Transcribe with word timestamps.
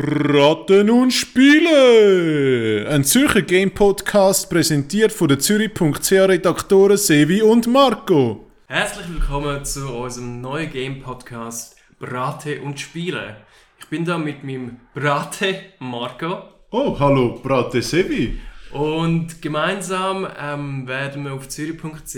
Raten 0.00 0.90
und 0.90 1.10
Spiele! 1.10 2.86
Ein 2.88 3.02
Zürcher 3.02 3.42
Game 3.42 3.72
Podcast 3.72 4.48
präsentiert 4.48 5.10
von 5.10 5.26
den 5.26 5.40
Zürich.ch 5.40 6.12
Redaktoren 6.12 6.96
Sevi 6.96 7.42
und 7.42 7.66
Marco. 7.66 8.46
Herzlich 8.68 9.08
willkommen 9.08 9.64
zu 9.64 9.88
unserem 9.88 10.40
neuen 10.40 10.70
Game 10.70 11.02
Podcast 11.02 11.74
Brate 11.98 12.62
und 12.62 12.78
Spiele. 12.78 13.38
Ich 13.80 13.88
bin 13.88 14.04
da 14.04 14.18
mit 14.18 14.44
meinem 14.44 14.76
Brate 14.94 15.62
Marco. 15.80 16.44
Oh, 16.70 16.96
hallo, 17.00 17.40
Brate 17.42 17.82
Sevi. 17.82 18.38
Und 18.70 19.42
gemeinsam 19.42 20.28
ähm, 20.40 20.86
werden 20.86 21.24
wir 21.24 21.32
auf 21.32 21.48
zürich.ch 21.48 22.14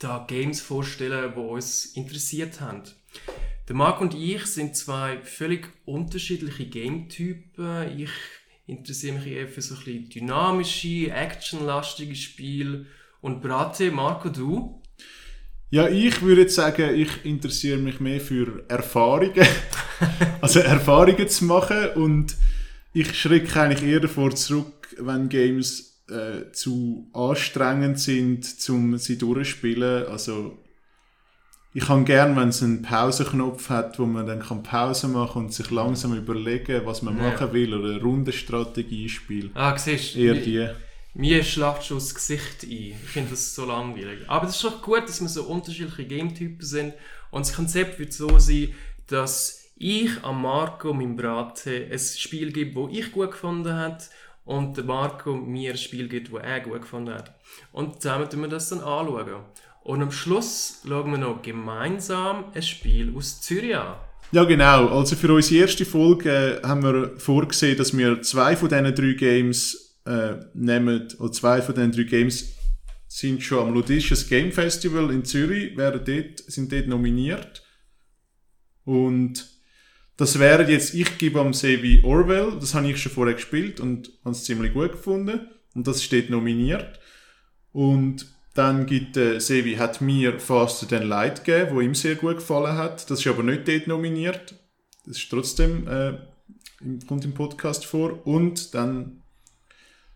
da 0.00 0.24
Games 0.26 0.60
vorstellen, 0.60 1.32
die 1.32 1.40
uns 1.40 1.84
interessiert 1.94 2.60
haben. 2.60 2.82
Der 3.70 3.76
Marc 3.76 4.00
und 4.00 4.14
ich 4.14 4.46
sind 4.46 4.74
zwei 4.74 5.18
völlig 5.22 5.68
unterschiedliche 5.84 6.66
Game-Typen. 6.66 8.00
Ich 8.00 8.10
interessiere 8.66 9.14
mich 9.16 9.28
eher 9.28 9.46
für 9.46 9.62
so 9.62 9.76
ein 9.76 9.84
bisschen 9.84 10.08
dynamische, 10.08 11.12
actionlastige 11.12 12.16
Spiele. 12.16 12.86
Und 13.20 13.40
Brate, 13.40 13.92
Marco, 13.92 14.28
du? 14.28 14.82
Ja, 15.70 15.88
ich 15.88 16.20
würde 16.20 16.40
jetzt 16.40 16.56
sagen, 16.56 16.96
ich 16.96 17.24
interessiere 17.24 17.78
mich 17.78 18.00
mehr 18.00 18.20
für 18.20 18.64
Erfahrungen. 18.66 19.46
also 20.40 20.58
Erfahrungen 20.58 21.28
zu 21.28 21.44
machen 21.44 21.90
und 21.94 22.36
ich 22.92 23.16
schrecke 23.16 23.60
eigentlich 23.60 23.88
eher 23.88 24.00
davor 24.00 24.34
zurück, 24.34 24.88
wenn 24.98 25.28
Games 25.28 26.02
äh, 26.08 26.50
zu 26.50 27.08
anstrengend 27.12 28.00
sind, 28.00 28.48
um 28.68 28.98
sie 28.98 29.16
durchzuspielen. 29.16 30.08
Also 30.08 30.58
ich 31.72 31.86
kann 31.86 32.04
gern, 32.04 32.36
wenn 32.36 32.48
es 32.48 32.62
einen 32.62 32.82
Pausenknopf 32.82 33.68
hat, 33.68 33.98
wo 33.98 34.06
man 34.06 34.26
dann 34.26 34.40
kann 34.40 34.62
Pause 34.62 35.06
machen 35.06 35.44
und 35.44 35.54
sich 35.54 35.70
langsam 35.70 36.16
überlegen, 36.16 36.84
was 36.84 37.02
man 37.02 37.16
ja. 37.16 37.30
machen 37.30 37.52
will 37.52 37.74
oder 37.74 37.90
eine 37.94 38.02
Rundenstrategie 38.02 39.08
spielen. 39.08 39.50
Ah, 39.54 39.76
siehst 39.78 40.14
du? 40.16 40.18
Eher 40.18 40.34
die. 40.34 40.68
Mir 41.14 41.42
schlacht 41.44 41.84
schon 41.84 41.98
das 41.98 42.14
Gesicht 42.14 42.64
ein. 42.64 42.70
Ich 42.70 43.10
finde 43.10 43.30
das 43.30 43.54
so 43.54 43.64
langweilig. 43.64 44.20
Aber 44.28 44.46
es 44.46 44.56
ist 44.56 44.64
doch 44.64 44.82
gut, 44.82 45.08
dass 45.08 45.20
wir 45.20 45.28
so 45.28 45.44
unterschiedliche 45.44 46.06
Gametypen 46.06 46.64
sind. 46.64 46.94
Und 47.30 47.46
das 47.46 47.54
Konzept 47.54 47.98
wird 47.98 48.12
so 48.12 48.38
sein, 48.38 48.74
dass 49.06 49.64
ich 49.76 50.10
am 50.22 50.42
Marco, 50.42 50.92
meinem 50.92 51.16
Brate, 51.16 51.88
ein 51.90 51.98
Spiel 51.98 52.52
gebe, 52.52 52.80
das 52.80 52.96
ich 52.96 53.12
gut 53.12 53.32
gefunden 53.32 53.72
habe 53.72 53.98
und 54.44 54.76
der 54.76 54.84
Marco 54.84 55.34
mir 55.34 55.70
ein 55.70 55.78
Spiel 55.78 56.08
gibt, 56.08 56.32
das 56.32 56.42
er 56.42 56.60
gut 56.60 56.82
gefunden 56.82 57.14
hat. 57.14 57.34
Und 57.72 58.02
zusammen 58.02 58.28
tun 58.28 58.42
wir 58.42 58.48
das 58.48 58.68
dann 58.68 58.80
anschauen. 58.80 59.44
Und 59.82 60.02
am 60.02 60.12
Schluss 60.12 60.82
schauen 60.86 61.10
wir 61.12 61.18
noch 61.18 61.42
gemeinsam 61.42 62.44
ein 62.54 62.62
Spiel 62.62 63.14
aus 63.16 63.40
Zürich 63.40 63.76
an. 63.76 63.96
Ja, 64.32 64.44
genau. 64.44 64.88
Also 64.88 65.16
für 65.16 65.32
unsere 65.32 65.62
erste 65.62 65.84
Folge 65.84 66.60
äh, 66.62 66.66
haben 66.66 66.82
wir 66.82 67.18
vorgesehen, 67.18 67.76
dass 67.76 67.96
wir 67.96 68.22
zwei 68.22 68.54
von 68.56 68.68
diesen 68.68 68.94
drei 68.94 69.12
Games 69.14 69.98
äh, 70.04 70.36
nehmen. 70.54 71.08
Und 71.18 71.34
zwei 71.34 71.62
von 71.62 71.74
diesen 71.74 71.92
drei 71.92 72.04
Games 72.04 72.54
sind 73.08 73.42
schon 73.42 73.66
am 73.66 73.74
Ludisches 73.74 74.28
Game 74.28 74.52
Festival 74.52 75.10
in 75.10 75.24
Zürich, 75.24 75.76
werden 75.76 76.02
dort, 76.04 76.38
sind 76.50 76.70
dort 76.70 76.86
nominiert. 76.86 77.64
Und 78.84 79.48
das 80.16 80.38
wäre 80.38 80.70
jetzt, 80.70 80.94
ich 80.94 81.18
gebe 81.18 81.40
am 81.40 81.52
Sevi 81.52 82.02
Orwell, 82.04 82.52
das 82.60 82.74
habe 82.74 82.88
ich 82.88 83.02
schon 83.02 83.10
vorher 83.10 83.34
gespielt 83.34 83.80
und 83.80 84.12
habe 84.24 84.32
es 84.32 84.44
ziemlich 84.44 84.72
gut 84.74 84.92
gefunden. 84.92 85.48
Und 85.74 85.86
das 85.88 86.04
steht 86.04 86.30
nominiert. 86.30 87.00
Und 87.72 88.26
dann 88.54 88.86
gibt 88.86 89.16
äh, 89.16 89.38
Sevi 89.38 89.76
hat 89.76 90.00
mir 90.00 90.40
Faster 90.40 90.88
Than 90.88 91.06
Light 91.06 91.44
gegeben, 91.44 91.74
wo 91.74 91.80
ihm 91.80 91.94
sehr 91.94 92.16
gut 92.16 92.36
gefallen 92.36 92.76
hat. 92.76 93.08
Das 93.10 93.20
ist 93.20 93.26
aber 93.26 93.42
nicht 93.42 93.68
dort 93.68 93.86
nominiert. 93.86 94.54
Das 95.06 95.18
ist 95.18 95.30
trotzdem 95.30 95.86
äh, 95.86 96.18
kommt 97.06 97.24
im 97.24 97.34
Podcast 97.34 97.86
vor. 97.86 98.26
Und 98.26 98.74
dann 98.74 99.22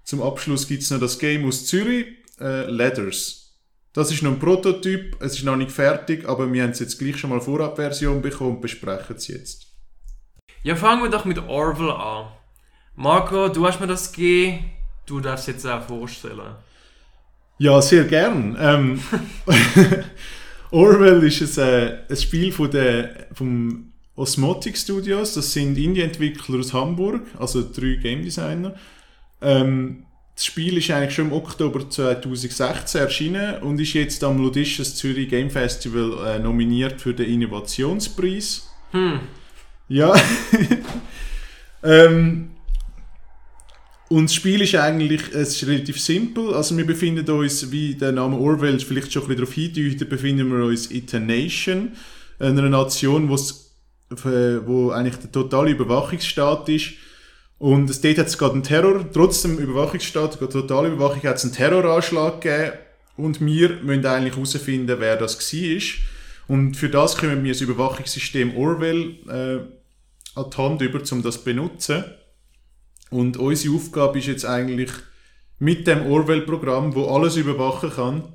zum 0.02 0.22
Abschluss 0.22 0.66
gibt 0.66 0.82
es 0.82 0.90
noch 0.90 1.00
das 1.00 1.18
Game 1.18 1.46
aus 1.46 1.66
Zürich, 1.66 2.06
äh, 2.40 2.68
Letters. 2.70 3.44
Das 3.92 4.10
ist 4.10 4.22
noch 4.22 4.32
ein 4.32 4.40
Prototyp, 4.40 5.16
es 5.20 5.34
ist 5.34 5.44
noch 5.44 5.54
nicht 5.54 5.70
fertig, 5.70 6.28
aber 6.28 6.52
wir 6.52 6.64
haben 6.64 6.70
es 6.70 6.80
jetzt 6.80 6.98
gleich 6.98 7.16
schon 7.16 7.30
mal 7.30 7.40
Vorabversion 7.40 8.22
bekommen 8.22 8.56
und 8.56 8.60
besprechen 8.60 9.14
es 9.16 9.28
jetzt. 9.28 9.66
Ja, 10.64 10.74
fangen 10.74 11.04
wir 11.04 11.10
doch 11.10 11.24
mit 11.24 11.38
Orville 11.38 11.94
an. 11.94 12.32
Marco, 12.96 13.48
du 13.48 13.64
hast 13.66 13.80
mir 13.80 13.86
das 13.86 14.12
gegeben, 14.12 14.72
du 15.06 15.20
darfst 15.20 15.46
jetzt 15.46 15.64
auch 15.64 15.82
vorstellen. 15.82 16.56
Ja, 17.58 17.80
sehr 17.80 18.04
gern. 18.04 18.56
Ähm, 18.58 19.00
Orwell 20.70 21.22
ist 21.22 21.58
ein, 21.58 21.68
äh, 21.68 21.98
ein 22.08 22.16
Spiel 22.16 22.50
von 22.52 22.70
der, 22.70 23.28
vom 23.32 23.92
Osmotic 24.16 24.76
Studios. 24.76 25.34
Das 25.34 25.52
sind 25.52 25.78
Indie-Entwickler 25.78 26.58
aus 26.58 26.72
Hamburg, 26.72 27.22
also 27.38 27.62
drei 27.62 27.96
Game 28.02 28.22
Designer. 28.22 28.74
Ähm, 29.40 30.04
das 30.34 30.46
Spiel 30.46 30.78
ist 30.78 30.90
eigentlich 30.90 31.14
schon 31.14 31.26
im 31.26 31.32
Oktober 31.32 31.88
2016 31.88 33.00
erschienen 33.00 33.62
und 33.62 33.80
ist 33.80 33.92
jetzt 33.92 34.24
am 34.24 34.38
Ludisches 34.38 34.96
Zürich 34.96 35.28
Game 35.28 35.48
Festival 35.48 36.26
äh, 36.26 36.38
nominiert 36.40 37.00
für 37.00 37.14
den 37.14 37.30
Innovationspreis. 37.30 38.68
Hm. 38.90 39.20
Ja. 39.88 40.12
ähm, 41.84 42.50
und 44.08 44.24
das 44.24 44.34
Spiel 44.34 44.60
ist 44.60 44.74
eigentlich 44.74 45.22
es 45.32 45.56
ist 45.56 45.66
relativ 45.66 46.00
simpel. 46.00 46.54
Also 46.54 46.76
wir 46.76 46.86
befinden 46.86 47.28
uns, 47.30 47.70
wie 47.70 47.94
der 47.94 48.12
Name 48.12 48.36
Orwell 48.36 48.78
vielleicht 48.80 49.12
schon 49.12 49.22
ein 49.22 49.28
bisschen 49.28 49.44
darauf 49.44 49.54
hindeutet, 49.54 50.08
befinden 50.08 50.50
wir 50.50 50.64
uns 50.64 50.86
in 50.86 51.06
der 51.06 51.20
Nation, 51.20 51.92
einer 52.38 52.68
Nation, 52.68 53.28
wo's, 53.28 53.72
wo 54.10 54.90
eigentlich 54.90 55.16
der 55.16 55.32
totale 55.32 55.70
Überwachungsstaat 55.70 56.68
ist. 56.68 56.92
Und 57.58 58.04
dort 58.04 58.18
hat 58.18 58.26
es 58.26 58.36
gerade 58.36 58.54
einen 58.54 58.62
Terror, 58.62 59.10
trotz 59.10 59.42
dem 59.42 59.58
Überwachungsstaat, 59.58 60.38
totale 60.38 60.88
Überwachung, 60.88 61.22
hat 61.22 61.36
es 61.36 61.44
einen 61.44 61.54
Terroranschlag 61.54 62.40
gegeben. 62.40 62.72
Und 63.16 63.40
wir 63.40 63.70
müssen 63.82 64.04
eigentlich 64.04 64.34
herausfinden, 64.34 64.96
wer 64.98 65.16
das 65.16 65.38
war. 65.40 65.82
Und 66.48 66.76
für 66.76 66.90
das 66.90 67.16
können 67.16 67.42
wir 67.42 67.52
das 67.52 67.62
Überwachungssystem 67.62 68.56
Orwell 68.56 69.14
äh, 69.28 70.38
an 70.38 70.50
die 70.50 70.56
Hand 70.56 70.82
über, 70.82 71.00
um 71.10 71.22
das 71.22 71.38
zu 71.38 71.44
benutzen. 71.44 72.04
Und 73.14 73.36
unsere 73.36 73.76
Aufgabe 73.76 74.18
ist 74.18 74.26
jetzt 74.26 74.44
eigentlich 74.44 74.90
mit 75.60 75.86
dem 75.86 76.04
Orwell-Programm, 76.04 76.96
wo 76.96 77.06
alles 77.06 77.36
überwachen 77.36 77.90
kann, 77.90 78.34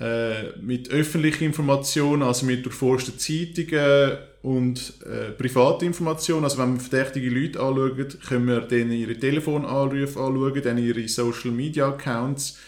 äh, 0.00 0.58
mit 0.58 0.88
öffentlichen 0.88 1.44
Informationen, 1.44 2.22
also 2.22 2.46
mit 2.46 2.64
durchforschten 2.64 3.18
Zeitungen 3.18 4.16
und 4.40 4.94
äh, 5.04 5.32
private 5.32 5.84
Informationen. 5.84 6.44
Also 6.44 6.56
wenn 6.56 6.72
wir 6.72 6.80
verdächtige 6.80 7.28
Leute 7.28 7.60
anschauen, 7.60 8.08
können 8.26 8.46
wir 8.46 8.60
denen 8.62 8.92
ihre 8.92 9.18
Telefonanrufe 9.18 10.18
anschauen, 10.18 10.62
dann 10.62 10.78
ihre 10.78 11.06
Social 11.06 11.50
Media 11.50 11.88
Accounts 11.88 12.58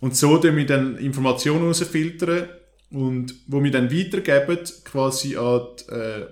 und 0.00 0.16
so 0.16 0.38
dann 0.38 0.56
wir 0.56 0.64
dann 0.64 0.96
Informationen 0.96 1.60
herausfiltern 1.60 2.48
und 2.90 3.34
wo 3.48 3.62
wir 3.62 3.70
dann 3.70 3.92
weitergeben 3.92 4.60
quasi 4.84 5.36
an 5.36 5.60
die, 5.78 5.94
äh, 5.94 6.26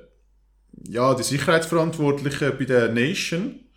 ja, 0.88 1.14
die 1.14 1.22
Sicherheitsverantwortlichen 1.22 2.52
bei 2.58 2.64
der 2.64 2.90
Nation 2.90 3.67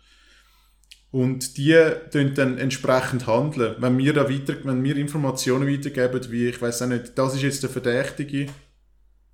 und 1.12 1.58
die 1.58 1.78
tun 2.10 2.32
dann 2.34 2.58
entsprechend 2.58 3.26
handeln. 3.26 3.76
Wenn 3.78 3.98
wir, 3.98 4.14
da 4.14 4.28
weiter, 4.28 4.56
wenn 4.64 4.82
wir 4.82 4.96
Informationen 4.96 5.68
weitergeben, 5.68 6.32
wie, 6.32 6.48
ich 6.48 6.60
weiß 6.60 6.82
auch 6.82 6.88
nicht, 6.88 7.16
das 7.16 7.34
ist 7.34 7.42
jetzt 7.42 7.62
der 7.62 7.70
Verdächtige, 7.70 8.46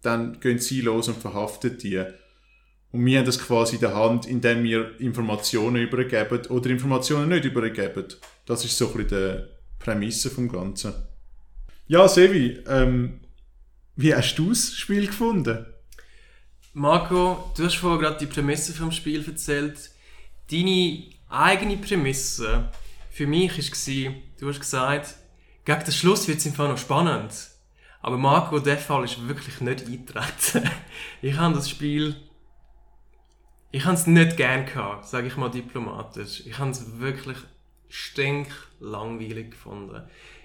dann 0.02 0.40
gehen 0.40 0.58
sie 0.58 0.80
los 0.80 1.08
und 1.08 1.18
verhaften 1.18 1.78
die. 1.78 2.02
Und 2.90 3.06
wir 3.06 3.18
haben 3.18 3.26
das 3.26 3.38
quasi 3.38 3.76
in 3.76 3.80
der 3.80 3.94
Hand, 3.94 4.26
indem 4.26 4.64
wir 4.64 4.98
Informationen 5.00 5.76
übergeben 5.76 6.46
oder 6.46 6.68
Informationen 6.68 7.28
nicht 7.28 7.44
übergeben. 7.44 8.06
Das 8.44 8.64
ist 8.64 8.76
so 8.76 8.88
ein 8.88 9.04
bisschen 9.04 9.38
die 9.38 9.44
Prämisse 9.78 10.30
vom 10.30 10.48
Ganzen. 10.48 10.94
Ja, 11.86 12.08
Sevi, 12.08 12.58
ähm, 12.66 13.20
wie 13.94 14.14
hast 14.14 14.34
du 14.36 14.48
das 14.48 14.72
Spiel 14.72 15.06
gefunden? 15.06 15.64
Marco, 16.72 17.52
du 17.56 17.64
hast 17.64 17.76
vorhin 17.76 18.00
gerade 18.00 18.18
die 18.18 18.26
Prämisse 18.26 18.72
vom 18.72 18.90
Spiel 18.90 19.24
erzählt. 19.24 19.90
Deine 20.50 21.17
eigene 21.28 21.76
Prämisse 21.76 22.70
für 23.10 23.26
mich 23.26 23.58
war, 23.58 24.14
du 24.38 24.48
hast 24.48 24.60
gesagt, 24.60 25.16
gegen 25.64 25.84
den 25.84 25.92
Schluss 25.92 26.28
wird 26.28 26.38
es 26.38 26.46
einfach 26.46 26.68
noch 26.68 26.78
spannend. 26.78 27.32
Aber 28.00 28.16
Marco, 28.16 28.58
der 28.60 28.78
Fall 28.78 29.04
ist 29.04 29.26
wirklich 29.26 29.60
nicht 29.60 29.84
eingetreten. 29.84 30.70
ich 31.22 31.36
habe 31.36 31.54
das 31.54 31.68
Spiel. 31.68 32.16
Ich 33.70 33.84
habe 33.84 33.94
es 33.94 34.06
nicht 34.06 34.36
gern 34.36 34.64
gehabt, 34.64 35.06
sage 35.06 35.26
ich 35.26 35.36
mal 35.36 35.50
diplomatisch. 35.50 36.46
Ich 36.46 36.58
habe 36.58 36.70
es 36.70 36.98
wirklich 36.98 37.36
stink 37.88 38.48
langweilig 38.80 39.50
gefunden. 39.50 40.02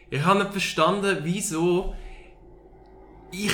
Ich 0.09 0.25
habe 0.25 0.39
nicht 0.39 0.51
verstanden, 0.51 1.19
wieso 1.21 1.95
ich 3.31 3.51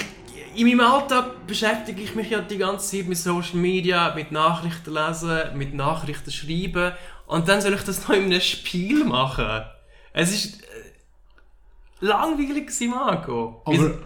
in 0.55 0.67
meinem 0.67 0.91
Alltag 0.91 1.45
beschäftige 1.45 2.01
ich 2.01 2.15
mich 2.15 2.29
ja 2.29 2.41
die 2.41 2.57
ganze 2.57 2.97
Zeit 2.97 3.07
mit 3.07 3.17
Social 3.17 3.57
Media, 3.57 4.13
mit 4.15 4.31
Nachrichten 4.31 4.93
lesen, 4.93 5.57
mit 5.57 5.73
Nachrichten 5.73 6.31
schreiben 6.31 6.93
und 7.29 7.47
dann 7.47 7.61
soll 7.61 7.75
ich 7.75 7.83
das 7.83 8.07
noch 8.07 8.15
in 8.15 8.23
einem 8.23 8.41
Spiel 8.41 9.05
machen. 9.05 9.61
Es 10.13 10.31
ist 10.31 10.63
äh, 10.63 10.65
langweilig, 11.99 12.71
Marco. 12.89 13.61
Aber 13.65 13.99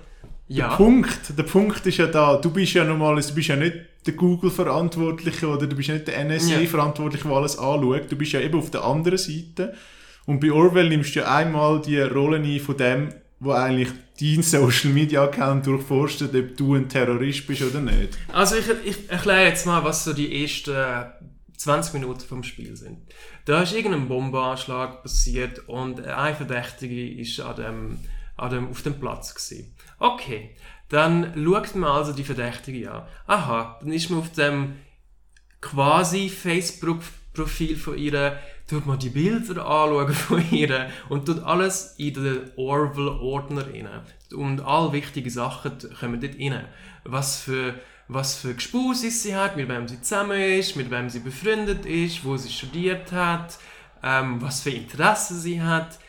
ja. 0.50 0.68
der, 0.68 0.76
Punkt, 0.76 1.38
der 1.38 1.44
Punkt 1.44 1.86
ist 1.86 1.98
ja 1.98 2.08
da, 2.08 2.36
du 2.36 2.52
bist 2.52 2.74
ja 2.74 2.84
normal, 2.84 3.22
du 3.22 3.34
bist 3.34 3.48
ja 3.48 3.56
nicht 3.56 3.78
der 4.06 4.14
Google-Verantwortliche 4.16 5.48
oder 5.48 5.68
du 5.68 5.76
bist 5.78 5.88
nicht 5.88 6.06
der 6.10 6.22
NSA-Verantwortliche, 6.26 7.26
der 7.26 7.38
alles 7.38 7.58
anschaut. 7.58 8.12
Du 8.12 8.18
bist 8.18 8.34
ja 8.34 8.42
eben 8.42 8.60
auf 8.60 8.72
der 8.72 8.84
anderen 8.84 9.18
Seite. 9.18 9.74
Und 10.26 10.42
bei 10.42 10.52
Orwell 10.52 10.90
nimmst 10.90 11.16
du 11.16 11.20
ja 11.22 11.34
einmal 11.34 11.82
die 11.82 12.02
Rolle 12.02 12.38
ein 12.38 12.60
von 12.60 12.76
dem, 12.76 13.08
wo 13.40 13.54
eigentlich 13.54 13.90
dein 14.20 14.44
Social 14.44 14.92
Media 14.92 15.24
Account 15.24 15.66
durchforstet, 15.66 16.36
ob 16.36 16.58
du 16.58 16.76
ein 16.76 16.90
Terrorist 16.90 17.48
bist 17.48 17.62
oder 17.62 17.80
nicht. 17.80 18.18
Also 18.34 18.58
ich, 18.58 18.66
ich 18.84 19.10
erkläre 19.10 19.46
jetzt 19.46 19.66
mal, 19.66 19.82
was 19.86 20.04
so 20.04 20.12
die 20.12 20.44
ersten 20.44 20.76
20 21.58 21.94
Minuten 21.94 22.22
vom 22.22 22.44
Spiel 22.44 22.76
sind. 22.76 23.00
Da 23.46 23.62
ist 23.62 23.74
irgendein 23.74 24.08
Bombenanschlag 24.08 25.04
passiert 25.04 25.68
und 25.68 26.06
ein 26.06 26.36
Verdächtige 26.36 27.10
ist 27.14 27.40
an 27.40 27.56
dem, 27.56 28.00
an 28.38 28.50
dem, 28.50 28.70
auf 28.70 28.82
dem 28.82 29.00
Platz 29.00 29.34
gewesen. 29.34 29.76
Okay, 30.00 30.56
dann 30.90 31.34
schaut 31.36 31.76
man 31.76 31.90
also 31.90 32.14
die 32.14 32.24
Verdächtige 32.24 32.92
an. 32.92 33.08
Aha, 33.28 33.80
dann 33.82 33.92
ist 33.92 34.10
man 34.10 34.20
auf 34.20 34.32
dem 34.32 34.76
quasi 35.62 36.30
Facebook-Profil 36.30 37.78
von 37.78 37.98
ihr, 37.98 38.38
tut 38.68 38.86
man 38.86 39.00
die 39.00 39.10
Bilder 39.10 39.66
anschauen 39.66 40.14
von 40.14 40.44
ihr 40.52 40.90
und 41.10 41.26
tut 41.26 41.44
alles 41.44 41.96
in 41.98 42.14
den 42.14 42.52
Orwell-Ordner 42.58 43.68
rein. 43.68 43.88
Und 44.36 44.62
all 44.62 44.92
wichtige 44.92 45.30
Sachen 45.30 45.78
kommen 46.00 46.20
dort 46.20 46.36
rein. 46.40 46.66
Was 47.06 47.40
für 47.40 47.76
was 48.08 48.36
für 48.36 48.54
Gespus 48.54 49.02
sie 49.02 49.36
hat, 49.36 49.56
mit 49.56 49.70
wem 49.70 49.88
sie 49.88 50.02
zusammen 50.02 50.40
ist, 50.40 50.76
mit 50.76 50.92
wem 50.92 51.10
sie 51.10 51.20
befreundet 51.20 51.86
ist, 51.86 52.24
wo 52.26 52.38
sie 52.38 52.50
studiert 52.52 53.12
hat, 53.12 53.58
ähm, 54.04 54.42
was 54.42 54.62
für 54.62 54.72
Interessen 54.72 55.40
sie 55.40 55.62
hat. 55.62 56.00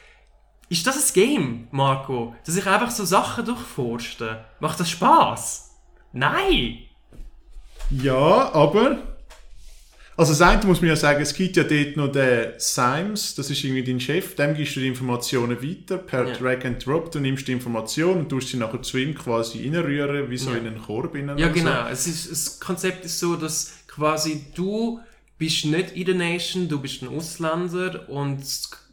Ist 0.68 0.86
das 0.86 1.10
ein 1.10 1.14
Game, 1.14 1.68
Marco? 1.70 2.34
Dass 2.44 2.56
ich 2.56 2.66
einfach 2.66 2.90
so 2.90 3.04
Sachen 3.04 3.44
durchforste? 3.44 4.44
Macht 4.60 4.80
das 4.80 4.90
Spaß? 4.90 5.70
Nein! 6.12 6.78
Ja, 7.90 8.52
aber 8.52 8.98
also 10.16 10.32
das 10.32 10.40
eine 10.40 10.64
muss 10.64 10.80
man 10.80 10.88
ja 10.88 10.96
sagen, 10.96 11.22
es 11.22 11.34
gibt 11.34 11.56
ja 11.56 11.64
dort 11.64 11.96
noch 11.96 12.12
den 12.12 12.52
Symes, 12.58 13.34
das 13.34 13.50
ist 13.50 13.64
irgendwie 13.64 13.82
dein 13.82 14.00
Chef, 14.00 14.36
dem 14.36 14.54
gibst 14.54 14.76
du 14.76 14.80
die 14.80 14.88
Informationen 14.88 15.60
weiter 15.62 15.98
per 15.98 16.28
ja. 16.28 16.34
Drag 16.34 16.64
and 16.64 16.84
Drop, 16.84 17.10
du 17.10 17.20
nimmst 17.20 17.48
die 17.48 17.52
Informationen 17.52 18.20
und 18.20 18.28
tust 18.28 18.48
sie 18.48 18.56
nachher 18.56 18.82
zu 18.82 18.98
ihm 18.98 19.14
quasi 19.14 19.68
reinrühren, 19.68 20.30
wie 20.30 20.36
so 20.36 20.50
ja. 20.50 20.58
in 20.58 20.66
einen 20.66 20.80
Korb. 20.80 21.16
Ja 21.16 21.48
genau, 21.48 21.84
so. 21.84 21.90
es 21.90 22.06
ist, 22.06 22.30
das 22.30 22.60
Konzept 22.60 23.04
ist 23.04 23.18
so, 23.18 23.36
dass 23.36 23.74
quasi 23.88 24.46
du 24.54 25.00
bist 25.38 25.64
nicht 25.64 25.92
in 25.92 26.06
der 26.06 26.14
Nation, 26.14 26.68
du 26.68 26.80
bist 26.80 27.02
ein 27.02 27.08
Ausländer 27.08 28.08
und 28.08 28.42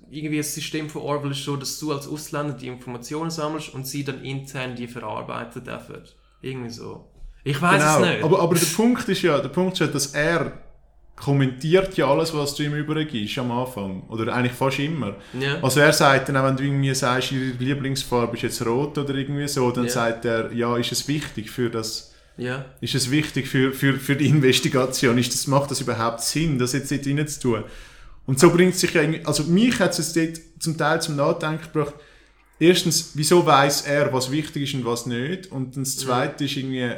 irgendwie 0.09 0.37
das 0.37 0.53
System 0.53 0.89
von 0.89 1.03
Orwell 1.03 1.31
ist 1.31 1.43
so, 1.43 1.55
dass 1.55 1.79
du 1.79 1.93
als 1.93 2.07
Ausländer 2.07 2.53
die 2.53 2.67
Informationen 2.67 3.29
sammelst 3.29 3.73
und 3.73 3.87
sie 3.87 4.03
dann 4.03 4.23
intern 4.23 4.75
die 4.75 4.87
verarbeiten 4.87 5.63
dürfen. 5.63 6.01
Irgendwie 6.41 6.69
so. 6.69 7.07
Ich 7.43 7.61
weiß 7.61 7.81
genau. 7.81 7.99
es 7.99 8.09
nicht. 8.13 8.23
Aber, 8.23 8.39
aber 8.39 8.55
der 8.55 8.65
Punkt 8.65 9.07
ist 9.07 9.21
ja, 9.21 9.39
der 9.39 9.49
Punkt 9.49 9.73
ist 9.73 9.79
ja, 9.79 9.87
dass 9.87 10.07
er 10.07 10.60
kommentiert 11.21 11.95
ja 11.97 12.07
alles, 12.09 12.33
was 12.33 12.55
du 12.55 12.63
ihm 12.63 12.73
übergibst 12.73 13.37
am 13.37 13.51
Anfang. 13.51 14.03
Oder 14.09 14.33
eigentlich 14.33 14.53
fast 14.53 14.79
immer. 14.79 15.15
Yeah. 15.39 15.59
Also 15.61 15.79
er 15.79 15.93
sagt 15.93 16.29
dann, 16.29 16.43
wenn 16.43 16.57
du 16.57 16.63
irgendwie 16.63 16.93
sagst, 16.95 17.31
ihre 17.31 17.55
Lieblingsfarbe 17.59 18.35
ist 18.35 18.43
jetzt 18.43 18.65
rot 18.65 18.97
oder 18.97 19.13
irgendwie 19.13 19.47
so, 19.47 19.71
dann 19.71 19.83
yeah. 19.83 19.93
sagt 19.93 20.25
er, 20.25 20.51
ja, 20.51 20.75
ist 20.77 20.91
es 20.91 21.07
wichtig 21.07 21.51
für 21.51 21.69
das, 21.69 22.13
yeah. 22.39 22.65
ist 22.81 22.95
es 22.95 23.11
wichtig 23.11 23.47
für, 23.47 23.71
für, 23.71 23.93
für 23.93 24.15
die 24.15 24.27
Investigation, 24.27 25.17
ist 25.19 25.33
das, 25.33 25.45
macht 25.45 25.69
das 25.69 25.81
überhaupt 25.81 26.21
Sinn, 26.21 26.57
das 26.57 26.73
jetzt 26.73 26.91
dort 26.91 27.05
rein 27.05 27.27
zu 27.27 27.39
tun? 27.39 27.63
Und 28.25 28.39
so 28.39 28.49
bringt 28.49 28.75
sich 28.75 28.93
ja, 28.93 29.03
also 29.25 29.43
mich 29.43 29.79
hat 29.79 29.97
es 29.97 30.13
dort 30.13 30.39
zum 30.59 30.77
Teil 30.77 31.01
zum 31.01 31.17
Nachdenken 31.17 31.65
gebracht, 31.71 31.93
erstens, 32.59 33.11
wieso 33.13 33.45
weiß 33.45 33.81
er, 33.81 34.11
was 34.11 34.31
wichtig 34.31 34.63
ist 34.63 34.73
und 34.73 34.85
was 34.85 35.05
nicht? 35.05 35.51
Und 35.51 35.77
das 35.77 35.97
zweite 35.97 36.45
ist 36.45 36.57
irgendwie, 36.57 36.91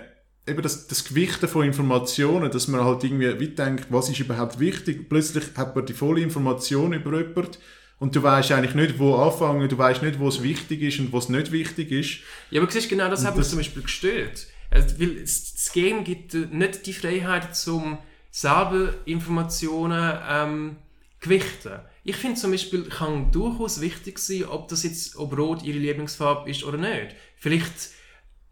eben 0.48 0.62
das, 0.62 0.88
das 0.88 1.04
Gewichten 1.06 1.48
von 1.48 1.66
Informationen, 1.66 2.52
dass 2.52 2.68
man 2.68 2.84
halt 2.84 3.04
irgendwie 3.04 3.40
wie 3.40 3.50
denkt, 3.50 3.88
was 3.90 4.10
ist 4.10 4.20
überhaupt 4.20 4.60
wichtig. 4.60 5.08
Plötzlich 5.10 5.44
hat 5.56 5.76
man 5.76 5.86
die 5.86 5.94
volle 5.94 6.22
Information 6.22 6.94
über 6.94 7.18
jemanden 7.18 7.58
und 8.00 8.16
du 8.16 8.22
weißt 8.22 8.52
eigentlich 8.52 8.76
nicht, 8.76 9.00
wo 9.00 9.16
anfangen, 9.16 9.70
du 9.70 9.78
weißt 9.78 10.04
nicht, 10.04 10.20
wo 10.20 10.28
es 10.28 10.44
wichtig 10.44 10.82
ist 10.82 11.00
und 11.00 11.14
was 11.14 11.30
nicht 11.30 11.52
wichtig 11.52 11.92
ist. 11.92 12.20
Ja, 12.52 12.62
aber 12.62 12.70
siehst, 12.70 12.90
genau 12.90 13.10
das 13.10 13.22
und 13.22 13.28
hat 13.28 13.38
mich 13.38 13.48
zum 13.48 13.60
Beispiel 13.60 13.84
gestört. 13.84 14.48
Also, 14.70 15.00
weil 15.00 15.22
das 15.22 15.72
Game 15.74 16.04
gibt 16.04 16.34
nicht 16.34 16.86
die 16.86 16.94
Freiheit, 16.94 17.56
zum 17.56 18.00
selber 18.32 18.96
Informationen 19.06 20.18
ähm, 20.28 20.76
gewichten. 21.20 21.80
Ich 22.04 22.18
finde 22.18 22.40
zum 22.40 22.52
Beispiel, 22.52 22.84
kann 22.90 23.32
durchaus 23.32 23.80
wichtig 23.80 24.20
sein, 24.20 24.46
ob 24.46 24.68
das 24.68 24.84
jetzt, 24.84 25.16
ob 25.16 25.38
Rot 25.38 25.64
ihre 25.64 25.78
Lieblingsfarbe 25.78 26.50
ist 26.50 26.64
oder 26.64 26.78
nicht. 26.78 27.16
Vielleicht 27.38 27.92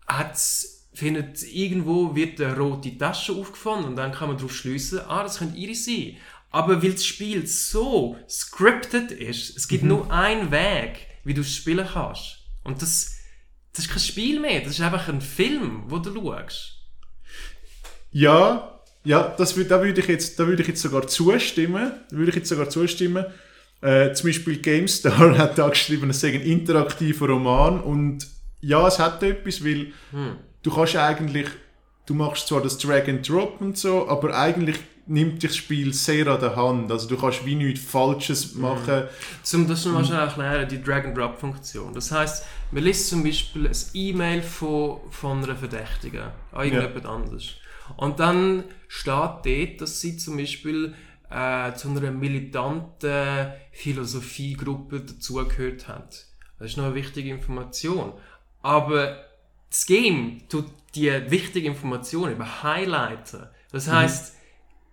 hat 0.07 0.35
es 0.35 0.80
findet, 0.93 1.43
irgendwo 1.43 2.15
wird 2.15 2.41
eine 2.41 2.57
rote 2.57 2.97
Tasche 2.97 3.33
aufgefunden 3.33 3.85
und 3.85 3.95
dann 3.95 4.11
kann 4.11 4.27
man 4.27 4.37
darauf 4.37 4.53
schließen, 4.53 4.99
ah, 5.07 5.23
das 5.23 5.39
könnte 5.39 5.57
ihre 5.57 5.75
sein. 5.75 6.17
Aber 6.51 6.83
weil 6.83 6.91
das 6.91 7.05
Spiel 7.05 7.47
so 7.47 8.17
scripted 8.29 9.11
ist, 9.11 9.55
es 9.55 9.67
gibt 9.67 9.83
mhm. 9.83 9.89
nur 9.89 10.11
einen 10.11 10.51
Weg, 10.51 11.07
wie 11.23 11.33
du 11.33 11.41
es 11.41 11.55
spielen 11.55 11.87
kannst. 11.93 12.39
Und 12.63 12.81
das, 12.81 13.15
das 13.73 13.85
ist 13.85 13.91
kein 13.91 13.99
Spiel 14.01 14.39
mehr, 14.39 14.61
das 14.61 14.73
ist 14.73 14.81
einfach 14.81 15.07
ein 15.07 15.21
Film, 15.21 15.83
wo 15.87 15.97
du 15.97 16.13
schaust. 16.13 16.77
Ja, 18.11 18.81
ja, 19.05 19.33
das, 19.37 19.55
da 19.55 19.81
würde 19.81 20.01
ich 20.01 20.07
jetzt, 20.07 20.37
da 20.37 20.45
würde 20.45 20.61
ich 20.61 20.67
jetzt 20.67 20.81
sogar 20.81 21.07
zustimmen. 21.07 21.93
Da 22.09 22.17
würde 22.17 22.29
ich 22.29 22.35
jetzt 22.35 22.49
sogar 22.49 22.69
zustimmen. 22.69 23.25
Äh, 23.79 24.13
zum 24.13 24.29
Beispiel 24.29 24.57
GameStar 24.57 25.37
hat 25.37 25.57
da 25.57 25.69
geschrieben, 25.69 26.09
es 26.09 26.19
sei 26.19 26.33
ein 26.33 26.41
interaktiver 26.41 27.27
Roman 27.27 27.79
und 27.79 28.27
ja, 28.59 28.85
es 28.87 28.99
hat 28.99 29.23
etwas, 29.23 29.63
weil 29.65 29.93
hm 30.11 30.37
du 30.63 30.73
kannst 30.73 30.95
eigentlich, 30.95 31.47
du 32.05 32.13
machst 32.13 32.47
zwar 32.47 32.61
das 32.61 32.77
Drag 32.77 33.07
and 33.07 33.27
Drop 33.27 33.61
und 33.61 33.77
so, 33.77 34.07
aber 34.07 34.37
eigentlich 34.37 34.77
nimmt 35.07 35.43
dich 35.43 35.51
das 35.51 35.57
Spiel 35.57 35.93
sehr 35.93 36.27
an 36.27 36.39
der 36.39 36.55
Hand. 36.55 36.91
Also 36.91 37.07
du 37.07 37.17
kannst 37.17 37.45
wie 37.45 37.55
nichts 37.55 37.83
Falsches 37.83 38.55
mhm. 38.55 38.61
machen. 38.61 39.03
Zum 39.43 39.67
das 39.67 39.85
mal 39.85 40.05
schnell 40.05 40.19
erklären, 40.19 40.67
die 40.69 40.81
Drag 40.81 41.05
and 41.05 41.17
Drop 41.17 41.39
Funktion. 41.39 41.93
Das 41.93 42.11
heißt, 42.11 42.45
man 42.71 42.83
liest 42.83 43.09
zum 43.09 43.23
Beispiel 43.23 43.67
ein 43.67 43.75
E-Mail 43.93 44.41
von, 44.41 44.99
von 45.09 45.43
einer 45.43 45.55
Verdächtigen 45.55 46.23
an 46.51 46.65
irgendjemand 46.65 47.03
ja. 47.03 47.11
anderes. 47.11 47.49
Und 47.97 48.19
dann 48.19 48.63
steht 48.87 49.11
dort, 49.13 49.81
dass 49.81 49.99
sie 49.99 50.17
zum 50.17 50.37
Beispiel 50.37 50.93
äh, 51.29 51.73
zu 51.73 51.89
einer 51.89 52.11
militanten 52.11 53.51
Philosophiegruppe 53.71 55.01
dazugehört 55.01 55.87
hat. 55.87 56.25
Das 56.59 56.71
ist 56.71 56.77
noch 56.77 56.85
eine 56.85 56.95
wichtige 56.95 57.31
Information. 57.31 58.13
Aber 58.61 59.17
das 59.71 59.85
Game 59.85 60.41
tut 60.49 60.65
die 60.93 61.09
wichtigen 61.31 61.67
Informationen 61.67 62.33
über 62.33 62.61
highlighten. 62.61 63.47
Das 63.71 63.89
heißt, 63.89 64.33
mhm. 64.33 64.39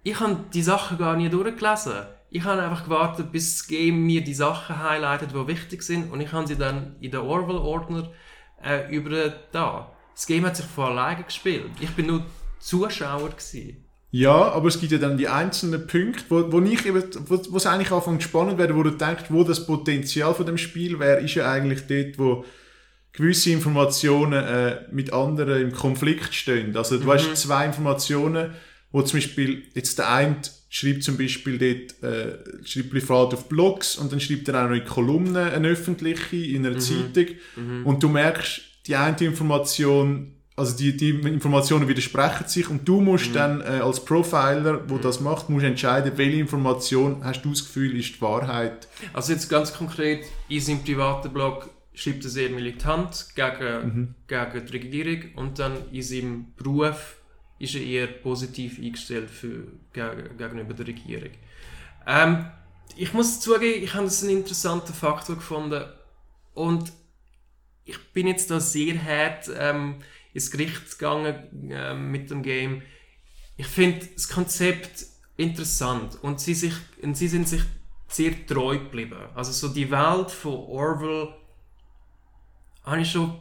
ich 0.05 0.21
habe 0.21 0.37
die 0.55 0.63
Sachen 0.63 0.97
gar 0.97 1.17
nicht 1.17 1.33
durchgelesen. 1.33 2.07
Ich 2.31 2.45
habe 2.45 2.63
einfach 2.63 2.85
gewartet, 2.85 3.33
bis 3.33 3.57
das 3.57 3.67
Game 3.67 4.07
mir 4.07 4.23
die 4.23 4.35
Sachen 4.35 4.81
highlightet, 4.83 5.33
die 5.33 5.47
wichtig 5.49 5.83
sind, 5.83 6.13
und 6.13 6.21
ich 6.21 6.33
habe 6.33 6.47
sie 6.47 6.57
dann 6.57 6.95
in 7.01 7.11
den 7.11 7.21
Orwell-Ordner 7.21 8.11
äh, 8.63 8.95
über 8.95 9.31
da. 9.51 9.93
Das 10.15 10.27
Game 10.27 10.45
hat 10.47 10.57
sich 10.57 10.67
von 10.67 10.87
alleine 10.87 11.25
gespielt. 11.25 11.71
Ich 11.81 11.91
bin 11.91 12.07
nur 12.07 12.25
Zuschauer 12.61 13.31
gewesen. 13.31 13.85
Ja, 14.11 14.53
aber 14.53 14.69
es 14.69 14.79
gibt 14.79 14.93
ja 14.93 14.99
dann 14.99 15.19
die 15.19 15.29
einzelnen 15.29 15.87
Punkte, 15.87 16.25
wo, 16.29 16.53
wo 16.53 16.61
ich 16.61 16.87
eben, 16.87 17.03
wo, 17.27 17.41
wo 17.51 17.57
es 17.57 17.67
eigentlich 17.67 17.91
anfängt 17.91 18.23
spannend 18.23 18.59
werden, 18.59 18.77
wo 18.77 18.83
du 18.83 18.91
denkst, 18.91 19.25
wo 19.29 19.43
das 19.43 19.67
Potenzial 19.67 20.35
von 20.35 20.47
dem 20.47 20.59
Spiel 20.59 20.99
wäre, 20.99 21.21
ist 21.21 21.35
ja 21.35 21.51
eigentlich 21.51 21.87
dort, 21.87 22.19
wo 22.19 22.45
gewisse 23.19 23.51
Informationen 23.51 24.45
äh, 24.45 24.77
mit 24.93 25.13
anderen 25.13 25.61
im 25.61 25.73
Konflikt 25.73 26.35
stehen. 26.35 26.77
Also 26.77 26.99
du 26.99 27.05
mhm. 27.05 27.11
hast 27.11 27.37
zwei 27.37 27.67
Informationen, 27.67 28.53
wo 28.93 29.03
zum 29.03 29.19
Beispiel 29.19 29.65
jetzt 29.75 29.99
der 29.99 30.11
eine 30.11 30.37
schreibt 30.71 31.03
zum 31.03 31.17
Beispiel 31.17 31.59
dort, 31.59 32.03
äh, 32.03 32.39
schreibt 32.65 32.91
privat 32.91 33.35
auf 33.35 33.49
Blogs 33.49 33.97
und 33.97 34.13
dann 34.13 34.21
schreibt 34.21 34.49
er 34.49 34.63
auch 34.63 34.69
noch 34.69 34.77
in 34.77 34.85
Kolumnen 34.85 35.37
eine 35.37 35.69
öffentliche, 35.69 36.37
in 36.37 36.65
einer 36.65 36.77
mhm. 36.77 36.81
Zeitung 36.81 37.27
mhm. 37.57 37.87
und 37.87 38.03
du 38.03 38.09
merkst, 38.09 38.61
die 38.87 38.95
eine 38.95 39.17
Information, 39.19 40.35
also 40.57 40.77
die, 40.77 40.97
die 40.97 41.11
Informationen 41.11 41.89
widersprechen 41.89 42.47
sich 42.49 42.69
und 42.69 42.87
du 42.87 43.01
musst 43.01 43.31
mhm. 43.31 43.35
dann 43.35 43.61
äh, 43.63 43.81
als 43.81 44.05
Profiler, 44.05 44.89
wo 44.89 44.97
mhm. 44.97 45.01
das 45.01 45.21
macht, 45.21 45.49
musst 45.49 45.65
entscheiden, 45.65 46.13
welche 46.17 46.39
Information 46.39 47.25
hast 47.25 47.43
du 47.43 47.51
das 47.51 47.65
Gefühl 47.65 47.99
ist 47.99 48.17
die 48.17 48.21
Wahrheit. 48.21 48.89
Also 49.13 49.33
jetzt 49.33 49.49
ganz 49.49 49.73
konkret 49.73 50.27
in 50.49 50.61
seinem 50.61 50.85
privaten 50.85 51.33
Blog 51.33 51.71
schreibt 51.99 52.25
er 52.25 52.31
sehr 52.31 52.51
militant 52.51 53.35
gegen, 53.35 53.87
mhm. 53.87 54.15
gegen 54.29 54.67
die 54.67 54.73
Regierung 54.73 55.35
und 55.35 55.59
dann 55.59 55.91
in 55.91 56.03
seinem 56.03 56.55
Beruf 56.55 57.17
ist 57.59 57.75
er 57.75 57.83
eher 57.83 58.07
positiv 58.07 58.79
eingestellt 58.79 59.29
für, 59.29 59.67
gegen, 59.93 60.37
gegenüber 60.39 60.75
der 60.75 60.87
Regierung. 60.87 61.33
Ähm, 62.07 62.47
ich 62.97 63.13
muss 63.13 63.41
zugeben, 63.41 63.83
ich 63.83 63.95
habe 63.95 64.05
das 64.05 64.23
einen 64.23 64.39
interessanten 64.39 64.95
Faktor 64.95 65.37
gefunden 65.37 65.85
und 66.55 66.93
ich 67.85 67.99
bin 68.13 68.29
jetzt 68.29 68.51
da 68.51 68.61
sehr 68.61 69.03
hart 69.03 69.51
ähm, 69.59 69.97
ins 70.33 70.51
Gericht 70.53 70.99
gegangen 70.99 71.71
äh, 71.71 71.95
mit 71.95 72.31
dem 72.31 72.43
Game. 72.43 72.83
Ich 73.57 73.67
finde 73.67 74.07
das 74.15 74.29
Konzept 74.29 75.05
interessant 75.37 76.17
und 76.23 76.39
sie, 76.41 76.55
sich, 76.55 76.75
und 77.03 77.17
sie 77.17 77.29
sind 77.29 77.49
sich 77.49 77.63
sehr 78.07 78.47
treu 78.47 78.79
geblieben. 78.79 79.19
Also 79.35 79.51
so 79.51 79.75
die 79.75 79.91
Welt 79.91 80.31
von 80.31 80.55
Orwell 80.55 81.35
habe 82.89 83.03
ich 83.03 83.11
schon 83.11 83.41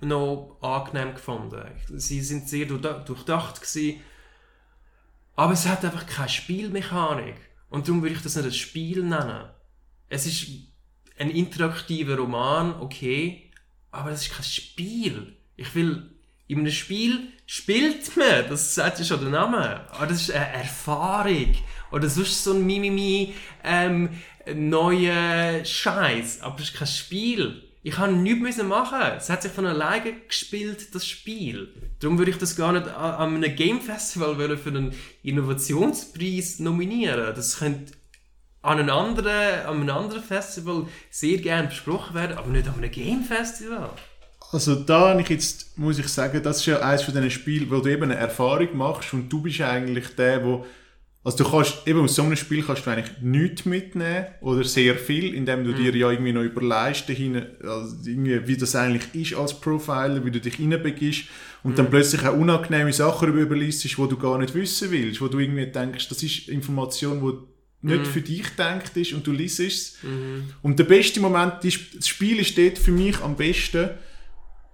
noch 0.00 0.58
angenehm 0.60 1.14
gefunden. 1.14 1.62
Sie 1.94 2.20
sind 2.20 2.48
sehr 2.48 2.66
durchdacht 2.66 3.60
gewesen 3.60 4.00
Aber 5.36 5.52
es 5.52 5.66
hat 5.66 5.84
einfach 5.84 6.06
keine 6.06 6.28
Spielmechanik. 6.28 7.36
Und 7.70 7.88
darum 7.88 8.02
würde 8.02 8.14
ich 8.14 8.22
das 8.22 8.36
nicht 8.36 8.44
ein 8.44 8.52
Spiel 8.52 9.02
nennen. 9.02 9.48
Es 10.08 10.26
ist 10.26 10.46
ein 11.18 11.30
interaktiver 11.30 12.16
Roman, 12.16 12.74
okay, 12.80 13.50
aber 13.90 14.10
das 14.10 14.26
ist 14.26 14.34
kein 14.34 14.44
Spiel. 14.44 15.36
Ich 15.56 15.74
will, 15.74 16.10
in 16.48 16.58
einem 16.58 16.70
Spiel 16.70 17.28
spielt 17.46 18.16
man, 18.16 18.48
das 18.48 18.74
sagt 18.74 18.98
ja 18.98 19.04
schon 19.04 19.20
der 19.20 19.30
Name, 19.30 19.86
aber 19.90 20.06
das 20.06 20.22
ist 20.22 20.32
eine 20.32 20.48
Erfahrung. 20.48 21.54
Oder 21.90 22.08
sonst 22.08 22.44
so 22.44 22.52
ein 22.52 22.66
Mimimi, 22.66 23.34
ähm, 23.64 24.10
neuer 24.54 25.64
Scheiß, 25.64 26.42
aber 26.42 26.56
es 26.58 26.70
ist 26.70 26.74
kein 26.74 26.88
Spiel. 26.88 27.71
Ich 27.84 27.98
habe 27.98 28.12
nichts 28.12 28.62
machen. 28.62 29.00
Es 29.16 29.28
hat 29.28 29.42
sich 29.42 29.50
von 29.50 29.66
alleine 29.66 30.12
gespielt, 30.28 30.94
das 30.94 31.04
Spiel. 31.04 31.68
Darum 31.98 32.16
würde 32.16 32.30
ich 32.30 32.38
das 32.38 32.54
gar 32.54 32.72
nicht 32.72 32.86
an 32.86 33.34
einem 33.34 33.56
Game 33.56 33.80
Festival 33.80 34.56
für 34.56 34.70
einen 34.70 34.94
Innovationspreis 35.24 36.60
nominieren. 36.60 37.34
Das 37.34 37.58
könnte 37.58 37.92
an 38.62 38.78
einem 38.78 38.90
anderen, 38.90 39.66
an 39.66 39.80
einem 39.80 39.90
anderen 39.90 40.22
Festival 40.22 40.86
sehr 41.10 41.38
gerne 41.38 41.68
besprochen 41.68 42.14
werden, 42.14 42.38
aber 42.38 42.48
nicht 42.50 42.68
an 42.68 42.74
einem 42.74 42.90
Game 42.90 43.24
Festival. 43.24 43.90
Also 44.52 44.76
da 44.76 45.18
ich 45.18 45.28
jetzt, 45.30 45.76
muss 45.76 45.98
ich 45.98 46.06
sagen, 46.08 46.40
das 46.42 46.58
ist 46.58 46.66
ja 46.66 46.80
eines 46.80 47.02
von 47.02 47.14
diesen 47.14 47.30
Spielen, 47.30 47.68
wo 47.70 47.80
du 47.80 47.90
eben 47.90 48.04
eine 48.04 48.14
Erfahrung 48.16 48.76
machst 48.76 49.12
und 49.12 49.28
du 49.28 49.42
bist 49.42 49.60
eigentlich 49.60 50.14
der, 50.14 50.38
der 50.38 50.64
also 51.24 51.44
du 51.44 51.50
kannst, 51.50 51.86
eben 51.86 52.00
aus 52.00 52.16
so 52.16 52.22
einem 52.22 52.34
Spiel 52.34 52.64
kannst 52.64 52.84
du 52.84 52.90
eigentlich 52.90 53.20
nichts 53.20 53.64
mitnehmen 53.64 54.26
oder 54.40 54.64
sehr 54.64 54.96
viel, 54.96 55.34
indem 55.34 55.62
du 55.62 55.70
mhm. 55.70 55.76
dir 55.76 55.96
ja 55.96 56.10
irgendwie 56.10 56.32
noch 56.32 56.42
überlegst, 56.42 57.08
dahin, 57.08 57.46
also 57.62 57.96
irgendwie, 58.04 58.46
wie 58.48 58.56
das 58.56 58.74
eigentlich 58.74 59.14
ist 59.14 59.38
als 59.38 59.58
Profiler, 59.60 60.24
wie 60.24 60.32
du 60.32 60.40
dich 60.40 60.58
reinbegibst 60.58 61.24
und 61.62 61.72
mhm. 61.72 61.76
dann 61.76 61.90
plötzlich 61.90 62.26
auch 62.26 62.36
unangenehme 62.36 62.92
Sachen 62.92 63.38
überliest, 63.38 63.84
die 63.84 63.94
du 63.94 64.16
gar 64.16 64.36
nicht 64.38 64.54
wissen 64.54 64.90
willst, 64.90 65.20
wo 65.20 65.28
du 65.28 65.38
irgendwie 65.38 65.66
denkst, 65.66 66.08
das 66.08 66.24
ist 66.24 66.48
Information, 66.48 67.20
die 67.20 67.88
nicht 67.88 68.00
mhm. 68.00 68.06
für 68.06 68.20
dich 68.20 68.42
gedacht 68.42 68.96
ist 68.96 69.12
und 69.12 69.24
du 69.24 69.30
liest 69.30 69.60
es. 69.60 69.98
Mhm. 70.02 70.50
Und 70.62 70.78
der 70.78 70.84
beste 70.84 71.20
Moment, 71.20 71.54
das 71.62 72.08
Spiel 72.08 72.40
ist 72.40 72.58
dort 72.58 72.78
für 72.78 72.92
mich 72.92 73.20
am 73.20 73.36
besten, 73.36 73.90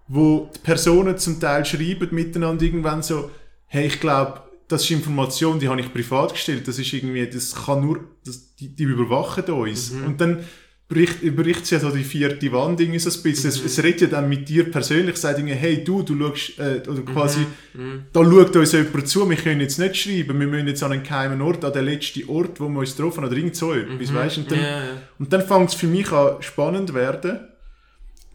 wo 0.06 0.50
die 0.54 0.60
Personen 0.60 1.18
zum 1.18 1.38
Teil 1.38 1.66
schreiben 1.66 2.08
miteinander 2.12 2.64
irgendwann 2.64 3.02
so, 3.02 3.30
hey, 3.66 3.86
ich 3.86 4.00
glaube, 4.00 4.47
das 4.68 4.84
ist 4.84 4.90
Information, 4.90 5.58
die 5.58 5.68
habe 5.68 5.80
ich 5.80 5.92
privat 5.92 6.32
gestellt. 6.32 6.68
Das 6.68 6.78
ist 6.78 6.92
irgendwie, 6.92 7.26
das 7.26 7.54
kann 7.54 7.80
nur, 7.80 8.04
das, 8.24 8.54
die, 8.56 8.68
die 8.74 8.84
überwachen 8.84 9.44
uns. 9.44 9.92
Mhm. 9.92 10.04
Und 10.04 10.20
dann 10.20 10.44
bricht, 10.88 11.20
bricht 11.36 11.66
sie 11.66 11.74
ja 11.76 11.80
so 11.80 11.90
die 11.90 12.04
vierte 12.04 12.52
Wand 12.52 12.78
irgendwie 12.80 12.98
so 12.98 13.10
ein 13.10 13.22
bisschen. 13.22 13.50
Mhm. 13.50 13.56
Es, 13.56 13.64
es 13.64 13.82
redet 13.82 14.00
ja 14.02 14.06
dann 14.08 14.28
mit 14.28 14.48
dir 14.48 14.70
persönlich, 14.70 15.16
sagt 15.16 15.38
irgendwie, 15.38 15.54
hey 15.54 15.82
du, 15.82 16.02
du 16.02 16.18
schaust, 16.18 16.58
äh, 16.58 16.82
oder 16.86 17.02
quasi, 17.02 17.46
mhm. 17.72 17.82
mhm. 17.82 18.02
da 18.12 18.22
schaut 18.22 18.56
uns 18.56 18.72
jemand 18.72 19.08
zu, 19.08 19.28
wir 19.28 19.36
können 19.36 19.60
jetzt 19.62 19.78
nicht 19.78 19.96
schreiben, 19.96 20.38
wir 20.38 20.46
müssen 20.46 20.68
jetzt 20.68 20.82
an 20.82 20.92
einen 20.92 21.02
geheimen 21.02 21.40
Ort, 21.40 21.64
an 21.64 21.72
den 21.72 21.86
letzten 21.86 22.28
Ort, 22.28 22.60
wo 22.60 22.68
wir 22.68 22.80
uns 22.80 22.94
getroffen 22.94 23.22
haben, 23.22 23.28
oder 23.28 23.36
irgend 23.36 23.56
so 23.56 23.72
etwas, 23.72 24.10
mhm. 24.10 24.14
weißt? 24.14 24.38
Und 24.38 24.50
dann, 24.50 24.60
ja. 24.60 24.82
und 25.18 25.32
dann 25.32 25.46
fängt 25.46 25.70
es 25.70 25.74
für 25.74 25.86
mich 25.86 26.12
an 26.12 26.42
spannend 26.42 26.92
werden. 26.92 27.40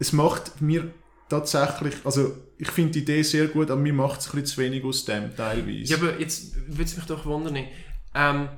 Es 0.00 0.12
macht 0.12 0.60
mir 0.60 0.90
tatsächlich, 1.28 1.94
also 2.04 2.32
ich 2.64 2.70
finde 2.70 2.92
die 2.92 3.00
Idee 3.00 3.22
sehr 3.22 3.48
gut, 3.48 3.70
aber 3.70 3.80
mir 3.80 3.92
macht 3.92 4.20
es 4.20 4.26
ein 4.26 4.40
bisschen 4.40 4.46
zu 4.46 4.62
wenig 4.62 4.84
aus 4.84 5.04
dem 5.04 5.36
teilweise. 5.36 5.92
Ja, 5.92 5.96
aber 5.98 6.18
jetzt 6.18 6.56
würde 6.66 6.84
es 6.84 6.96
mich 6.96 7.04
doch 7.04 7.24
wundern. 7.26 7.66
Ähm, 8.14 8.48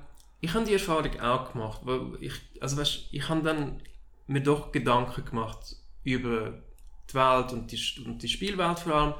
ich 0.40 0.54
habe 0.54 0.64
die 0.64 0.74
Erfahrung 0.74 1.18
auch 1.20 1.52
gemacht, 1.52 1.80
weil 1.84 2.12
ich, 2.20 2.32
also 2.60 2.76
weißt, 2.76 3.08
ich 3.10 3.28
habe 3.28 3.42
dann 3.42 3.80
mir 4.28 4.42
doch 4.42 4.70
Gedanken 4.70 5.24
gemacht 5.24 5.76
über 6.04 6.62
die 7.10 7.14
Welt 7.14 7.52
und 7.52 7.72
die, 7.72 7.80
und 8.04 8.22
die 8.22 8.28
Spielwelt 8.28 8.78
vor 8.78 8.94
allem. 8.94 9.14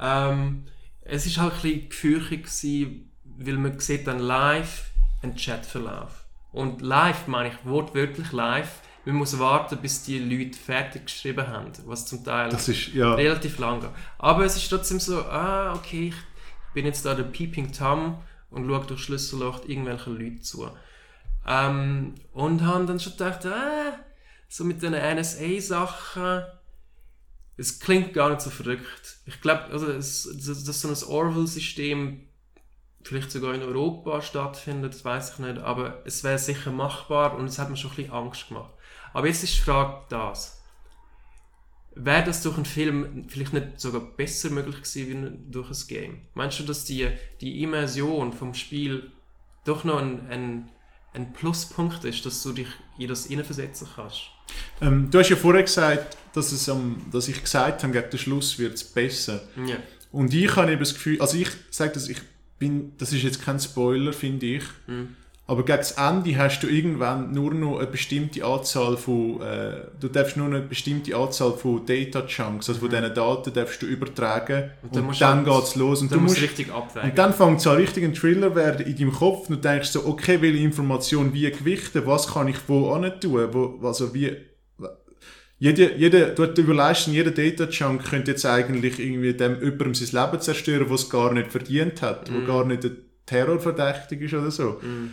Ähm, 0.00 0.64
es 1.02 1.26
ist 1.26 1.38
halt 1.38 1.52
ein 1.64 1.88
bisschen 1.88 2.28
gewesen, 2.28 3.12
weil 3.24 3.58
man 3.58 3.78
sieht 3.78 4.06
dann 4.06 4.18
live 4.18 4.90
einen 5.22 5.36
Chatverlauf. 5.36 6.24
Und 6.52 6.80
live 6.80 7.26
meine 7.26 7.50
ich 7.50 7.64
wortwörtlich 7.64 8.32
live 8.32 8.80
man 9.04 9.16
muss 9.16 9.38
warten, 9.38 9.78
bis 9.78 10.04
die 10.04 10.18
Leute 10.18 10.58
fertig 10.58 11.06
geschrieben 11.06 11.46
haben, 11.48 11.72
was 11.86 12.06
zum 12.06 12.24
Teil 12.24 12.52
ist, 12.52 12.94
ja. 12.94 13.14
relativ 13.14 13.58
lang 13.58 13.80
geht. 13.80 13.90
Aber 14.18 14.44
es 14.44 14.56
ist 14.56 14.68
trotzdem 14.68 15.00
so, 15.00 15.22
ah, 15.22 15.74
okay, 15.74 16.08
ich 16.08 16.74
bin 16.74 16.86
jetzt 16.86 17.04
da 17.04 17.14
der 17.14 17.24
Peeping 17.24 17.72
Tom 17.72 18.22
und 18.50 18.66
schaue 18.66 18.86
durch 18.86 19.02
Schlüsselloch 19.02 19.66
irgendwelchen 19.66 20.18
Leuten 20.18 20.42
zu. 20.42 20.70
Ähm, 21.46 22.14
und 22.32 22.64
haben 22.64 22.86
dann 22.86 23.00
schon 23.00 23.12
gedacht, 23.12 23.44
ah, 23.46 23.98
so 24.48 24.64
mit 24.64 24.82
den 24.82 24.92
NSA-Sachen, 24.92 26.44
es 27.56 27.80
klingt 27.80 28.14
gar 28.14 28.30
nicht 28.30 28.40
so 28.40 28.50
verrückt. 28.50 29.16
Ich 29.26 29.40
glaube, 29.40 29.64
also 29.72 29.92
dass 29.92 30.22
so 30.22 30.88
ein 30.88 31.10
Orwell-System 31.10 32.28
vielleicht 33.02 33.32
sogar 33.32 33.54
in 33.54 33.62
Europa 33.62 34.22
stattfindet, 34.22 34.94
das 34.94 35.04
weiß 35.04 35.32
ich 35.32 35.38
nicht, 35.40 35.58
aber 35.58 36.02
es 36.04 36.22
wäre 36.22 36.38
sicher 36.38 36.70
machbar 36.70 37.36
und 37.36 37.46
es 37.46 37.58
hat 37.58 37.68
mir 37.68 37.76
schon 37.76 37.90
ein 37.90 37.96
bisschen 37.96 38.12
Angst 38.12 38.48
gemacht. 38.48 38.72
Aber 39.12 39.26
jetzt 39.26 39.42
ist 39.44 39.56
die 39.56 39.60
Frage 39.60 40.02
das. 40.08 40.62
Wäre 41.94 42.24
das 42.24 42.42
durch 42.42 42.56
einen 42.56 42.64
Film 42.64 43.26
vielleicht 43.28 43.52
nicht 43.52 43.80
sogar 43.80 44.00
besser 44.00 44.48
möglich 44.50 44.76
gewesen 44.76 45.08
wie 45.08 45.52
durch 45.52 45.70
ein 45.70 45.86
Game? 45.88 46.20
Meinst 46.34 46.58
du, 46.58 46.62
dass 46.64 46.84
die, 46.84 47.10
die 47.40 47.62
Immersion 47.62 48.32
vom 48.32 48.54
Spiel 48.54 49.10
doch 49.64 49.84
noch 49.84 49.98
ein, 49.98 50.26
ein, 50.30 50.68
ein 51.12 51.32
Pluspunkt 51.34 52.04
ist, 52.04 52.24
dass 52.24 52.42
du 52.42 52.52
dich 52.52 52.68
in 52.98 53.08
das 53.08 53.26
hineinversetzen 53.26 53.88
kannst? 53.94 54.22
Ähm, 54.80 55.10
du 55.10 55.18
hast 55.18 55.28
ja 55.28 55.36
vorher 55.36 55.62
gesagt, 55.62 56.16
dass, 56.32 56.52
es, 56.52 56.66
um, 56.68 57.04
dass 57.12 57.28
ich 57.28 57.42
gesagt 57.42 57.82
habe, 57.82 57.92
gegen 57.92 58.10
den 58.10 58.18
Schluss 58.18 58.58
wird 58.58 58.74
es 58.74 58.84
besser. 58.84 59.42
Ja. 59.66 59.76
Und 60.10 60.32
ich 60.32 60.56
habe 60.56 60.72
eben 60.72 60.80
das 60.80 60.94
Gefühl, 60.94 61.20
also 61.20 61.36
ich 61.36 61.48
sage 61.70 61.92
das, 61.92 62.08
ich 62.08 62.20
bin, 62.58 62.96
das 62.96 63.12
ist 63.12 63.22
jetzt 63.22 63.42
kein 63.42 63.60
Spoiler, 63.60 64.12
finde 64.12 64.46
ich, 64.46 64.64
mhm. 64.86 65.16
Aber 65.44 65.64
gegen 65.64 65.78
das 65.78 65.92
Ende 65.92 66.38
hast 66.38 66.60
du 66.60 66.68
irgendwann 66.68 67.32
nur 67.32 67.52
noch 67.52 67.78
eine 67.78 67.88
bestimmte 67.88 68.44
Anzahl 68.44 68.96
von, 68.96 69.40
äh, 69.40 69.82
du 69.98 70.08
darfst 70.08 70.36
nur 70.36 70.48
noch 70.48 70.58
eine 70.58 70.66
bestimmte 70.66 71.16
Anzahl 71.16 71.52
von 71.52 71.84
Data 71.84 72.22
Chunks, 72.22 72.68
also 72.68 72.80
von 72.80 72.88
mhm. 72.88 72.92
diesen 72.92 73.14
Daten 73.14 73.52
darfst 73.52 73.82
du 73.82 73.86
übertragen 73.86 74.70
und 74.82 74.94
dann, 74.94 75.08
und 75.08 75.20
dann 75.20 75.44
halt, 75.44 75.46
geht's 75.46 75.74
los. 75.74 76.00
Und 76.00 76.12
dann 76.12 76.20
du 76.20 76.24
musst 76.24 76.40
richtig 76.40 76.72
abwägen. 76.72 77.10
Und 77.10 77.18
dann 77.18 77.34
fängt 77.34 77.58
es 77.58 77.66
an 77.66 77.76
richtig 77.76 78.04
ein 78.04 78.14
Thriller 78.14 78.54
werden 78.54 78.86
in 78.86 78.96
deinem 78.96 79.12
Kopf 79.12 79.50
und 79.50 79.56
du 79.56 79.68
denkst 79.68 79.88
so, 79.88 80.06
okay, 80.06 80.40
welche 80.40 80.62
Information 80.62 81.34
wie 81.34 81.50
gewichten, 81.50 82.06
was 82.06 82.32
kann 82.32 82.46
ich 82.46 82.56
wo 82.68 82.92
an 82.92 83.12
tun, 83.20 83.48
wo, 83.50 83.80
also 83.86 84.14
wie, 84.14 84.36
jede, 85.62 85.94
jede, 85.96 86.34
du 86.34 86.44
überlegst, 86.60 87.06
jeder 87.06 87.30
Data 87.30 87.68
Chunk 87.68 88.04
könnte 88.04 88.32
jetzt 88.32 88.44
eigentlich 88.44 88.98
irgendwie 88.98 89.32
dem 89.32 89.62
jemandem 89.62 89.94
sein 89.94 90.24
Leben 90.24 90.40
zerstören, 90.40 90.90
was 90.90 91.02
es 91.04 91.10
gar 91.10 91.32
nicht 91.32 91.52
verdient 91.52 92.02
hat, 92.02 92.28
mm. 92.28 92.34
wo 92.34 92.38
mhm. 92.38 92.46
gar 92.46 92.64
nicht 92.64 92.84
ein 92.84 92.96
Terrorverdächtig 93.26 94.22
ist 94.22 94.34
oder 94.34 94.50
so. 94.50 94.80
Mm. 94.82 95.10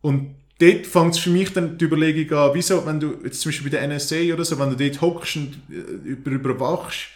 Und 0.00 0.34
dort 0.58 0.86
fängt 0.86 1.14
es 1.14 1.18
für 1.18 1.30
mich 1.30 1.52
dann 1.52 1.78
die 1.78 1.84
Überlegung 1.84 2.38
an, 2.38 2.50
wieso, 2.54 2.84
wenn 2.86 3.00
du 3.00 3.16
jetzt 3.24 3.40
zum 3.40 3.50
Beispiel 3.50 3.70
bei 3.70 3.78
der 3.78 3.88
NSA 3.88 4.34
oder 4.34 4.44
so, 4.44 4.58
wenn 4.58 4.70
du 4.70 4.76
dort 4.76 5.00
hockst 5.00 5.36
und 5.36 5.58
äh, 5.70 6.08
über, 6.08 6.30
überwachst 6.30 7.08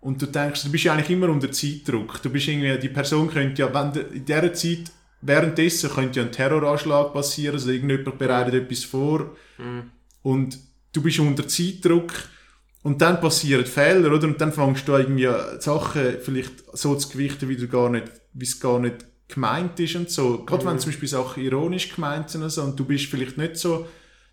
und 0.00 0.20
du 0.20 0.26
denkst, 0.26 0.64
du 0.64 0.70
bist 0.70 0.84
ja 0.84 0.94
eigentlich 0.94 1.10
immer 1.10 1.28
unter 1.28 1.50
Zeitdruck. 1.52 2.22
Du 2.22 2.30
bist 2.30 2.48
irgendwie, 2.48 2.78
die 2.78 2.88
Person 2.88 3.30
könnte 3.30 3.62
ja, 3.62 3.74
wenn 3.74 3.92
du, 3.92 4.00
in 4.00 4.24
dieser 4.24 4.52
Zeit, 4.54 4.90
währenddessen 5.20 5.90
könnte 5.90 6.20
ja 6.20 6.26
ein 6.26 6.32
Terroranschlag 6.32 7.12
passieren, 7.12 7.54
also 7.54 7.70
irgendjemand 7.70 8.18
bereitet 8.18 8.54
etwas 8.54 8.84
vor 8.84 9.36
mhm. 9.58 9.90
und 10.22 10.58
du 10.92 11.02
bist 11.02 11.18
unter 11.18 11.46
Zeitdruck 11.46 12.12
und 12.82 13.02
dann 13.02 13.20
passieren 13.20 13.66
Fehler, 13.66 14.12
oder? 14.12 14.26
Und 14.26 14.40
dann 14.40 14.52
fängst 14.52 14.88
du 14.88 14.92
irgendwie 14.96 15.28
Sachen 15.58 16.16
vielleicht 16.22 16.64
so 16.72 16.94
zu 16.94 17.10
gewichten, 17.10 17.48
wie 17.48 17.56
du 17.56 17.68
gar 17.68 17.90
nicht, 17.90 18.10
wie 18.32 18.44
es 18.44 18.58
gar 18.58 18.78
nicht 18.78 19.04
gemeint 19.30 19.78
ist 19.80 19.96
und 19.96 20.10
so. 20.10 20.44
Gerade 20.44 20.64
mhm. 20.64 20.68
wenn 20.68 20.78
zum 20.78 20.90
Beispiel 20.90 21.08
Sachen 21.08 21.42
ironisch 21.42 21.94
gemeint 21.94 22.30
sind 22.30 22.42
und 22.42 22.50
so, 22.50 22.62
und 22.62 22.78
du 22.78 22.84
bist 22.84 23.06
vielleicht 23.06 23.38
nicht 23.38 23.56
so, 23.56 23.86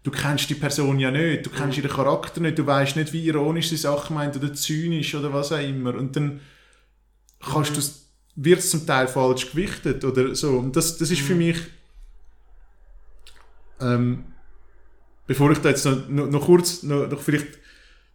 du 0.03 0.11
kennst 0.11 0.49
die 0.49 0.55
Person 0.55 0.99
ja 0.99 1.11
nicht, 1.11 1.45
du 1.45 1.49
kennst 1.49 1.77
mhm. 1.77 1.83
ihren 1.83 1.95
Charakter 1.95 2.41
nicht, 2.41 2.57
du 2.57 2.65
weißt 2.65 2.95
nicht, 2.95 3.13
wie 3.13 3.25
ironisch 3.25 3.69
sie 3.69 3.77
Sachen 3.77 4.15
meint 4.15 4.35
oder 4.35 4.53
zynisch 4.53 5.15
oder 5.15 5.33
was 5.33 5.51
auch 5.51 5.59
immer. 5.59 5.95
Und 5.95 6.15
dann 6.15 6.41
kannst 7.39 7.71
mhm. 7.71 7.75
du 7.75 7.81
wird 8.37 8.59
es 8.59 8.69
zum 8.69 8.85
Teil 8.85 9.07
falsch 9.07 9.51
gewichtet 9.51 10.05
oder 10.05 10.35
so. 10.35 10.59
Und 10.59 10.75
das, 10.75 10.97
das 10.97 11.09
ist 11.09 11.21
für 11.21 11.33
mhm. 11.33 11.39
mich, 11.39 11.57
ähm, 13.81 14.25
bevor 15.25 15.51
ich 15.51 15.57
da 15.57 15.69
jetzt 15.69 15.85
noch, 15.85 16.07
noch, 16.07 16.27
noch 16.27 16.45
kurz, 16.45 16.83
noch, 16.83 17.09
noch 17.09 17.19
vielleicht 17.19 17.47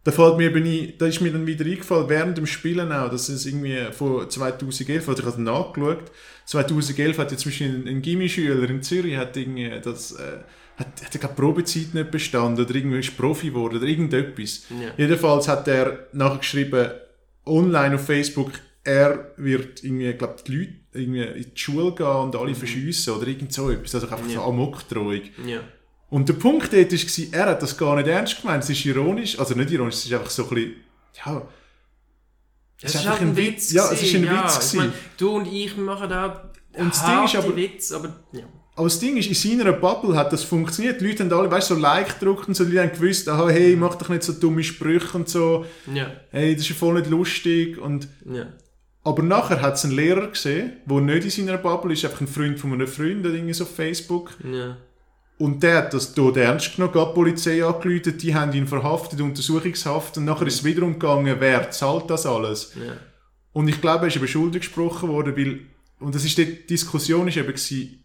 da 0.03 0.11
fällt 0.11 0.37
mir 0.37 0.49
eben 0.49 0.65
ein, 0.65 0.93
da 0.97 1.05
ist 1.05 1.21
mir 1.21 1.31
dann 1.31 1.47
wieder 1.47 1.65
eingefallen, 1.65 2.09
während 2.09 2.37
dem 2.37 2.45
Spielen 2.45 2.91
auch, 2.91 3.09
dass 3.09 3.29
es 3.29 3.45
irgendwie 3.45 3.77
von 3.91 4.29
2011, 4.29 5.07
also 5.07 5.21
ich 5.21 5.25
habe 5.25 5.41
nachgeschaut, 5.41 6.11
2011 6.45 7.17
hat 7.17 7.31
jetzt 7.31 7.41
zum 7.41 7.51
Beispiel 7.51 7.69
ein, 7.69 7.87
ein 7.87 8.01
Gimmischüler 8.01 8.69
in 8.69 8.83
Zürich, 8.83 9.15
hat 9.15 9.37
irgendwie 9.37 9.71
das, 9.81 10.11
äh, 10.13 10.39
hat, 10.77 11.05
hat 11.05 11.15
er 11.15 11.27
Probezeit 11.29 11.93
nicht 11.93 12.11
bestanden 12.11 12.65
oder 12.65 12.75
irgendwie 12.75 12.99
ist 12.99 13.15
Profi 13.15 13.47
geworden 13.47 13.77
oder 13.77 13.87
irgendetwas. 13.87 14.63
Ja. 14.69 14.91
Jedenfalls 14.97 15.47
hat 15.47 15.67
er 15.69 16.07
nachher 16.11 16.39
geschrieben, 16.39 16.89
online 17.45 17.95
auf 17.95 18.05
Facebook, 18.05 18.51
er 18.83 19.31
wird 19.37 19.83
irgendwie, 19.85 20.11
glaube 20.13 20.35
die 20.45 20.55
Leute 20.57 20.73
irgendwie 20.91 21.23
in 21.23 21.53
die 21.53 21.59
Schule 21.59 21.93
gehen 21.93 22.05
und 22.05 22.35
alle 22.35 22.49
mhm. 22.49 22.55
verschiessen 22.55 23.13
oder 23.13 23.27
irgend 23.27 23.53
so 23.53 23.69
etwas, 23.69 23.95
also 23.95 24.07
einfach 24.07 24.27
ja. 24.27 24.35
so 24.35 24.41
Amokdrohung. 24.41 25.21
Ja. 25.45 25.61
Und 26.13 26.29
der 26.29 26.35
Punkt 26.35 26.71
dort 26.71 26.91
war, 26.91 27.39
er 27.39 27.45
hat 27.47 27.63
das 27.63 27.75
gar 27.75 27.95
nicht 27.95 28.07
ernst 28.07 28.39
gemeint. 28.39 28.63
Es 28.63 28.69
ist 28.69 28.85
ironisch, 28.85 29.39
also 29.39 29.55
nicht 29.55 29.71
ironisch, 29.71 29.95
es 29.95 30.05
ist 30.05 30.13
einfach 30.13 30.29
so 30.29 30.43
ein 30.43 30.49
bisschen, 30.49 30.75
ja... 31.25 31.41
Es, 32.79 32.93
ist 32.93 32.97
einfach 32.97 33.19
halt 33.19 33.21
ein 33.21 33.35
Witz. 33.35 33.71
Ja, 33.71 33.91
es 33.91 34.03
ist 34.03 34.13
ein 34.13 34.25
ja, 34.25 34.43
Witz. 34.43 34.73
Ich 34.73 34.79
mein, 34.79 34.93
du 35.17 35.29
und 35.31 35.51
ich 35.51 35.75
machen 35.75 36.13
auch 36.13 36.35
Und 36.77 36.93
das 36.93 37.03
Ding 37.03 37.23
ist 37.25 37.35
aber, 37.35 37.55
Witz, 37.55 37.91
aber 37.93 38.09
ja. 38.31 38.43
aber 38.75 38.83
das 38.83 38.99
Ding 38.99 39.17
ist, 39.17 39.27
in 39.27 39.57
seiner 39.57 39.71
Bubble 39.71 40.15
hat 40.15 40.31
das 40.31 40.43
funktioniert. 40.43 41.01
Die 41.01 41.07
Leute 41.07 41.23
haben 41.23 41.33
alle, 41.33 41.49
weißt 41.49 41.71
du, 41.71 41.75
so 41.75 41.81
Like 41.81 42.19
gedruckt 42.19 42.47
und 42.47 42.53
so, 42.53 42.65
die 42.65 42.79
haben 42.79 42.91
gewusst, 42.91 43.27
aha, 43.27 43.49
hey, 43.49 43.75
mach 43.75 43.95
doch 43.95 44.09
nicht 44.09 44.21
so 44.21 44.33
dumme 44.33 44.63
Sprüche 44.63 45.17
und 45.17 45.27
so. 45.27 45.65
Ja, 45.91 46.11
Hey, 46.29 46.53
das 46.53 46.61
ist 46.61 46.69
ja 46.69 46.75
voll 46.75 46.93
nicht 46.99 47.09
lustig. 47.09 47.79
Und, 47.79 48.07
ja. 48.31 48.53
aber 49.03 49.23
nachher 49.23 49.63
hat 49.63 49.75
es 49.75 49.83
einen 49.83 49.95
Lehrer 49.95 50.27
gesehen, 50.27 50.73
der 50.85 51.01
nicht 51.01 51.23
in 51.23 51.47
seiner 51.47 51.57
Bubble 51.57 51.91
ist, 51.91 52.05
einfach 52.05 52.21
ein 52.21 52.27
Freund 52.27 52.59
von 52.59 52.71
einem 52.71 52.87
Freund, 52.87 53.25
irgendwie 53.25 53.53
so 53.53 53.63
auf 53.63 53.75
Facebook. 53.75 54.29
Ja. 54.43 54.77
Und 55.37 55.63
der 55.63 55.77
hat 55.77 55.93
das 55.93 56.13
dort 56.13 56.37
ernst 56.37 56.75
genommen, 56.75 56.93
die 56.93 57.13
Polizei 57.13 57.65
angerufen, 57.65 58.17
die 58.17 58.35
haben 58.35 58.53
ihn 58.53 58.67
verhaftet, 58.67 59.19
Untersuchungshaft. 59.19 60.17
Und 60.17 60.25
nachher 60.25 60.47
ist 60.47 60.55
es 60.55 60.63
wiederum 60.63 60.93
gegangen, 60.93 61.35
wer 61.39 61.71
zahlt 61.71 62.09
das 62.09 62.25
alles? 62.25 62.73
ja. 62.75 62.93
Und 63.53 63.67
ich 63.67 63.79
glaube, 63.79 64.05
er 64.05 64.07
ist 64.07 64.15
eben 64.15 64.27
schuldig 64.27 64.61
gesprochen 64.63 65.09
worden, 65.09 65.37
weil, 65.37 65.59
und 65.99 66.15
das 66.15 66.25
ist 66.25 66.37
die 66.37 66.65
Diskussion 66.65 67.27
ist 67.27 67.37
eben 67.37 67.47
gewesen, 67.47 68.03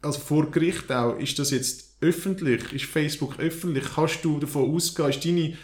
also 0.00 0.18
vor 0.18 0.50
Gericht 0.50 0.90
auch, 0.90 1.18
ist 1.18 1.38
das 1.38 1.50
jetzt 1.50 1.96
öffentlich? 2.00 2.72
Ist 2.72 2.84
Facebook 2.86 3.38
öffentlich? 3.38 3.84
Kannst 3.94 4.24
du 4.24 4.38
davon 4.38 4.74
ausgehen, 4.74 5.10
ist 5.10 5.24
deine, 5.24 5.56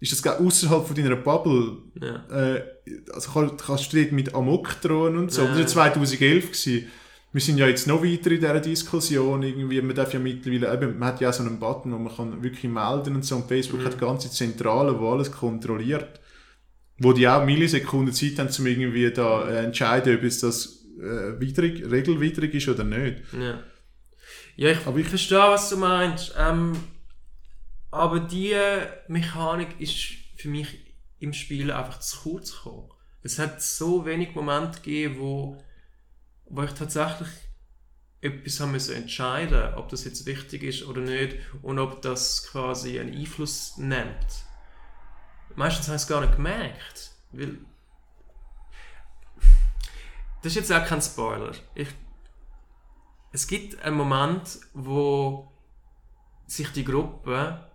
ist 0.00 0.12
das 0.12 0.26
außerhalb 0.26 0.86
von 0.86 0.96
deiner 0.96 1.16
Bubble? 1.16 1.78
ja. 2.00 2.54
Äh, 2.54 2.64
also 3.12 3.30
kann, 3.30 3.56
kannst 3.56 3.92
du 3.92 3.98
dort 3.98 4.10
mit 4.10 4.34
Amok 4.34 4.80
drohen 4.80 5.16
und 5.16 5.30
so? 5.30 5.42
Ja. 5.42 5.56
Das 5.56 5.76
war 5.76 5.86
ja 5.86 5.92
2011 5.92 6.46
gewesen. 6.46 6.90
Wir 7.32 7.40
sind 7.40 7.56
ja 7.58 7.66
jetzt 7.66 7.86
noch 7.86 8.02
weiter 8.04 8.30
in 8.30 8.40
dieser 8.40 8.60
Diskussion. 8.60 9.42
Irgendwie, 9.42 9.80
man 9.80 9.96
darf 9.96 10.12
ja 10.12 10.20
mittlerweile, 10.20 10.72
eben, 10.74 10.98
man 10.98 11.08
hat 11.08 11.20
ja 11.20 11.30
auch 11.30 11.32
so 11.32 11.42
einen 11.42 11.58
Button, 11.58 11.92
wo 11.92 11.98
man 11.98 12.14
kann 12.14 12.42
wirklich 12.42 12.70
melden 12.70 13.14
und 13.16 13.24
so. 13.24 13.36
Und 13.36 13.48
Facebook 13.48 13.80
Mhm. 13.80 13.84
hat 13.86 13.98
ganze 13.98 14.30
Zentrale, 14.30 14.98
wo 15.00 15.12
alles 15.12 15.32
kontrolliert. 15.32 16.20
Wo 16.98 17.12
die 17.14 17.26
auch 17.26 17.44
Millisekunden 17.44 18.12
Zeit 18.14 18.38
haben, 18.38 18.50
um 18.56 18.66
irgendwie 18.66 19.10
da 19.10 19.48
äh, 19.48 19.64
entscheiden, 19.64 20.16
ob 20.18 20.22
es 20.24 20.40
das 20.40 20.84
äh, 21.00 21.40
widrig, 21.40 21.90
regelwidrig 21.90 22.52
ist 22.54 22.68
oder 22.68 22.84
nicht. 22.84 23.22
Ja, 23.32 23.62
ja 24.56 24.70
ich, 24.72 24.86
Aber 24.86 24.98
ich 24.98 25.04
ich- 25.04 25.08
verstehe, 25.08 25.38
was 25.38 25.70
du 25.70 25.78
meinst. 25.78 26.34
Ähm, 26.38 26.76
aber 27.90 28.20
diese 28.20 28.88
Mechanik 29.08 29.68
ist 29.80 30.00
für 30.36 30.48
mich 30.48 30.68
im 31.18 31.32
Spiel 31.32 31.72
einfach 31.72 31.98
zu 32.00 32.18
kurz 32.20 32.52
gekommen. 32.52 32.90
Es 33.22 33.38
hat 33.38 33.62
so 33.62 34.04
wenig 34.04 34.34
Momente 34.34 34.80
gegeben, 34.80 35.16
wo, 35.18 35.62
wo 36.52 36.62
ich 36.62 36.72
tatsächlich 36.72 37.28
etwas 38.20 38.60
haben 38.60 38.72
müssen 38.72 38.94
entscheiden, 38.94 39.74
ob 39.74 39.88
das 39.88 40.04
jetzt 40.04 40.26
wichtig 40.26 40.62
ist 40.62 40.86
oder 40.86 41.00
nicht 41.00 41.38
und 41.62 41.78
ob 41.80 42.02
das 42.02 42.46
quasi 42.46 43.00
einen 43.00 43.16
Einfluss 43.18 43.78
nimmt. 43.78 44.44
Meistens 45.56 45.88
habe 45.88 45.96
ich 45.96 46.02
es 46.02 46.08
gar 46.08 46.20
nicht 46.20 46.36
gemerkt, 46.36 47.10
weil 47.32 47.58
das 50.42 50.52
ist 50.52 50.56
jetzt 50.56 50.72
auch 50.72 50.86
kein 50.86 51.00
Spoiler. 51.00 51.52
Ich, 51.74 51.88
es 53.32 53.46
gibt 53.46 53.82
einen 53.82 53.96
Moment, 53.96 54.60
wo 54.74 55.50
sich 56.46 56.70
die 56.72 56.84
Gruppe 56.84 57.66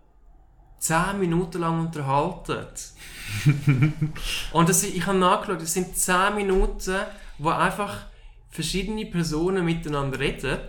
10 0.79 1.19
Minuten 1.19 1.61
lang 1.61 1.79
unterhalten. 1.79 2.67
Und 4.51 4.69
das, 4.69 4.83
ich 4.83 5.05
habe 5.05 5.17
nachgeschaut, 5.17 5.61
es 5.61 5.73
sind 5.73 5.97
10 5.97 6.35
Minuten, 6.35 6.99
wo 7.39 7.49
einfach 7.49 8.05
verschiedene 8.49 9.05
Personen 9.05 9.65
miteinander 9.65 10.19
reden 10.19 10.59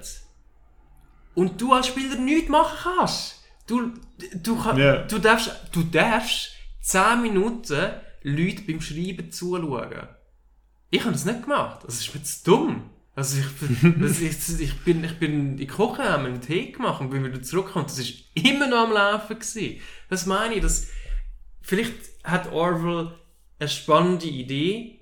und 1.35 1.61
du 1.61 1.73
als 1.73 1.87
Spieler 1.89 2.17
nichts 2.17 2.49
machen 2.49 2.79
kannst. 2.83 3.43
Du, 3.67 3.93
du, 4.35 4.61
kann, 4.61 4.79
Ja. 4.79 5.03
du, 5.03 5.19
darfst, 5.19 5.51
du 5.73 5.83
darfst 5.83 6.51
10 6.83 7.23
Minuten 7.23 7.91
Leute 8.23 8.63
beim 8.63 8.81
Schreiben 8.81 9.31
zuschauen. 9.31 10.09
Ich 10.91 11.01
habe 11.03 11.13
das 11.13 11.25
nicht 11.25 11.43
gemacht. 11.43 11.81
Das 11.87 12.01
ist 12.01 12.15
mir 12.15 12.23
zu 12.23 12.45
dumm. 12.45 12.91
Also 13.15 13.41
ich, 13.41 13.47
das 14.01 14.21
ist, 14.21 14.61
ich 14.61 14.75
bin, 14.85 15.05
ich 15.05 15.19
bin 15.19 15.33
in 15.33 15.57
die 15.57 15.67
Küche, 15.67 16.03
einen 16.03 16.41
Tee 16.41 16.73
gemacht 16.73 17.01
und 17.01 17.11
bin 17.11 17.25
wieder 17.25 17.43
zurückgekommen. 17.43 17.87
Das 17.87 17.99
ist 17.99 18.25
immer 18.35 18.67
noch 18.69 18.87
am 18.89 18.93
Laufen 18.93 19.39
gewesen. 19.39 19.81
Das 20.09 20.25
meine 20.27 20.55
ich, 20.55 20.63
dass 20.63 20.89
vielleicht 21.61 21.95
hat 22.25 22.51
Orwell 22.53 23.13
eine 23.59 23.69
spannende 23.69 24.27
Idee, 24.27 24.98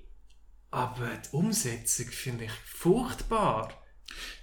aber 0.71 1.09
die 1.25 1.35
Umsetzung 1.35 2.07
finde 2.07 2.45
ich 2.45 2.51
furchtbar. 2.65 3.69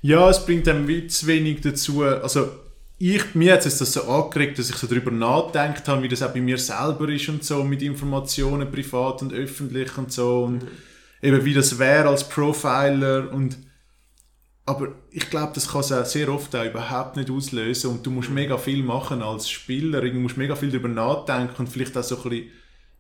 Ja, 0.02 0.28
es 0.28 0.44
bringt 0.44 0.68
einem 0.68 0.88
wie 0.88 1.06
zu 1.06 1.26
wenig 1.26 1.60
dazu. 1.60 2.02
Also, 2.02 2.50
ich, 2.98 3.34
mir 3.34 3.54
hat 3.54 3.66
es 3.66 3.78
das 3.78 3.92
so 3.92 4.04
angeregt, 4.04 4.58
dass 4.58 4.70
ich 4.70 4.76
so 4.76 4.86
darüber 4.86 5.10
nachgedacht 5.10 5.86
habe, 5.88 6.02
wie 6.02 6.08
das 6.08 6.22
auch 6.22 6.32
bei 6.32 6.40
mir 6.40 6.58
selber 6.58 7.08
ist 7.08 7.28
und 7.28 7.44
so, 7.44 7.64
mit 7.64 7.82
Informationen, 7.82 8.70
privat 8.70 9.22
und 9.22 9.32
öffentlich 9.32 9.96
und 9.98 10.12
so. 10.12 10.44
Und 10.44 10.66
eben 11.22 11.44
wie 11.44 11.54
das 11.54 11.78
wäre 11.78 12.08
als 12.08 12.28
Profiler. 12.28 13.32
Und, 13.32 13.58
aber 14.64 14.94
ich 15.10 15.28
glaube, 15.28 15.52
das 15.54 15.68
kann 15.68 15.80
es 15.80 15.92
auch 15.92 16.04
sehr 16.04 16.28
oft 16.28 16.54
auch 16.54 16.64
überhaupt 16.64 17.16
nicht 17.16 17.30
auslösen. 17.30 17.90
Und 17.90 18.06
du 18.06 18.10
musst 18.10 18.30
mega 18.30 18.56
viel 18.58 18.82
machen 18.82 19.22
als 19.22 19.50
Spieler. 19.50 20.00
Du 20.00 20.12
musst 20.14 20.36
mega 20.36 20.54
viel 20.54 20.70
darüber 20.70 20.88
nachdenken 20.88 21.56
und 21.58 21.68
vielleicht 21.68 21.96
auch 21.98 22.04
so 22.04 22.16
ein 22.16 22.22
bisschen, 22.30 22.50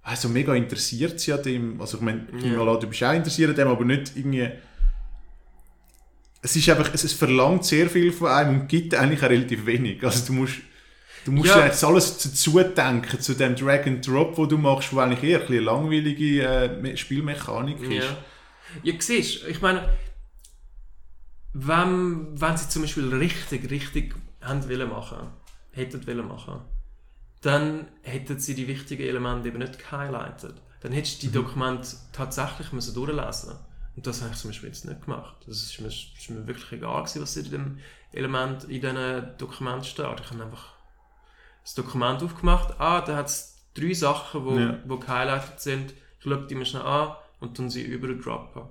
also 0.04 0.28
mega 0.28 0.54
interessiert 0.54 1.18
sie 1.18 1.32
an 1.32 1.42
dem. 1.42 1.80
Also, 1.80 1.96
ich 1.96 2.02
meine, 2.02 2.26
Ja. 2.40 2.76
du 2.76 2.86
bist 2.86 3.02
auch 3.02 3.12
interessiert 3.12 3.50
an 3.50 3.56
dem, 3.56 3.68
aber 3.68 3.84
nicht 3.84 4.12
irgendwie 4.16 4.48
es 6.42 6.56
ist 6.56 6.68
einfach, 6.68 6.92
es, 6.92 7.04
es 7.04 7.14
verlangt 7.14 7.64
sehr 7.64 7.88
viel 7.88 8.12
von 8.12 8.28
einem 8.28 8.60
und 8.60 8.68
gibt 8.68 8.94
eigentlich 8.94 9.22
auch 9.22 9.30
relativ 9.30 9.64
wenig. 9.64 10.04
Also 10.04 10.26
du 10.26 10.34
musst, 10.34 10.56
du 11.24 11.32
musst 11.32 11.48
Ja. 11.54 11.64
jetzt 11.64 11.82
alles 11.82 12.18
dazu 12.18 12.60
denken, 12.62 13.18
zu 13.18 13.32
dem 13.32 13.56
Drag 13.56 13.86
and 13.86 14.06
Drop, 14.06 14.36
wo 14.36 14.44
du 14.44 14.58
machst, 14.58 14.92
wo 14.92 14.98
eigentlich 14.98 15.22
eher 15.22 15.46
eine 15.46 15.60
langweilige 15.60 16.42
äh, 16.42 16.68
Me- 16.82 16.96
Spielmechanik 16.98 17.80
ist. 17.80 18.04
Ja. 18.04 18.16
Ja, 18.82 18.94
siehst 18.98 19.44
ich 19.48 19.62
meine, 19.62 19.88
wenn, 21.54 22.38
wenn 22.40 22.56
sie 22.56 22.68
zum 22.68 22.82
Beispiel 22.82 23.08
richtig, 23.14 23.70
richtig 23.70 24.14
haben 24.42 24.68
wollen 24.68 24.88
machen, 24.90 25.28
hätten 25.72 26.06
wollen 26.06 26.26
machen, 26.28 26.60
dann 27.44 27.86
hätten 28.02 28.38
sie 28.38 28.54
die 28.54 28.68
wichtigen 28.68 29.02
Elemente 29.02 29.48
eben 29.48 29.58
nicht 29.58 29.78
gehighlightet. 29.78 30.60
Dann 30.80 30.92
hättest 30.92 31.22
du 31.22 31.26
die 31.26 31.32
Dokumente 31.32 31.96
tatsächlich 32.12 32.72
müssen 32.72 32.94
durchlesen 32.94 33.54
Und 33.96 34.06
das 34.06 34.22
habe 34.22 34.32
ich 34.32 34.38
zum 34.38 34.50
Beispiel 34.50 34.68
jetzt 34.68 34.84
nicht 34.84 35.04
gemacht. 35.04 35.36
Das 35.46 35.62
ist 35.62 35.80
mir, 35.80 35.88
ist 35.88 36.30
mir 36.30 36.46
wirklich 36.46 36.72
egal 36.72 37.02
gewesen, 37.02 37.22
was 37.22 37.36
in 37.36 37.50
dem 37.50 37.78
Element, 38.12 38.64
in 38.64 38.80
diesen 38.80 39.36
Dokument 39.38 39.84
steht. 39.86 40.20
Ich 40.20 40.30
habe 40.30 40.42
einfach 40.42 40.74
das 41.62 41.74
Dokument 41.74 42.22
aufgemacht. 42.22 42.74
Ah, 42.78 43.00
da 43.00 43.16
hat 43.16 43.26
es 43.26 43.64
drei 43.74 43.94
Sachen, 43.94 44.44
wo, 44.44 44.58
Ja. 44.58 44.78
wo 44.86 44.98
gehighlightet 44.98 45.60
sind. 45.60 45.92
Ich 46.18 46.24
schaue 46.24 46.46
die 46.46 46.54
mir 46.54 46.64
schnell 46.66 46.82
an 46.82 47.16
und 47.40 47.58
dann 47.58 47.70
sie 47.70 47.82
überdroppen. 47.82 48.62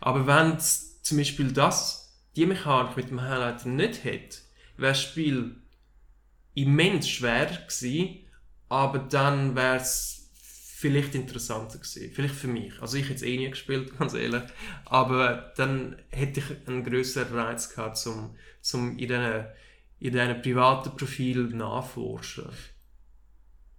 Aber 0.00 0.26
wenn 0.26 0.52
es 0.56 1.02
zum 1.02 1.18
Beispiel 1.18 1.52
das, 1.52 2.14
die 2.36 2.46
Mechanik 2.46 2.96
mit 2.96 3.10
dem 3.10 3.20
Highlighter 3.20 3.68
nicht 3.68 4.04
hätte, 4.04 4.38
wäre 4.76 4.92
das 4.92 5.02
Spiel 5.02 5.56
immens 6.54 7.08
schwer 7.08 7.46
gewesen, 7.46 8.21
aber 8.72 9.00
dann 9.00 9.54
wäre 9.54 9.76
es 9.76 10.30
vielleicht 10.32 11.14
interessanter 11.14 11.76
gewesen. 11.76 12.10
Vielleicht 12.10 12.34
für 12.34 12.48
mich. 12.48 12.72
Also 12.80 12.96
ich 12.96 13.04
hätte 13.04 13.16
es 13.16 13.22
eh 13.22 13.36
nie 13.36 13.50
gespielt, 13.50 13.92
ganz 13.98 14.14
ehrlich. 14.14 14.42
Aber 14.86 15.52
dann 15.56 15.96
hätte 16.08 16.40
ich 16.40 16.46
einen 16.66 16.82
größeren 16.82 17.38
Reiz 17.38 17.68
gehabt, 17.68 17.98
zum, 17.98 18.34
zum 18.62 18.92
in 18.92 19.08
diesen 19.08 19.44
in 20.00 20.12
diesen 20.12 20.42
privaten 20.42 20.96
Profil 20.96 21.44
nachforschen. 21.50 22.46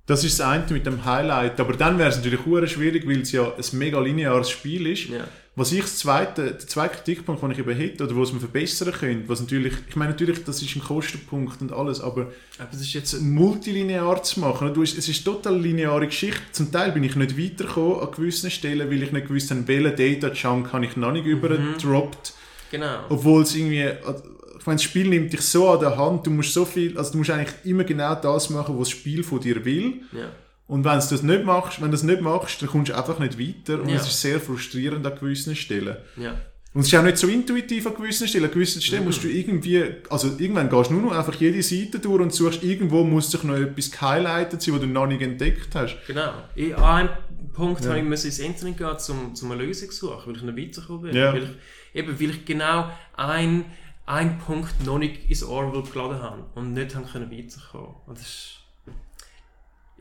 Das 0.06 0.23
ist 0.23 0.39
das 0.39 0.47
eine 0.47 0.65
mit 0.69 0.86
dem 0.86 1.03
Highlight, 1.03 1.60
aber 1.60 1.73
dann 1.73 1.97
wäre 1.97 2.10
es 2.10 2.17
natürlich 2.17 2.71
schwierig, 2.71 3.08
weil 3.08 3.21
es 3.21 3.32
ja 3.32 3.51
ein 3.51 3.77
mega 3.77 3.99
lineares 3.99 4.49
Spiel 4.49 4.88
ist. 4.88 5.10
Ja. 5.10 5.27
Was 5.55 5.71
ich 5.71 5.81
das 5.81 5.97
zweite, 5.99 6.45
der 6.45 6.59
zweite 6.59 6.95
Kritikpunkt, 6.95 7.43
den 7.43 7.51
ich 7.51 7.59
eben 7.59 7.75
hätte, 7.75 8.03
oder 8.05 8.17
was 8.17 8.31
man 8.31 8.39
verbessern 8.39 8.91
könnte, 8.91 9.29
was 9.29 9.39
natürlich, 9.39 9.73
ich 9.87 9.95
meine 9.95 10.11
natürlich, 10.11 10.43
das 10.43 10.59
ist 10.63 10.75
ein 10.75 10.81
Kostenpunkt 10.81 11.61
und 11.61 11.71
alles, 11.71 12.01
aber 12.01 12.31
Aber 12.57 12.69
das 12.71 12.81
ist 12.81 12.93
jetzt... 12.93 13.21
multilinear 13.21 14.23
zu 14.23 14.39
machen. 14.39 14.73
Du, 14.73 14.81
es 14.81 14.95
ist 14.95 15.23
total 15.23 15.59
lineare 15.61 16.07
Geschichte. 16.07 16.41
Zum 16.51 16.71
Teil 16.71 16.91
bin 16.91 17.03
ich 17.03 17.15
nicht 17.15 17.37
weitergekommen 17.37 17.99
an 17.99 18.11
gewissen 18.11 18.49
Stellen, 18.49 18.89
weil 18.89 19.03
ich 19.03 19.11
nicht 19.11 19.27
gewusst 19.27 19.51
habe, 19.51 19.67
welchen 19.67 19.95
Data-Chunk 20.21 20.73
habe 20.73 20.85
ich 20.85 20.97
noch 20.97 21.11
nicht 21.11 21.27
übergedroppt. 21.27 22.33
Genau. 22.71 23.01
Obwohl 23.09 23.43
es 23.43 23.55
irgendwie, 23.55 23.83
ich 23.83 24.65
meine, 24.65 24.77
das 24.77 24.83
Spiel 24.83 25.07
nimmt 25.07 25.31
dich 25.31 25.41
so 25.41 25.69
an 25.69 25.81
der 25.81 25.95
Hand, 25.95 26.25
du 26.25 26.31
musst 26.31 26.53
so 26.53 26.65
viel, 26.65 26.97
also 26.97 27.11
du 27.11 27.19
musst 27.19 27.29
eigentlich 27.29 27.53
immer 27.63 27.83
genau 27.83 28.15
das 28.15 28.49
machen, 28.49 28.79
was 28.79 28.89
das 28.89 28.97
Spiel 28.97 29.23
von 29.23 29.39
dir 29.39 29.63
will. 29.63 30.01
Ja. 30.11 30.31
Und 30.67 30.86
wenn 30.86 30.91
du 30.99 31.06
das 31.10 31.23
nicht 31.23 31.43
machst, 31.43 31.80
wenn 31.82 31.88
du 31.88 31.91
das 31.91 32.04
nicht 32.04 32.21
machst, 32.21 32.62
dann 32.62 32.69
kommst 32.69 32.89
du 32.89 32.97
einfach 32.97 33.19
nicht 33.19 33.38
weiter 33.39 33.82
und 33.82 33.89
Ja. 33.89 33.95
es 33.97 34.08
ist 34.08 34.21
sehr 34.21 34.39
frustrierend 34.39 35.06
an 35.06 35.15
gewissen 35.19 35.56
Stellen. 35.56 35.97
Ja. 36.17 36.36
Und 36.73 36.82
es 36.82 36.88
ist 36.88 36.95
auch 36.97 37.04
nicht 37.04 37.17
so 37.19 37.28
intuitiv 37.28 37.86
an 37.86 37.93
gewissen 37.95 38.28
Stellen. 38.28 38.45
An 38.45 38.52
gewissen 38.52 38.82
Stellen 38.82 39.04
musst 39.04 39.23
du 39.23 39.28
irgendwie, 39.28 39.84
also 40.10 40.30
irgendwann 40.39 40.69
gehst 40.69 40.89
du 40.89 40.93
nur 40.95 41.04
noch 41.04 41.12
einfach 41.17 41.36
jede 41.36 41.62
Seite 41.62 41.99
durch 41.99 42.19
und 42.21 42.34
suchst, 42.34 42.63
irgendwo 42.63 43.04
muss 43.04 43.30
sich 43.30 43.43
noch 43.43 43.56
etwas 43.56 43.91
gehighlightet 43.91 44.62
sein, 44.62 44.73
was 44.73 44.82
du 44.82 44.88
noch 44.88 45.06
nicht 45.06 45.21
entdeckt 45.21 45.76
hast. 45.76 45.97
Genau. 46.08 46.32
Ich, 46.56 46.76
an 46.76 46.84
einem 46.84 47.10
Punkt 47.54 47.82
Ja. 47.84 47.89
habe 47.91 47.99
ich 47.99 48.06
müssen 48.06 48.26
ins 48.28 48.39
Internet 48.39 48.78
gehen, 48.78 48.88
um, 49.10 49.34
um 49.39 49.52
eine 49.52 49.63
Lösung 49.63 49.91
zu 49.91 50.08
suchen, 50.08 50.21
weil 50.26 50.36
ich 50.38 50.41
nicht 50.41 50.58
weitergekommen 50.58 51.02
bin. 51.04 51.15
Ja. 51.15 51.34
Weil 51.34 51.43
ich, 51.43 51.99
eben, 51.99 52.19
weil 52.19 52.30
ich 52.32 52.45
genau 52.45 52.89
ein, 53.17 53.65
ein 54.08 54.39
Punkt 54.39 54.84
noch 54.84 54.97
nicht 54.97 55.30
ins 55.30 55.43
Orwell 55.43 55.84
geladen 55.84 56.21
habe 56.23 56.43
und 56.56 56.73
nicht 56.73 56.95
haben 56.95 57.06
können 57.06 57.30
weiterkommen. 57.30 57.93
Und 58.08 58.17
das 58.17 58.26
ist, 58.26 58.49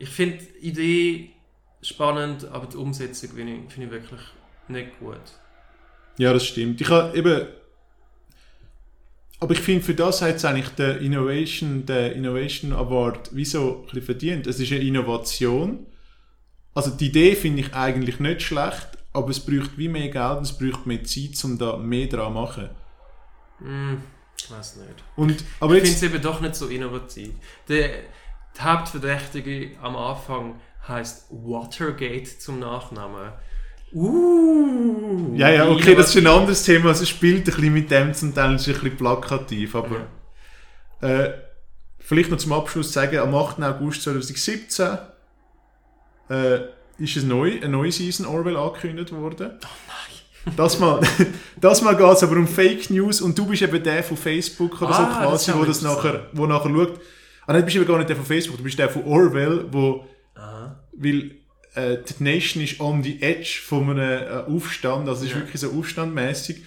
ich 0.03 0.09
finde 0.09 0.37
die 0.37 0.67
Idee 0.67 1.29
spannend, 1.81 2.45
aber 2.45 2.67
die 2.67 2.77
Umsetzung 2.77 3.31
finde 3.31 3.53
ich, 3.53 3.73
finde 3.73 3.87
ich 3.87 4.01
wirklich 4.03 4.21
nicht 4.67 4.99
gut. 4.99 5.21
Ja, 6.17 6.33
das 6.33 6.45
stimmt. 6.45 6.81
Ich 6.81 6.89
habe 6.89 7.17
eben, 7.17 7.47
aber 9.39 9.53
ich 9.53 9.59
finde, 9.59 9.83
für 9.83 9.95
das 9.95 10.21
hat 10.21 10.35
es 10.35 10.45
eigentlich 10.45 10.69
den 10.69 10.99
Innovation, 10.99 11.85
den 11.85 12.13
Innovation 12.13 12.73
Award 12.73 13.29
wieso 13.31 13.85
ein 13.93 14.01
verdient. 14.01 14.45
Es 14.47 14.59
ist 14.59 14.71
eine 14.71 14.81
Innovation. 14.81 15.85
Also 16.73 16.91
die 16.91 17.07
Idee 17.07 17.35
finde 17.35 17.61
ich 17.61 17.73
eigentlich 17.73 18.19
nicht 18.19 18.41
schlecht, 18.41 18.89
aber 19.13 19.29
es 19.29 19.39
braucht 19.39 19.77
wie 19.77 19.87
mehr 19.87 20.09
Geld 20.09 20.37
und 20.37 20.43
es 20.43 20.57
braucht 20.57 20.85
mehr 20.85 21.03
Zeit, 21.03 21.43
um 21.43 21.57
da 21.57 21.77
mehr 21.77 22.07
dran 22.07 22.27
zu 22.27 22.39
machen. 22.39 22.69
Mm, 23.59 23.95
ich 24.37 24.51
weiß 24.51 24.77
nicht. 24.77 25.03
Und, 25.15 25.43
aber 25.59 25.75
ich 25.75 25.83
finde 25.83 25.95
es 25.95 26.03
eben 26.03 26.21
doch 26.21 26.41
nicht 26.41 26.55
so 26.55 26.67
innovativ. 26.67 27.31
Der, 27.67 28.03
der 28.57 28.63
Hauptverdächtige 28.65 29.71
am 29.81 29.95
Anfang 29.95 30.59
heißt 30.87 31.27
Watergate 31.29 32.39
zum 32.39 32.59
Nachnamen. 32.59 33.31
Uh, 33.93 35.35
ja, 35.35 35.49
ja, 35.49 35.69
okay, 35.69 35.93
das 35.93 36.15
ist 36.15 36.17
ein 36.17 36.27
anderes 36.27 36.63
Thema. 36.63 36.89
Also 36.89 37.03
es 37.03 37.09
spielt 37.09 37.41
ein 37.41 37.43
bisschen 37.43 37.73
mit 37.73 37.91
dem 37.91 38.13
zum 38.13 38.33
Teil, 38.33 38.55
es 38.55 38.67
ist 38.67 38.75
ein 38.75 38.81
bisschen 38.81 38.97
plakativ, 38.97 39.75
aber 39.75 40.07
äh, 41.01 41.29
vielleicht 41.99 42.31
noch 42.31 42.37
zum 42.37 42.53
Abschluss 42.53 42.91
sagen, 42.91 43.19
am 43.19 43.35
8. 43.35 43.61
August 43.61 44.03
2017 44.03 44.97
äh, 46.29 46.59
ist 46.97 47.17
es 47.17 47.23
neu, 47.23 47.57
eine 47.57 47.69
neue 47.69 47.91
Season 47.91 48.25
Orwell 48.25 48.57
angekündigt 48.57 49.11
worden. 49.11 49.51
Oh 49.63 49.67
nein! 49.87 50.55
Das 50.57 50.79
mal, 50.79 50.99
das 51.61 51.81
mal 51.81 51.95
geht 51.95 52.11
es 52.11 52.23
aber 52.23 52.35
um 52.35 52.47
Fake 52.47 52.89
News 52.89 53.21
und 53.21 53.37
du 53.37 53.45
bist 53.45 53.61
eben 53.61 53.81
der 53.81 54.03
von 54.03 54.17
Facebook 54.17 54.81
oder 54.81 54.93
so 54.93 55.03
Ah, 55.03 55.05
das 55.05 55.45
quasi, 55.45 55.51
ist 55.51 55.57
wo 55.57 55.65
das 55.65 55.81
nachher, 55.81 56.27
wo 56.33 56.45
nachher 56.45 56.69
schaut. 56.69 56.99
Ah, 57.45 57.53
nein, 57.53 57.61
du 57.61 57.65
bist 57.65 57.75
eben 57.75 57.85
gar 57.85 57.97
nicht 57.97 58.09
der 58.09 58.15
von 58.15 58.25
Facebook, 58.25 58.57
du 58.57 58.63
bist 58.63 58.79
der 58.79 58.89
von 58.89 59.03
Orwell, 59.05 59.65
wo, 59.71 60.05
Aha. 60.35 60.79
weil 60.93 61.31
äh, 61.75 61.97
die 61.97 62.23
Nation 62.23 62.63
ist 62.63 62.79
on 62.79 63.03
the 63.03 63.21
edge 63.21 63.59
von 63.65 63.89
einem 63.89 63.99
äh, 63.99 64.27
Aufstand, 64.55 65.07
also 65.09 65.21
es 65.23 65.27
ist 65.29 65.35
Ja. 65.35 65.41
wirklich 65.41 65.59
so 65.61 65.71
aufstandmäßig 65.71 66.63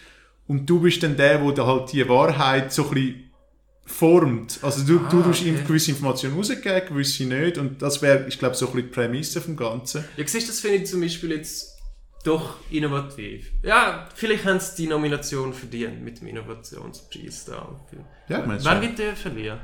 und 0.48 0.66
du 0.68 0.80
bist 0.80 1.02
dann 1.02 1.16
der, 1.16 1.42
wo 1.42 1.50
da 1.52 1.66
halt 1.66 1.92
die 1.92 2.08
Wahrheit 2.08 2.72
so 2.72 2.88
ein 2.88 2.90
bisschen 2.94 3.22
formt. 3.84 4.58
Also 4.62 4.84
du, 4.84 4.98
du 4.98 5.20
Ah, 5.20 5.22
tust 5.22 5.42
okay. 5.42 5.54
gewisse 5.66 5.90
Informationen 5.92 6.36
rausgeben, 6.36 6.82
gewisse 6.88 7.24
nicht 7.24 7.56
und 7.58 7.80
das 7.80 8.02
wäre, 8.02 8.26
ich 8.28 8.38
glaube, 8.38 8.54
so 8.56 8.66
ein 8.66 8.72
bisschen 8.72 8.88
die 8.88 8.94
Prämisse 8.94 9.40
vom 9.40 9.56
Ganzen. 9.56 10.04
Ja, 10.16 10.26
siehst 10.26 10.48
du, 10.48 10.50
das 10.52 10.60
finde 10.60 10.78
ich 10.78 10.86
zum 10.86 11.00
Beispiel 11.00 11.30
jetzt 11.32 11.76
doch 12.24 12.56
innovativ. 12.70 13.52
Ja, 13.62 14.08
vielleicht 14.14 14.44
haben 14.44 14.58
sie 14.58 14.82
die 14.82 14.88
Nomination 14.88 15.52
verdient 15.54 16.02
mit 16.02 16.20
dem 16.20 16.26
Innovationspreis 16.26 17.44
da. 17.44 17.80
Ja, 18.28 18.40
ich 18.40 18.46
meine, 18.46 18.64
Wann 18.64 18.82
wird 18.82 18.98
der 18.98 19.14
verliehen? 19.14 19.58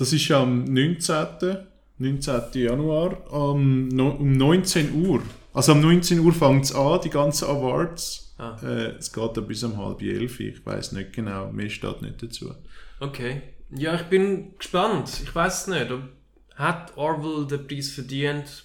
Das 0.00 0.14
ist 0.14 0.30
am 0.30 0.64
19. 0.64 1.58
19. 1.98 2.42
Januar 2.54 3.30
um, 3.30 3.88
no, 3.88 4.08
um 4.12 4.32
19 4.32 4.94
Uhr. 5.04 5.20
Also 5.52 5.72
um 5.72 5.82
19 5.82 6.20
Uhr 6.20 6.32
fängt 6.32 6.64
es 6.64 6.74
an, 6.74 7.02
die 7.04 7.10
ganzen 7.10 7.48
Awards. 7.48 8.34
Ah. 8.38 8.56
Äh, 8.62 8.96
es 8.96 9.12
geht 9.12 9.36
dann 9.36 9.46
bis 9.46 9.62
um 9.62 9.76
halb 9.76 10.00
elf, 10.00 10.40
ich 10.40 10.64
weiß 10.64 10.92
nicht 10.92 11.12
genau, 11.12 11.52
mehr 11.52 11.68
steht 11.68 12.00
nicht 12.00 12.22
dazu. 12.22 12.54
Okay. 12.98 13.42
Ja, 13.76 13.94
ich 13.94 14.04
bin 14.04 14.56
gespannt. 14.56 15.20
Ich 15.22 15.34
weiß 15.34 15.60
es 15.60 15.66
nicht. 15.66 15.92
Hat 16.54 16.96
Orwell 16.96 17.46
den 17.46 17.66
Preis 17.66 17.90
verdient? 17.90 18.64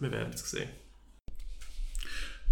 Wir 0.00 0.10
werden 0.10 0.32
es 0.32 0.50
sehen. 0.50 0.70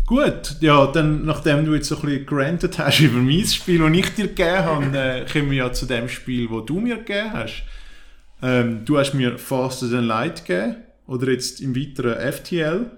Gut, 0.04 0.56
ja, 0.60 0.86
dann, 0.88 1.24
nachdem 1.24 1.64
du 1.64 1.74
jetzt 1.74 1.88
so 1.88 1.96
ein 1.96 2.02
bisschen 2.02 2.26
gerantet 2.26 2.78
hast 2.78 3.00
über 3.00 3.20
mein 3.20 3.46
Spiel, 3.46 3.78
das 3.78 3.90
ich 3.90 4.14
dir 4.14 4.28
gegeben 4.28 4.64
habe, 4.66 4.98
äh, 4.98 5.24
kommen 5.24 5.50
wir 5.50 5.56
ja 5.56 5.72
zu 5.72 5.86
dem 5.86 6.10
Spiel, 6.10 6.46
das 6.46 6.66
du 6.66 6.78
mir 6.78 6.98
gegeben 6.98 7.32
hast. 7.32 7.64
Ähm, 8.42 8.84
du 8.84 8.98
hast 8.98 9.14
mir 9.14 9.38
Faster 9.38 9.90
Than 9.90 10.04
Light 10.04 10.44
gegeben, 10.44 10.76
oder 11.06 11.30
jetzt 11.30 11.60
im 11.60 11.74
weiteren 11.76 12.32
FTL. 12.32 12.90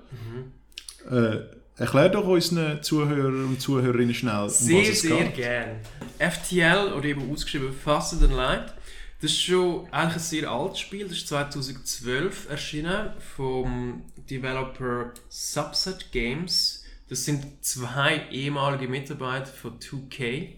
Äh, 1.11 1.39
erklär 1.77 2.09
doch 2.09 2.27
unseren 2.27 2.83
Zuhörern 2.83 3.45
und 3.45 3.61
Zuhörerinnen 3.61 4.15
schnell, 4.15 4.43
um 4.43 4.49
Sehr, 4.49 4.81
was 4.81 4.89
es 4.89 5.01
sehr 5.03 5.25
geht. 5.25 5.37
gern. 5.37 5.81
FTL, 6.19 6.93
oder 6.93 7.05
eben 7.05 7.31
ausgeschrieben 7.31 7.73
Faster 7.73 8.19
Than 8.19 8.37
Light, 8.37 8.75
das 9.21 9.33
ist 9.33 9.43
schon 9.43 9.87
eigentlich 9.91 10.15
ein 10.15 10.21
sehr 10.21 10.51
altes 10.51 10.79
Spiel. 10.79 11.09
Das 11.09 11.17
ist 11.17 11.29
2012 11.29 12.51
erschienen 12.51 13.11
vom 13.37 14.03
Developer 14.31 15.13
Subset 15.29 16.13
Games. 16.13 16.85
Das 17.09 17.25
sind 17.25 17.65
zwei 17.65 18.29
ehemalige 18.31 18.87
Mitarbeiter 18.87 19.47
von 19.47 19.81
2K. 19.81 20.51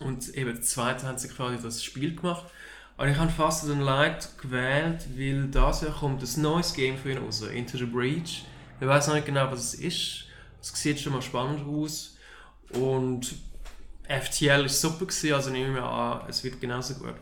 Und 0.00 0.28
eben 0.36 0.62
zweite 0.62 1.06
hat 1.06 1.18
sich 1.18 1.34
quasi 1.34 1.62
das 1.62 1.82
Spiel 1.82 2.14
gemacht. 2.14 2.44
Und 2.98 3.08
ich 3.08 3.16
habe 3.16 3.30
Faster 3.30 3.68
Than 3.68 3.80
Light 3.80 4.28
gewählt, 4.42 5.06
weil 5.16 5.46
das 5.46 5.82
Jahr 5.82 5.92
kommt 5.92 6.20
ein 6.20 6.42
neues 6.42 6.74
Game 6.74 6.98
für 6.98 7.12
ihn 7.12 7.18
raus, 7.18 7.42
Into 7.42 7.78
the 7.78 7.84
Breach. 7.84 8.44
Ich 8.80 8.86
weiß 8.86 9.06
noch 9.06 9.14
nicht 9.14 9.26
genau, 9.26 9.48
was 9.52 9.72
es 9.72 9.74
ist. 9.74 10.24
Es 10.60 10.72
sieht 10.74 10.98
schon 10.98 11.12
mal 11.12 11.22
spannend 11.22 11.64
aus. 11.64 12.16
Und 12.70 13.36
FTL 14.08 14.64
ist 14.64 14.80
super 14.80 15.06
gewesen, 15.06 15.32
also 15.32 15.50
nehme 15.50 15.68
ich 15.68 15.74
mir 15.74 15.84
an, 15.84 16.22
es 16.28 16.42
wird 16.42 16.60
genauso 16.60 16.94
gut. 16.94 17.14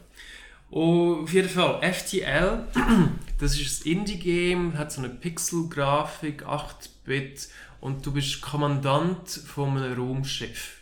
Und 0.71 1.25
auf 1.25 1.33
jeden 1.35 1.51
Fall, 1.51 1.83
FTL, 1.93 2.65
das 3.39 3.61
ist 3.61 3.85
ein 3.85 3.93
Indie-Game, 3.99 4.79
hat 4.79 4.91
so 4.91 5.03
eine 5.03 5.11
Pixel-Grafik, 5.11 6.43
8-Bit 6.47 7.49
und 7.83 8.05
du 8.07 8.13
bist 8.13 8.41
Kommandant 8.41 9.29
von 9.29 9.77
einem 9.77 9.93
Raumschiff. 9.93 10.79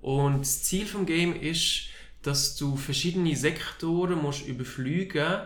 Und 0.00 0.40
das 0.40 0.62
Ziel 0.62 0.86
vom 0.86 1.04
Game 1.04 1.38
ist, 1.38 1.91
dass 2.22 2.56
du 2.56 2.76
verschiedene 2.76 3.36
Sektoren 3.36 4.22
musst 4.22 4.46
überfliegen 4.46 5.42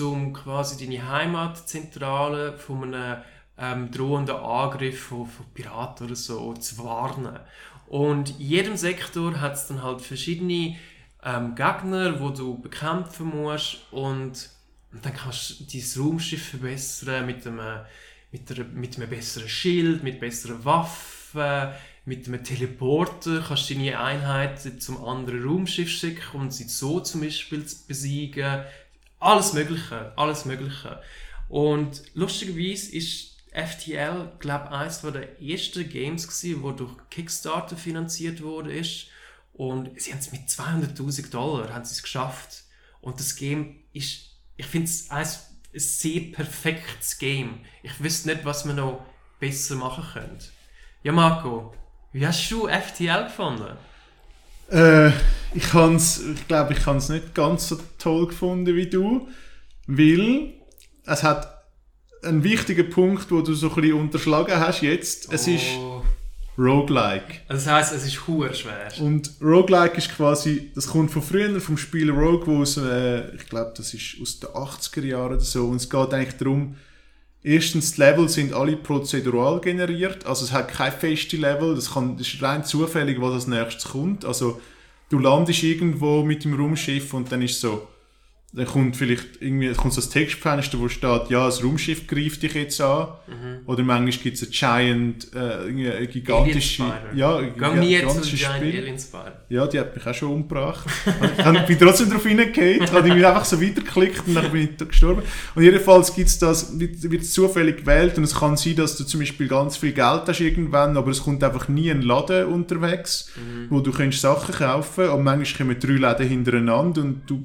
um 0.00 0.32
quasi 0.32 0.82
deine 0.82 1.08
Heimatzentrale 1.08 2.56
von 2.56 2.94
einem 2.94 3.22
ähm, 3.58 3.90
drohenden 3.90 4.36
Angriff 4.36 4.98
von, 4.98 5.26
von 5.26 5.46
Piraten 5.52 6.06
oder 6.06 6.16
so 6.16 6.54
zu 6.54 6.78
warnen. 6.78 7.38
Und 7.86 8.30
in 8.30 8.46
jedem 8.46 8.76
Sektor 8.76 9.40
hat 9.40 9.54
es 9.54 9.66
dann 9.66 9.82
halt 9.82 10.00
verschiedene 10.00 10.76
ähm, 11.22 11.54
Gegner, 11.54 12.20
wo 12.20 12.30
du 12.30 12.58
bekämpfen 12.60 13.26
musst 13.26 13.78
und, 13.90 14.50
und 14.92 15.04
dann 15.04 15.14
kannst 15.14 15.60
du 15.60 15.64
dein 15.64 16.02
Raumschiff 16.02 16.50
verbessern 16.50 17.26
mit 17.26 17.46
einem, 17.46 17.80
mit, 18.32 18.50
einer, 18.50 18.64
mit 18.64 18.96
einem 18.96 19.10
besseren 19.10 19.48
Schild, 19.48 20.02
mit 20.02 20.18
besseren 20.18 20.64
Waffen, 20.64 21.74
mit 22.06 22.26
einem 22.28 22.44
Teleporter 22.44 23.42
kannst 23.46 23.70
du 23.70 23.74
deine 23.74 23.98
Einheiten 23.98 24.80
zum 24.80 25.02
anderen 25.02 25.42
Raumschiff 25.42 25.88
schicken 25.88 26.40
und 26.40 26.52
sie 26.52 26.64
so 26.64 27.00
zum 27.00 27.22
Beispiel 27.22 27.64
zu 27.64 27.86
besiegen. 27.86 28.62
Alles 29.20 29.54
Mögliche, 29.54 30.12
alles 30.16 30.44
Mögliche. 30.44 31.02
Und 31.48 32.02
lustigerweise 32.14 32.94
ist 32.94 33.36
FTL, 33.52 34.32
glaube 34.38 34.66
ich, 34.66 34.70
eines 34.72 35.00
der 35.00 35.40
ersten 35.40 35.88
Games 35.88 36.26
gewesen, 36.26 36.62
wo 36.62 36.72
durch 36.72 36.92
Kickstarter 37.08 37.76
finanziert 37.76 38.42
wurde 38.42 38.74
ist. 38.74 39.06
Und 39.54 39.98
sie 40.00 40.12
haben 40.12 40.18
es 40.18 40.32
mit 40.32 40.42
200.000 40.42 41.30
Dollar 41.30 41.72
haben 41.72 41.84
sie 41.84 41.92
es 41.92 42.02
geschafft. 42.02 42.64
Und 43.00 43.20
das 43.20 43.36
Game 43.36 43.84
ist, 43.92 44.30
ich 44.56 44.66
finde 44.66 44.88
es 44.88 45.08
ein 45.10 45.26
sehr 45.72 46.20
perfektes 46.32 47.18
Game. 47.18 47.60
Ich 47.82 48.02
wüsste 48.02 48.28
nicht, 48.28 48.44
was 48.44 48.64
man 48.64 48.76
noch 48.76 49.06
besser 49.38 49.76
machen 49.76 50.04
könnte. 50.12 50.46
Ja, 51.04 51.12
Marco, 51.12 51.74
wie 52.14 52.26
hast 52.26 52.48
du 52.50 52.68
FTL 52.68 53.24
gefunden? 53.24 53.76
Äh, 54.70 55.08
ich 55.52 55.68
kann's, 55.70 56.22
ich 56.22 56.48
glaube, 56.48 56.72
ich 56.72 56.86
habe 56.86 56.98
es 56.98 57.08
nicht 57.08 57.34
ganz 57.34 57.68
so 57.68 57.78
toll 57.98 58.28
gefunden 58.28 58.74
wie 58.74 58.88
du, 58.88 59.28
weil 59.86 60.54
es 61.04 61.22
hat 61.22 61.64
einen 62.22 62.42
wichtigen 62.42 62.88
Punkt, 62.88 63.30
wo 63.30 63.42
du 63.42 63.52
so 63.52 63.68
ein 63.68 63.74
bisschen 63.74 63.94
unterschlagen 63.94 64.58
hast 64.58 64.80
jetzt. 64.80 65.32
Es 65.32 65.46
ist 65.46 65.64
Oh. 65.76 66.02
Roguelike. 66.56 67.40
Also 67.48 67.64
das 67.64 67.74
heisst, 67.74 67.92
es 67.94 68.06
ist 68.06 68.26
hure 68.28 68.54
schwer. 68.54 68.88
Und 69.00 69.32
Roguelike 69.42 69.98
ist 69.98 70.14
quasi, 70.14 70.70
das 70.74 70.86
kommt 70.86 71.10
von 71.10 71.20
früher, 71.20 71.60
vom 71.60 71.76
Spiel 71.76 72.10
Rogue, 72.10 72.46
wo 72.46 72.62
aus, 72.62 72.76
äh, 72.76 73.34
ich 73.34 73.48
glaube, 73.48 73.72
das 73.76 73.92
ist 73.92 74.16
aus 74.22 74.38
den 74.38 74.50
80er 74.50 75.04
Jahren 75.04 75.32
oder 75.32 75.40
so. 75.40 75.66
Und 75.66 75.76
es 75.76 75.90
geht 75.90 76.14
eigentlich 76.14 76.36
darum, 76.36 76.76
erstens, 77.44 77.92
die 77.92 78.00
Level 78.00 78.28
sind 78.28 78.52
alle 78.52 78.76
prozedural 78.76 79.60
generiert, 79.60 80.26
also 80.26 80.44
es 80.44 80.52
hat 80.52 80.68
kein 80.68 80.90
feste 80.90 81.36
Level, 81.36 81.76
das, 81.76 81.92
kann, 81.92 82.16
das 82.16 82.26
ist 82.26 82.42
rein 82.42 82.64
zufällig, 82.64 83.20
was 83.20 83.34
als 83.34 83.46
nächstes 83.46 83.92
kommt. 83.92 84.24
Also 84.24 84.60
du 85.10 85.18
landest 85.20 85.62
irgendwo 85.62 86.24
mit 86.24 86.44
dem 86.44 86.54
Raumschiff 86.54 87.14
und 87.14 87.30
dann 87.30 87.42
ist 87.42 87.60
so, 87.60 87.86
dann 88.56 88.66
kommt 88.66 88.96
vielleicht 88.96 89.40
irgendwie, 89.40 89.72
kommt 89.72 89.92
so 89.94 90.00
das 90.00 90.10
Textfenster, 90.10 90.78
wo 90.78 90.88
steht, 90.88 91.28
ja, 91.28 91.44
das 91.46 91.64
Raumschiff 91.64 92.06
greift 92.06 92.40
dich 92.40 92.54
jetzt 92.54 92.80
an. 92.80 93.08
Oder 93.66 93.82
manchmal 93.82 94.12
gibt 94.12 94.36
es 94.36 94.44
ein 94.44 94.50
Giant, 94.50 95.34
äh, 95.34 95.64
irgendwie 95.64 95.90
eine 95.90 96.06
gigantische, 96.06 96.82
Spider. 96.84 97.12
ja, 97.14 97.36
ein 97.38 97.52
Geh 97.56 97.80
nie 97.80 97.98
zu 98.06 98.22
Giant 98.22 98.26
Spiel. 98.26 98.80
Alien 98.80 98.98
Spider. 98.98 99.44
Ja, 99.48 99.66
die 99.66 99.80
hat 99.80 99.96
mich 99.96 100.06
auch 100.06 100.14
schon 100.14 100.30
umgebracht. 100.30 100.86
ich 101.04 101.66
bin 101.66 101.78
trotzdem 101.80 102.10
darauf 102.10 102.24
hingehauen, 102.24 102.92
habe 102.92 103.08
ich 103.08 103.14
mich 103.14 103.26
einfach 103.26 103.44
so 103.44 103.60
weitergeklickt 103.60 104.22
und 104.28 104.34
dann 104.34 104.52
bin 104.52 104.68
ich 104.70 104.88
gestorben. 104.88 105.22
Und 105.56 105.62
jedenfalls 105.64 106.14
gibt's 106.14 106.38
das, 106.38 106.78
wird 106.78 107.22
es 107.22 107.32
zufällig 107.32 107.78
gewählt 107.78 108.16
und 108.18 108.24
es 108.24 108.36
kann 108.36 108.56
sein, 108.56 108.76
dass 108.76 108.96
du 108.96 109.02
zum 109.02 109.18
Beispiel 109.18 109.48
ganz 109.48 109.76
viel 109.76 109.92
Geld 109.92 110.22
hast 110.28 110.40
irgendwann, 110.40 110.96
aber 110.96 111.10
es 111.10 111.24
kommt 111.24 111.42
einfach 111.42 111.66
nie 111.66 111.90
ein 111.90 112.02
Laden 112.02 112.46
unterwegs, 112.46 113.32
wo 113.68 113.80
du 113.80 113.90
kannst 113.90 114.20
Sachen 114.20 114.54
kaufen 114.54 115.08
und 115.08 115.24
manchmal 115.24 115.66
kommen 115.66 115.80
drei 115.80 116.08
Läden 116.08 116.28
hintereinander 116.28 117.02
und 117.02 117.22
du 117.26 117.44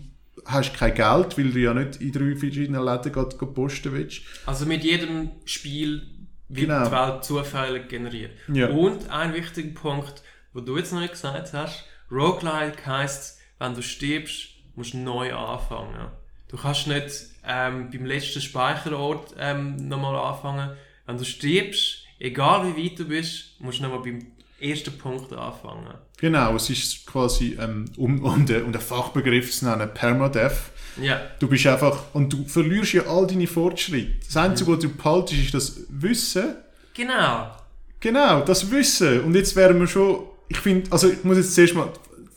hast 0.52 0.74
kein 0.74 0.94
Geld, 0.94 1.38
weil 1.38 1.52
du 1.52 1.60
ja 1.60 1.74
nicht 1.74 2.02
in 2.02 2.12
drei 2.12 2.36
verschiedenen 2.36 2.84
Läden 2.84 3.12
gerade 3.12 3.36
gerade 3.38 3.52
posten 3.54 3.94
willst. 3.94 4.22
Also 4.46 4.66
mit 4.66 4.84
jedem 4.84 5.32
Spiel 5.46 6.02
wird 6.48 6.68
Genau. 6.68 6.86
die 6.86 6.92
Welt 6.92 7.24
zufällig 7.24 7.90
generiert. 7.90 8.32
Ja. 8.52 8.70
Und 8.70 9.10
ein 9.10 9.34
wichtiger 9.34 9.80
Punkt, 9.80 10.24
wo 10.54 10.62
du 10.62 10.78
jetzt 10.78 10.92
noch 10.94 11.00
nicht 11.02 11.14
gesagt 11.14 11.54
hast, 11.54 11.86
Roguelike 12.12 12.86
heisst, 12.86 13.40
wenn 13.60 13.76
du 13.76 13.82
stirbst, 13.84 14.48
musst 14.76 14.94
du 14.94 14.98
neu 14.98 15.34
anfangen. 15.34 16.08
Du 16.48 16.58
kannst 16.58 16.88
nicht 16.88 17.28
ähm, 17.48 17.90
beim 17.92 18.06
letzten 18.06 18.42
Speicherort 18.42 19.36
ähm, 19.38 19.76
nochmal 19.88 20.16
anfangen. 20.16 20.76
Wenn 21.06 21.18
du 21.18 21.26
stirbst, 21.26 22.04
egal 22.18 22.66
wie 22.76 22.86
weit 22.86 22.98
du 23.00 23.06
bist, 23.06 23.60
musst 23.62 23.80
du 23.80 23.84
nochmal 23.84 24.00
beim 24.02 24.32
ersten 24.62 24.98
Punkt 24.98 25.32
anfangen. 25.34 25.94
Genau, 26.20 26.56
es 26.56 26.70
ist 26.70 27.06
quasi, 27.06 27.58
ähm, 27.60 27.86
um, 27.98 28.24
um, 28.24 28.46
den, 28.46 28.64
um 28.64 28.72
den 28.72 28.82
Fachbegriff 28.82 29.52
zu 29.52 29.66
nennen, 29.66 29.90
Permadeath. 29.94 30.72
Ja. 31.02 31.22
Du 31.40 31.48
bist 31.48 31.66
einfach, 31.66 32.14
und 32.14 32.32
du 32.34 32.46
verlierst 32.46 32.94
ja 32.94 33.04
all 33.08 33.26
deine 33.26 33.48
Fortschritte. 33.48 34.16
Das 34.26 34.36
Einzige, 34.36 34.72
was 34.72 34.80
du 34.80 34.90
behaltest, 34.90 35.42
ist 35.42 35.54
das 35.54 35.82
Wissen. 35.90 36.56
Genau. 36.94 37.52
Genau, 38.00 38.42
das 38.42 38.70
Wissen. 38.72 39.22
Und 39.22 39.36
jetzt 39.36 39.56
wären 39.56 39.80
wir 39.80 39.88
schon, 39.88 40.24
ich 40.48 40.58
finde, 40.58 40.92
also 40.92 41.10
ich 41.10 41.24
muss 41.24 41.38
jetzt 41.38 41.56
zuerst 41.56 41.76
mal, 41.76 41.90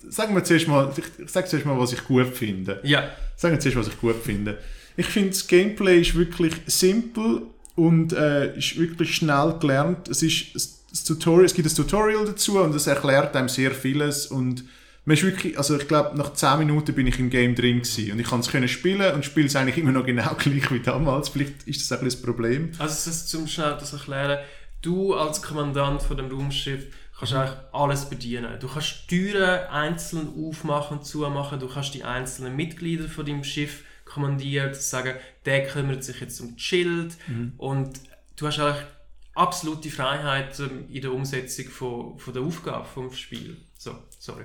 sagen 0.09 0.35
wir 0.35 0.45
zuerst 0.45 0.69
mal, 0.69 0.93
ich, 0.97 1.25
ich 1.25 1.31
sage 1.31 1.49
zuerst 1.49 1.67
mal, 1.67 1.79
was 1.79 1.93
ich 1.93 2.05
gut 2.05 2.29
finde. 2.29 2.81
Ja. 2.85 3.11
Sagen 3.37 3.55
wir 3.55 3.61
zuerst, 3.61 3.79
was 3.79 3.89
ich 3.89 4.01
gut 4.01 4.17
finde. 4.23 4.59
Ich 4.97 5.07
finde, 5.07 5.31
das 5.31 5.47
Gameplay 5.47 6.01
ist 6.01 6.15
wirklich 6.15 6.55
simpel 6.67 7.43
und 7.75 8.13
äh, 8.13 8.57
ist 8.57 8.79
wirklich 8.79 9.15
schnell 9.15 9.57
gelernt. 9.59 10.09
Es, 10.09 10.23
ist, 10.23 10.55
das 10.93 11.05
Tutorial, 11.05 11.47
es 11.47 11.55
gibt 11.55 11.67
ein 11.67 11.75
Tutorial 11.75 12.25
dazu 12.27 12.61
und 12.61 12.75
es 12.75 12.87
erklärt 12.87 13.35
einem 13.35 13.49
sehr 13.49 13.73
vieles 13.73 14.27
und 14.27 14.65
man 15.05 15.17
ist 15.17 15.25
wirklich, 15.25 15.59
also 15.59 15.77
ich 15.77 15.89
glaube, 15.89 16.17
nach 16.17 16.33
10 16.33 16.61
Minuten 16.61 16.95
bin 16.95 17.07
ich 17.09 17.19
im 17.19 17.29
Game 17.29 17.57
drin 17.57 17.79
gewesen 17.79 18.13
und 18.13 18.21
ich 18.21 18.27
konnte 18.27 18.47
es 18.47 18.53
können 18.53 18.69
spielen 18.69 19.15
und 19.15 19.25
spiele 19.25 19.47
es 19.47 19.57
eigentlich 19.57 19.79
immer 19.79 19.91
noch 19.91 20.07
genau 20.07 20.35
gleich 20.39 20.71
wie 20.71 20.81
damals. 20.81 21.31
Vielleicht 21.31 21.65
ist 21.65 21.81
das 21.81 21.99
ein 21.99 22.05
bisschen 22.05 22.21
das 22.21 22.27
Problem. 22.27 22.71
Also 22.79 23.11
das 23.11 23.27
zum 23.27 23.49
schnell 23.49 23.77
das 23.81 23.93
erklären, 23.93 24.39
du 24.83 25.15
als 25.15 25.43
Kommandant 25.43 26.03
von 26.03 26.17
dem 26.17 26.31
Raumschiff 26.31 26.87
kannst 27.19 27.35
eigentlich 27.35 27.59
alles 27.73 28.05
bedienen. 28.05 28.59
Du 28.61 28.69
kannst 28.69 29.09
Türen 29.09 29.67
einzeln 29.71 30.29
aufmachen 30.37 30.99
und 30.99 31.05
zumachen, 31.05 31.59
du 31.59 31.69
kannst 31.69 31.95
die 31.95 32.05
einzelnen 32.05 32.55
Mitglieder 32.55 33.09
von 33.09 33.25
deinem 33.25 33.45
Schiff 33.45 33.83
kommandieren, 34.05 34.75
sagen, 34.75 35.15
der 35.47 35.67
kümmert 35.67 36.05
sich 36.05 36.21
jetzt 36.21 36.41
um 36.41 36.55
das 36.55 36.63
Schild 36.63 37.17
und 37.59 37.99
du 38.37 38.47
hast 38.47 38.59
eigentlich 38.61 38.85
absolute 39.35 39.91
Freiheit 39.91 40.59
ähm, 40.61 40.89
in 40.91 41.03
der 41.03 41.13
Umsetzung 41.13 41.67
von, 41.67 42.19
von 42.19 42.35
der 42.35 42.43
Aufgabe 42.43 42.87
vom 42.87 43.13
Spiel. 43.13 43.57
So, 43.77 43.97
sorry. 44.19 44.45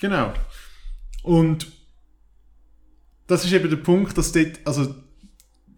Genau. 0.00 0.32
Und 1.22 1.70
das 3.26 3.44
ist 3.44 3.52
eben 3.52 3.70
der 3.70 3.76
Punkt, 3.76 4.18
dass 4.18 4.32
dort, 4.32 4.60
also 4.64 4.94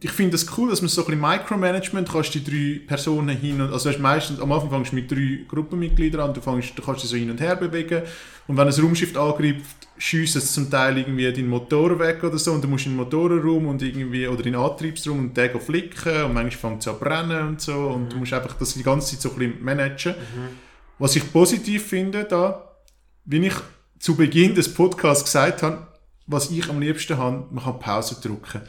ich 0.04 0.10
finde 0.10 0.32
das 0.32 0.46
cool, 0.58 0.68
dass 0.68 0.82
man 0.82 0.90
so 0.90 1.00
ein 1.00 1.06
bisschen 1.06 1.20
Micromanagement 1.22 2.12
kannst 2.12 2.34
die 2.34 2.44
drei 2.44 2.86
Personen 2.86 3.34
hin 3.38 3.58
und, 3.62 3.72
also 3.72 3.88
hast 3.88 3.98
meistens, 3.98 4.38
am 4.38 4.52
Anfang 4.52 4.68
fängst 4.68 4.92
du 4.92 4.96
mit 4.96 5.10
drei 5.10 5.46
Gruppenmitgliedern 5.48 6.20
an, 6.20 6.34
du, 6.34 6.42
fängst, 6.42 6.78
du 6.78 6.82
kannst 6.82 7.02
dich 7.02 7.10
so 7.10 7.16
hin 7.16 7.30
und 7.30 7.40
her 7.40 7.56
bewegen 7.56 8.02
und 8.46 8.54
wenn 8.58 8.68
ein 8.68 8.74
Raumschiff 8.74 9.16
angreift, 9.16 9.88
schießt 9.96 10.36
es 10.36 10.52
zum 10.52 10.70
Teil 10.70 10.98
irgendwie 10.98 11.32
deinen 11.32 11.48
Motor 11.48 11.98
weg 11.98 12.22
oder 12.22 12.36
so 12.36 12.52
und 12.52 12.62
du 12.62 12.68
musst 12.68 12.84
in 12.84 12.92
den 12.92 12.98
Motorenraum 12.98 13.66
und 13.66 13.80
irgendwie, 13.80 14.28
oder 14.28 14.44
in 14.44 14.52
den 14.52 14.56
Antriebsraum 14.56 15.20
und 15.20 15.34
den 15.34 15.58
flicken 15.58 16.24
und 16.24 16.34
manchmal 16.34 16.72
fängt 16.72 16.82
es 16.82 16.88
an 16.88 16.98
zu 16.98 17.00
brennen 17.00 17.48
und 17.48 17.60
so 17.62 17.72
und 17.72 18.12
du 18.12 18.18
musst 18.18 18.34
einfach 18.34 18.56
das 18.58 18.74
die 18.74 18.82
ganze 18.82 19.12
Zeit 19.12 19.22
so 19.22 19.30
ein 19.30 19.38
bisschen 19.38 19.64
managen. 19.64 20.16
Was 20.98 21.16
ich 21.16 21.32
positiv 21.32 21.82
finde 21.82 22.24
da, 22.24 22.76
wie 23.24 23.46
ich 23.46 23.54
zu 24.00 24.14
Beginn 24.16 24.54
des 24.54 24.74
Podcasts 24.74 25.24
gesagt 25.24 25.62
habe, 25.62 25.86
was 26.26 26.50
ich 26.50 26.68
am 26.68 26.78
liebsten 26.78 27.16
habe, 27.16 27.46
man 27.50 27.64
kann 27.64 27.78
Pause 27.78 28.16
drücken. 28.20 28.60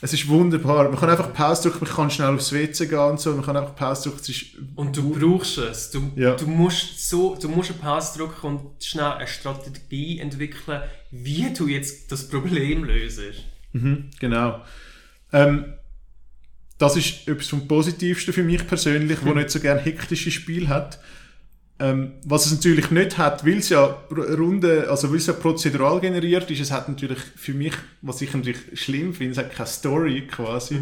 Es 0.00 0.12
ist 0.12 0.28
wunderbar. 0.28 0.88
Man 0.88 0.98
kann 0.98 1.10
einfach 1.10 1.32
Pause 1.32 1.62
drücken, 1.70 1.84
man 1.84 1.94
kann 1.94 2.10
schnell 2.10 2.28
aufs 2.28 2.52
WC 2.52 2.86
gehen 2.86 2.98
und 2.98 3.20
so, 3.20 3.32
man 3.34 3.44
kann 3.44 3.56
einfach 3.56 3.74
Pause 3.74 4.04
drücken. 4.04 4.20
Es 4.22 4.28
ist 4.28 4.46
Und 4.76 4.96
du 4.96 5.10
brauchst 5.10 5.58
es. 5.58 5.90
Du, 5.90 6.12
Ja. 6.14 6.36
du, 6.36 6.46
musst 6.46 7.08
so, 7.08 7.34
du 7.34 7.48
musst 7.48 7.70
eine 7.70 7.80
Pause 7.80 8.16
drücken 8.18 8.46
und 8.46 8.84
schnell 8.84 9.04
eine 9.12 9.26
Strategie 9.26 10.20
entwickeln, 10.20 10.82
wie 11.10 11.52
du 11.52 11.66
jetzt 11.66 12.12
das 12.12 12.28
Problem 12.28 12.84
löst. 12.84 13.20
Mhm, 13.72 14.10
genau. 14.20 14.60
Ähm, 15.32 15.74
das 16.78 16.96
ist 16.96 17.26
etwas 17.26 17.48
vom 17.48 17.66
Positivsten 17.66 18.32
für 18.32 18.44
mich 18.44 18.64
persönlich, 18.68 19.18
wo 19.24 19.34
nicht 19.34 19.50
so 19.50 19.58
gerne 19.58 19.80
hektische 19.80 20.30
Spiel 20.30 20.68
hat. 20.68 21.00
Ähm, 21.80 22.14
was 22.24 22.46
es 22.46 22.52
natürlich 22.52 22.90
nicht 22.90 23.18
hat, 23.18 23.46
weil 23.46 23.58
es 23.58 23.68
ja 23.68 23.98
Runde, 24.10 24.88
also 24.90 25.10
weil 25.10 25.18
es 25.18 25.28
ja 25.28 25.32
prozedural 25.32 26.00
generiert 26.00 26.50
ist, 26.50 26.60
es 26.60 26.72
hat 26.72 26.88
natürlich 26.88 27.20
für 27.36 27.54
mich, 27.54 27.72
was 28.02 28.20
ich 28.20 28.34
natürlich 28.34 28.58
schlimm 28.74 29.14
finde, 29.14 29.32
es 29.32 29.38
hat 29.38 29.54
keine 29.54 29.68
Story 29.68 30.26
quasi. 30.26 30.74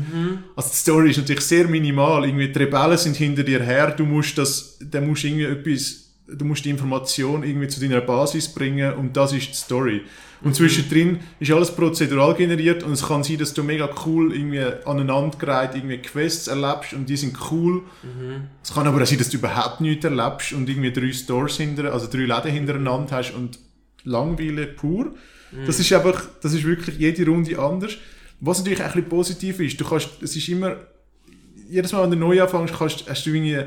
Also 0.56 0.70
die 0.70 0.76
Story 0.76 1.10
ist 1.10 1.18
natürlich 1.18 1.42
sehr 1.42 1.68
minimal. 1.68 2.24
Irgendwie 2.24 2.48
die 2.48 2.58
Rebellen 2.58 2.96
sind 2.96 3.16
hinter 3.16 3.42
dir 3.42 3.62
her, 3.62 3.90
du 3.90 4.06
musst 4.06 4.38
das, 4.38 4.78
dann 4.80 5.06
musst 5.06 5.24
irgendwie 5.24 5.44
etwas, 5.44 6.14
du 6.28 6.44
musst 6.46 6.64
die 6.64 6.70
Information 6.70 7.42
irgendwie 7.42 7.68
zu 7.68 7.78
deiner 7.78 8.00
Basis 8.00 8.48
bringen 8.48 8.94
und 8.94 9.14
das 9.18 9.34
ist 9.34 9.48
die 9.48 9.54
Story. 9.54 10.02
Und 10.42 10.54
zwischendrin 10.54 11.20
ist 11.40 11.50
alles 11.50 11.70
prozedural 11.74 12.34
generiert 12.34 12.82
und 12.82 12.92
es 12.92 13.06
kann 13.06 13.24
sein, 13.24 13.38
dass 13.38 13.54
du 13.54 13.62
mega 13.62 13.88
cool 14.04 14.34
irgendwie 14.34 14.62
aneinandergereiht 14.84 15.74
irgendwie 15.74 15.98
Quests 15.98 16.48
erlebst 16.48 16.92
und 16.92 17.08
die 17.08 17.16
sind 17.16 17.36
cool. 17.50 17.82
Es 18.62 18.74
kann 18.74 18.86
aber 18.86 19.02
auch 19.02 19.06
sein, 19.06 19.18
dass 19.18 19.30
du 19.30 19.38
überhaupt 19.38 19.80
nichts 19.80 20.04
erlebst 20.04 20.52
und 20.52 20.68
irgendwie 20.68 20.92
drei 20.92 21.12
Stores 21.12 21.56
hinter, 21.56 21.92
also 21.92 22.06
drei 22.06 22.26
Läden 22.26 22.50
hintereinander 22.50 23.16
hast 23.16 23.32
und 23.32 23.58
Langweile 24.04 24.66
pur. 24.66 25.14
Das 25.66 25.80
ist 25.80 25.92
einfach, 25.92 26.26
das 26.42 26.52
ist 26.52 26.64
wirklich 26.64 26.98
jede 26.98 27.24
Runde 27.26 27.58
anders. 27.58 27.96
Was 28.40 28.58
natürlich 28.58 28.80
auch 28.80 28.86
ein 28.86 28.92
bisschen 28.92 29.08
positiv 29.08 29.60
ist, 29.60 29.80
du 29.80 29.84
kannst, 29.84 30.22
es 30.22 30.36
ist 30.36 30.48
immer, 30.48 30.76
jedes 31.68 31.92
Mal, 31.92 32.02
wenn 32.02 32.10
du 32.10 32.16
neu 32.16 32.42
anfängst, 32.42 32.74
kannst, 32.76 33.08
hast 33.08 33.24
du 33.24 33.30
irgendwie, 33.30 33.64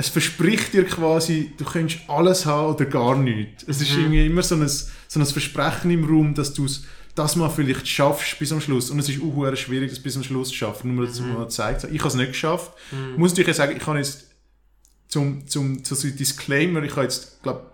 es 0.00 0.08
verspricht 0.08 0.72
dir 0.72 0.84
quasi, 0.84 1.52
du 1.58 1.64
könntest 1.64 2.00
alles 2.08 2.46
haben 2.46 2.74
oder 2.74 2.86
gar 2.86 3.16
nichts. 3.16 3.64
Es 3.66 3.82
ist 3.82 3.92
irgendwie 3.92 4.24
immer 4.24 4.42
so 4.42 4.54
ein, 4.54 4.66
so 4.66 5.20
ein 5.20 5.26
Versprechen 5.26 5.90
im 5.90 6.04
Raum, 6.04 6.34
dass 6.34 6.54
du 6.54 6.64
es 6.64 6.84
das 7.14 7.36
mal 7.36 7.50
vielleicht 7.50 7.86
schaffst 7.86 8.38
bis 8.38 8.50
am 8.50 8.62
Schluss. 8.62 8.90
Und 8.90 8.98
es 8.98 9.10
ist 9.10 9.20
auch 9.20 9.56
schwierig, 9.56 9.90
das 9.90 10.00
bis 10.00 10.16
am 10.16 10.24
Schluss 10.24 10.48
zu 10.48 10.54
schaffen. 10.54 10.94
Nur, 10.94 11.06
dass 11.06 11.20
man 11.20 11.34
mal 11.34 11.50
zeigt. 11.50 11.84
Ich 11.84 11.98
habe 11.98 12.08
es 12.08 12.14
nicht 12.14 12.32
geschafft. 12.32 12.72
Ich 13.12 13.18
muss 13.18 13.32
natürlich 13.32 13.56
sagen, 13.56 13.76
ich 13.76 13.86
habe 13.86 13.98
jetzt 13.98 14.28
zum, 15.08 15.46
zum, 15.46 15.84
zu 15.84 15.94
so 15.94 16.08
Disclaimer, 16.08 16.82
ich 16.82 16.92
habe 16.92 17.02
jetzt, 17.02 17.42
glaube 17.42 17.66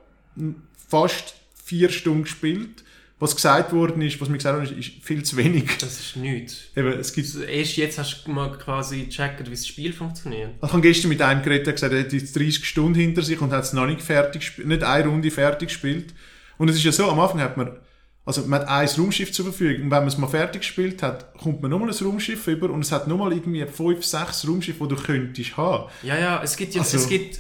fast 0.89 1.35
vier 1.65 1.91
Stunden 1.91 2.25
gespielt. 2.25 2.83
Was 3.18 3.35
gesagt 3.35 3.72
worden 3.72 4.02
ist, 4.02 4.20
was 4.20 4.29
mir 4.29 4.37
gesagt 4.37 4.59
worden 4.59 4.79
ist, 4.79 4.88
ist 4.88 5.02
viel 5.05 5.22
zu 5.22 5.38
wenig. 5.38 5.79
Das 5.79 5.98
ist 5.98 6.16
nichts. 6.16 6.64
Eben, 6.76 6.92
es 6.98 7.14
gibt, 7.14 7.26
Also 7.26 7.42
erst 7.44 7.76
jetzt 7.79 7.98
hast 7.98 8.24
du 8.26 8.31
mal 8.31 8.52
quasi 8.59 9.05
gecheckt, 9.05 9.46
wie 9.46 9.50
das 9.55 9.66
Spiel 9.66 9.92
funktioniert. 9.94 10.50
ich 10.62 10.68
habe 10.70 10.83
gestern 10.83 11.09
mit 11.09 11.22
einem 11.22 11.42
geredet, 11.42 11.66
der 11.66 11.72
gesagt, 11.74 11.94
er 11.94 12.00
hat 12.00 12.12
jetzt 12.12 12.37
30 12.37 12.64
Stunden 12.66 12.94
hinter 13.00 13.22
sich 13.22 13.40
und 13.40 13.52
hat 13.52 13.64
es 13.64 13.72
noch 13.72 13.87
nicht 13.87 14.02
fertig 14.02 14.40
gespielt, 14.42 14.68
nicht 14.68 14.83
eine 14.83 15.09
Runde 15.09 15.31
fertig 15.31 15.68
gespielt. 15.68 16.12
Und 16.59 16.68
es 16.68 16.76
ist 16.76 16.85
ja 16.85 16.92
so, 16.92 17.11
am 17.11 17.18
Anfang 17.18 17.40
hat 17.40 17.57
man, 17.57 17.79
also 18.26 18.42
man 18.46 18.61
hat 18.61 18.68
ein 18.68 18.88
Raumschiff 19.00 19.33
zur 19.33 19.46
Verfügung 19.46 19.85
und 19.85 19.90
wenn 19.90 20.00
man 20.00 20.09
es 20.09 20.18
mal 20.18 20.26
fertig 20.26 20.61
gespielt 20.61 21.02
hat, 21.02 21.33
kommt 21.38 21.62
man 21.62 21.70
nochmal 21.70 21.88
ein 21.88 21.96
Raumschiff 22.07 22.46
über 22.48 22.68
und 22.68 22.81
es 22.83 22.92
hat 22.92 23.09
nochmal 23.09 23.33
irgendwie 23.33 23.64
fünf, 23.64 24.05
sechs 24.05 24.46
Raumschiffe, 24.46 24.85
die 24.87 24.94
du 24.94 25.00
könntest 25.02 25.57
haben. 25.57 25.90
Ja, 26.02 26.18
ja, 26.18 26.42
es 26.42 26.55
gibt, 26.55 26.74
ja, 26.74 26.83
Also- 26.83 26.98
es 26.98 27.09
gibt 27.09 27.38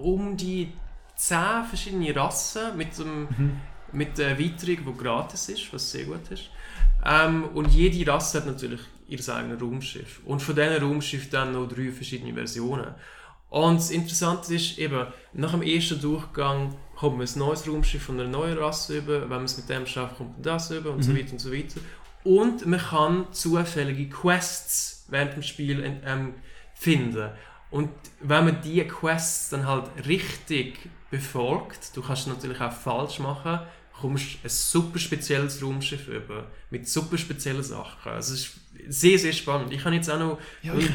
um 0.00 0.36
die 0.36 0.68
10 1.16 1.64
verschiedene 1.68 2.14
Rassen 2.14 2.76
mit, 2.76 2.96
dem, 2.98 3.28
mit 3.92 4.18
der 4.18 4.30
Erweiterung, 4.30 4.94
die 4.94 5.02
gratis 5.02 5.48
ist, 5.48 5.72
was 5.72 5.90
sehr 5.90 6.04
gut 6.04 6.30
ist. 6.30 6.50
Ähm, 7.04 7.44
und 7.54 7.68
jede 7.72 8.10
Rasse 8.10 8.38
hat 8.38 8.46
natürlich 8.46 8.80
ihr 9.08 9.34
eigenes 9.34 9.60
Raumschiff. 9.60 10.20
Und 10.24 10.40
von 10.40 10.54
diesen 10.54 10.82
Raumschiff 10.82 11.30
dann 11.30 11.52
noch 11.52 11.66
drei 11.66 11.90
verschiedene 11.90 12.32
Versionen. 12.32 12.94
Und 13.48 13.78
das 13.78 13.90
Interessante 13.90 14.54
ist 14.54 14.78
eben, 14.78 15.06
nach 15.32 15.50
dem 15.50 15.62
ersten 15.62 16.00
Durchgang 16.00 16.76
kommt 16.96 17.18
man 17.18 17.26
ein 17.26 17.38
neues 17.38 17.66
Raumschiff 17.66 18.04
von 18.04 18.20
einer 18.20 18.28
neuen 18.28 18.56
Rasse 18.56 18.98
über, 18.98 19.22
wenn 19.22 19.28
man 19.28 19.44
es 19.44 19.56
mit 19.56 19.68
dem 19.68 19.86
schafft, 19.86 20.18
kommt 20.18 20.34
man 20.34 20.42
das 20.42 20.70
über 20.70 20.92
und 20.92 21.02
so 21.02 21.16
weiter 21.16 21.32
und 21.32 21.40
so 21.40 21.52
weiter. 21.52 21.80
Und 22.22 22.66
man 22.66 22.78
kann 22.78 23.26
zufällige 23.32 24.08
Quests 24.08 25.06
während 25.08 25.34
dem 25.34 25.42
Spiel 25.42 26.00
ähm, 26.04 26.34
finden. 26.74 27.30
Und 27.70 27.90
wenn 28.20 28.44
man 28.44 28.62
diese 28.62 28.86
Quests 28.86 29.50
dann 29.50 29.66
halt 29.66 29.84
richtig 30.06 30.78
befolgt, 31.10 31.96
du 31.96 32.02
kannst 32.02 32.22
es 32.22 32.28
natürlich 32.28 32.60
auch 32.60 32.72
falsch 32.72 33.18
machen, 33.18 33.60
kommst 34.00 34.34
du 34.34 34.38
ein 34.44 34.48
super 34.48 34.98
spezielles 34.98 35.62
Raumschiff 35.62 36.08
über, 36.08 36.46
mit 36.70 36.88
super 36.88 37.18
speziellen 37.18 37.62
Sachen. 37.62 38.10
Also 38.10 38.34
es 38.34 38.40
ist 38.40 38.60
sehr, 38.88 39.18
sehr 39.18 39.32
spannend. 39.32 39.72
Ich 39.72 39.84
habe 39.84 39.94
jetzt 39.94 40.10
auch 40.10 40.18
noch 40.18 40.38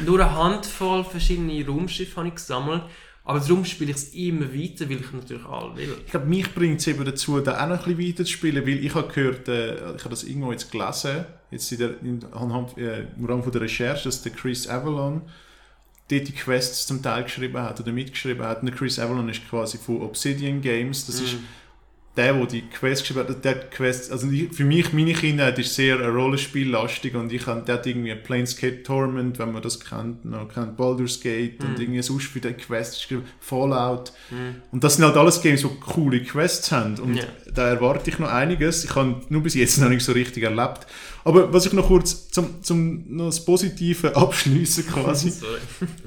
nur 0.04 0.20
eine 0.20 0.34
Handvoll 0.34 1.04
verschiedene 1.04 1.64
Raumschiffe 1.66 2.16
habe 2.16 2.28
ich 2.28 2.34
gesammelt, 2.34 2.82
aber 3.24 3.40
darum 3.40 3.64
spiele 3.64 3.90
ich 3.90 3.96
es 3.96 4.14
immer 4.14 4.52
weiter, 4.54 4.88
weil 4.88 5.00
ich 5.00 5.12
natürlich 5.12 5.44
alle 5.44 5.76
will. 5.76 5.96
Ich 6.04 6.12
glaube, 6.12 6.26
mich 6.26 6.54
bringt 6.54 6.80
es 6.80 6.86
eben 6.86 7.04
dazu, 7.04 7.40
da 7.40 7.64
auch 7.64 7.68
noch 7.68 7.86
ein 7.86 7.96
bisschen 7.96 8.12
weiter 8.12 8.24
zu 8.24 8.30
spielen, 8.32 8.66
weil 8.66 8.84
ich 8.84 8.94
habe 8.94 9.12
gehört, 9.12 9.48
äh, 9.48 9.74
ich 9.74 10.00
habe 10.00 10.10
das 10.10 10.24
irgendwo 10.24 10.52
jetzt 10.52 10.70
gelesen, 10.70 11.24
jetzt 11.50 11.72
in 11.72 11.78
der, 11.78 12.00
in, 12.02 12.24
anhand, 12.32 12.78
äh, 12.78 13.06
im 13.16 13.24
Rahmen 13.24 13.42
von 13.42 13.52
der 13.52 13.62
Recherche, 13.62 14.04
dass 14.04 14.22
der 14.22 14.32
Chris 14.32 14.68
Avalon 14.68 15.22
dort 16.08 16.28
die 16.28 16.32
Quests 16.32 16.86
zum 16.86 17.02
Teil 17.02 17.24
geschrieben 17.24 17.58
hat 17.58 17.80
oder 17.80 17.90
mitgeschrieben 17.90 18.46
hat. 18.46 18.60
Und 18.60 18.66
der 18.66 18.76
Chris 18.76 18.98
Avalon 18.98 19.28
ist 19.28 19.48
quasi 19.48 19.78
von 19.78 20.02
Obsidian 20.02 20.60
Games, 20.60 21.06
das 21.06 21.20
ist 21.20 21.36
der, 22.16 22.32
der 22.34 22.46
die 22.46 22.62
Quest 22.62 23.02
geschrieben 23.02 23.28
hat, 23.28 23.44
der 23.44 23.54
Quest, 23.70 24.10
also 24.10 24.26
für 24.52 24.64
mich, 24.64 24.92
meine 24.92 25.12
Kindheit 25.12 25.58
ist 25.58 25.74
sehr 25.74 25.98
ein 26.00 26.10
Rollenspiellastig 26.14 27.14
und 27.14 27.32
ich 27.32 27.46
habe, 27.46 27.62
der 27.62 27.74
hat 27.76 27.86
irgendwie 27.86 28.14
Planescape 28.14 28.82
Torment, 28.82 29.38
wenn 29.38 29.52
man 29.52 29.62
das 29.62 29.80
kennt, 29.80 30.24
noch 30.24 30.48
kennt 30.48 30.76
Baldur's 30.76 31.20
Gate 31.20 31.62
Mhm. 31.62 31.68
und 31.68 31.80
irgendwie 31.80 32.02
sonst 32.02 32.26
für 32.26 32.40
die 32.40 32.52
Quest 32.52 32.94
geschrieben, 32.94 33.24
Fallout. 33.40 34.12
Und 34.72 34.82
das 34.84 34.96
sind 34.96 35.04
halt 35.04 35.16
alles 35.16 35.40
Games, 35.42 35.62
die 35.62 35.68
coole 35.80 36.22
Quests 36.22 36.72
haben 36.72 36.94
und 36.98 37.16
Ja. 37.16 37.24
da 37.54 37.68
erwarte 37.68 38.10
ich 38.10 38.18
noch 38.18 38.30
einiges. 38.32 38.84
Ich 38.84 38.94
habe 38.94 39.20
nur 39.28 39.42
bis 39.42 39.54
jetzt 39.54 39.78
noch 39.78 39.88
nicht 39.88 40.04
so 40.04 40.12
richtig 40.12 40.42
erlebt. 40.42 40.86
Aber 41.26 41.52
was 41.52 41.66
ich 41.66 41.72
noch 41.72 41.88
kurz 41.88 42.30
zum, 42.30 42.62
zum 42.62 43.04
noch 43.16 43.26
das 43.26 43.44
Positive 43.44 44.14
abschließen 44.16 44.86
quasi. 44.86 45.32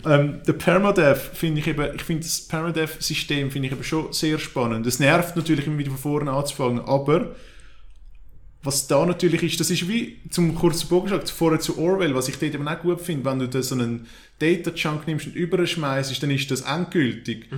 Ähm, 0.05 0.39
der 0.47 0.53
Permadeath 0.53 1.19
finde 1.33 1.59
ich 1.59 1.67
eben, 1.67 1.93
ich 1.93 2.03
finde 2.03 2.23
das 2.23 2.47
Permadeath-System 2.47 3.51
finde 3.51 3.67
ich 3.67 3.73
eben 3.73 3.83
schon 3.83 4.13
sehr 4.13 4.39
spannend. 4.39 4.87
Es 4.87 4.99
nervt 4.99 5.35
natürlich 5.35 5.67
immer 5.67 5.77
wieder 5.77 5.91
von 5.91 5.99
vorne 5.99 6.31
anzufangen, 6.31 6.79
aber 6.79 7.35
was 8.63 8.87
da 8.87 9.05
natürlich 9.05 9.43
ist, 9.43 9.59
das 9.59 9.69
ist 9.69 9.89
wie 9.89 10.21
zum 10.29 10.55
kurzen 10.55 10.87
Bogen 10.87 11.09
gesagt, 11.09 11.29
vorher 11.29 11.59
zu 11.59 11.77
Orwell, 11.77 12.15
was 12.15 12.29
ich 12.29 12.39
dort 12.39 12.53
eben 12.53 12.67
auch 12.67 12.79
gut 12.79 13.01
finde, 13.01 13.25
wenn 13.25 13.39
du 13.39 13.49
da 13.49 13.61
so 13.61 13.75
einen 13.75 14.07
Data 14.39 14.71
Chunk 14.71 15.05
nimmst 15.05 15.27
und 15.27 15.35
überschmeißt, 15.35 16.23
dann 16.23 16.31
ist 16.31 16.49
das 16.49 16.61
endgültig. 16.61 17.49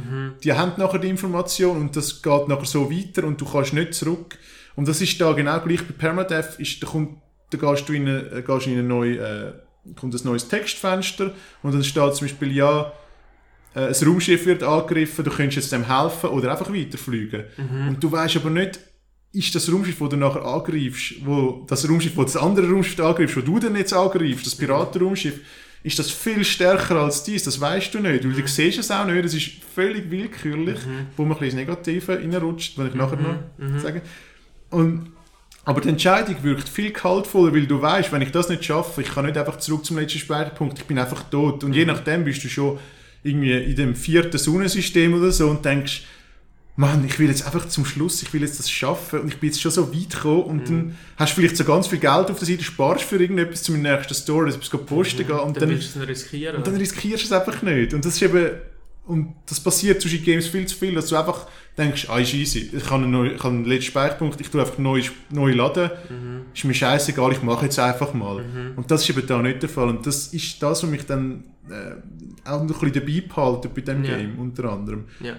Die 0.44 0.54
haben 0.54 0.74
nachher 0.78 1.00
die 1.00 1.10
Information 1.10 1.78
und 1.78 1.96
das 1.96 2.24
geht 2.24 2.48
nachher 2.48 2.66
so 2.66 2.92
weiter 2.92 3.24
und 3.24 3.40
du 3.40 3.46
kannst 3.46 3.74
nicht 3.74 3.94
zurück. 3.94 4.40
Und 4.76 4.88
das 4.88 5.00
ist 5.00 5.22
da 5.22 5.34
genau 5.34 5.60
gleich 5.60 5.86
bei 5.86 5.94
Permadeath, 5.96 6.60
ist, 6.60 6.82
da 6.82 6.88
kommt, 6.88 7.18
da 7.52 7.58
gehst 7.58 7.88
du 7.88 7.94
in 7.94 8.08
eine, 8.08 8.20
äh, 8.32 8.42
gehst 8.42 8.68
in 8.68 8.74
eine 8.74 8.84
neue, 8.84 9.18
äh, 9.18 9.94
kommt 10.00 10.14
ein 10.14 10.22
neues 10.24 10.48
Textfenster 10.48 11.34
und 11.62 11.74
dann 11.74 11.84
steht 11.84 12.16
zum 12.16 12.28
Beispiel, 12.28 12.56
ja, 12.56 12.92
äh, 13.76 13.88
ein 13.88 14.08
Raumschiff 14.08 14.46
wird 14.46 14.64
angegriffen, 14.64 15.24
du 15.24 15.32
könntest 15.32 15.58
jetzt 15.58 15.72
dem 15.72 15.88
helfen 15.88 16.30
oder 16.30 16.52
einfach 16.52 16.74
weiterfliegen. 16.74 17.44
Und 17.90 18.04
du 18.04 18.12
weißt 18.12 18.38
aber 18.38 18.50
nicht, 18.50 18.80
ist 19.34 19.56
das 19.56 19.72
Raumschiff, 19.72 19.98
das 19.98 20.10
du 20.10 20.18
nachher 20.18 20.44
angreifst, 20.44 21.26
wo, 21.26 21.66
das 21.68 21.88
Raumschiff, 21.88 22.18
wo 22.18 22.24
das 22.24 22.36
andere 22.36 22.70
Raumschiff 22.70 23.00
angreifst, 23.00 23.38
wo 23.38 23.42
du 23.42 23.60
dann 23.60 23.76
jetzt 23.78 23.94
angreifst, 23.94 24.46
das 24.46 24.56
Piratenraumschiff, 24.56 25.40
ist 25.84 25.98
das 25.98 26.12
viel 26.12 26.44
stärker 26.44 26.98
als 26.98 27.24
dies, 27.24 27.44
das 27.44 27.60
weißt 27.60 27.94
du 27.94 28.00
nicht, 28.02 28.24
weil 28.24 28.34
du 28.34 28.48
siehst 28.48 28.78
es 28.78 28.92
auch 28.92 29.06
nicht, 29.06 29.26
es 29.26 29.34
ist 29.34 29.52
völlig 29.74 30.12
willkürlich, 30.12 30.80
wo 31.18 31.24
man 31.24 31.38
ein 31.38 31.40
bisschen 31.40 31.60
ins 31.60 31.68
Negative 31.68 32.20
reinrutscht, 32.20 32.78
wenn 32.78 32.88
ich 32.88 32.94
nachher 32.94 33.18
noch 33.18 33.80
sage. 33.80 34.02
Und, 34.70 35.12
aber 35.64 35.82
die 35.82 35.90
Entscheidung 35.90 36.36
wirkt 36.44 36.68
viel 36.68 36.92
kaltvoller, 36.92 37.54
weil 37.54 37.68
du 37.68 37.82
weißt, 37.82 38.12
wenn 38.12 38.22
ich 38.22 38.32
das 38.32 38.50
nicht 38.50 38.66
schaffe, 38.66 39.02
ich 39.02 39.10
kann 39.14 39.26
nicht 39.26 39.38
einfach 39.38 39.58
zurück 39.58 39.86
zum 39.86 39.98
letzten 40.00 40.20
Speicherpunkt, 40.20 40.80
ich 40.80 40.86
bin 40.86 40.98
einfach 40.98 41.24
tot. 41.30 41.64
Und 41.64 41.74
je 41.74 41.86
nachdem 41.86 42.24
bist 42.24 42.44
du 42.44 42.50
schon 42.50 42.80
irgendwie 43.24 43.54
in 43.54 43.76
dem 43.76 43.96
vierten 43.96 44.38
Sonnensystem 44.40 45.14
oder 45.14 45.32
so 45.32 45.50
und 45.50 45.64
denkst, 45.64 46.04
Mann, 46.78 47.06
ich 47.06 47.20
will 47.20 47.28
jetzt 47.28 47.46
einfach 47.46 47.68
zum 47.68 47.86
Schluss, 47.86 48.24
ich 48.24 48.34
will 48.34 48.42
jetzt 48.42 48.58
das 48.58 48.72
schaffen 48.72 49.20
und 49.20 49.28
ich 49.28 49.40
bin 49.40 49.50
jetzt 49.50 49.62
schon 49.62 49.72
so 49.72 49.94
weit 49.94 50.10
gekommen 50.10 50.44
und 50.44 50.70
dann 50.70 50.98
hast 51.18 51.34
du 51.34 51.42
vielleicht 51.42 51.58
so 51.58 51.66
ganz 51.66 51.86
viel 51.88 52.00
Geld 52.00 52.32
auf 52.32 52.40
der 52.40 52.48
Seite, 52.48 52.64
sparst 52.64 53.04
für 53.04 53.18
irgendetwas 53.18 53.62
zum 53.62 53.80
nächsten 53.82 54.16
Store, 54.16 54.46
dass 54.48 54.58
du 54.58 54.78
posten 54.80 55.28
gehen 55.28 55.38
und 55.38 55.58
Dann 55.58 55.62
dann, 55.62 55.70
willst 55.70 55.96
du 55.96 56.00
es 56.00 56.08
nicht 56.08 56.10
riskieren. 56.10 56.56
und 56.56 56.66
dann 56.66 56.76
riskierst 56.78 57.24
du 57.24 57.26
es 57.28 57.32
einfach 57.34 57.62
nicht. 57.62 57.94
Und 57.94 58.04
das 58.06 58.16
ist 58.16 58.22
eben, 58.22 58.52
und 59.06 59.34
das 59.48 59.60
passiert 59.60 60.02
zwischen 60.02 60.24
Games 60.24 60.48
viel 60.48 60.66
zu 60.68 60.76
viel, 60.76 60.94
dass 60.96 61.08
du 61.08 61.16
einfach 61.16 61.48
denkst, 61.78 62.08
ah, 62.10 62.20
ist 62.20 62.34
easy, 62.34 62.70
ich 62.76 62.86
habe 62.90 63.04
einen, 63.04 63.12
neu, 63.12 63.28
ich 63.34 63.40
habe 63.44 63.50
einen 63.56 63.66
letzten 63.66 63.88
Speicherpunkt, 63.92 64.40
ich 64.40 64.50
tue 64.50 64.62
einfach 64.62 64.78
neu, 64.78 65.02
neu 65.32 65.54
laden, 65.54 65.90
ist 66.54 66.64
mir 66.66 66.74
scheißegal, 66.74 67.32
ich 67.32 67.42
mache 67.42 67.66
jetzt 67.66 67.80
einfach 67.80 68.14
mal. 68.14 68.44
Und 68.76 68.92
das 68.92 69.02
ist 69.04 69.10
eben 69.18 69.26
da 69.28 69.42
nicht 69.42 69.62
der 69.62 69.70
Fall. 69.70 69.90
Und 69.90 70.06
das 70.06 70.28
ist 70.34 70.62
das, 70.62 70.84
was 70.84 70.90
mich 70.90 71.06
dann 71.06 71.44
äh, 71.70 71.96
auch 72.48 72.64
noch 72.64 72.82
ein 72.82 72.92
bisschen 72.92 72.94
dabei 73.06 73.22
behalten 73.28 73.70
bei 73.74 73.82
dem 73.82 74.04
Ja. 74.04 74.18
Game, 74.18 74.38
unter 74.40 74.66
anderem. 74.72 75.06
ja. 75.20 75.36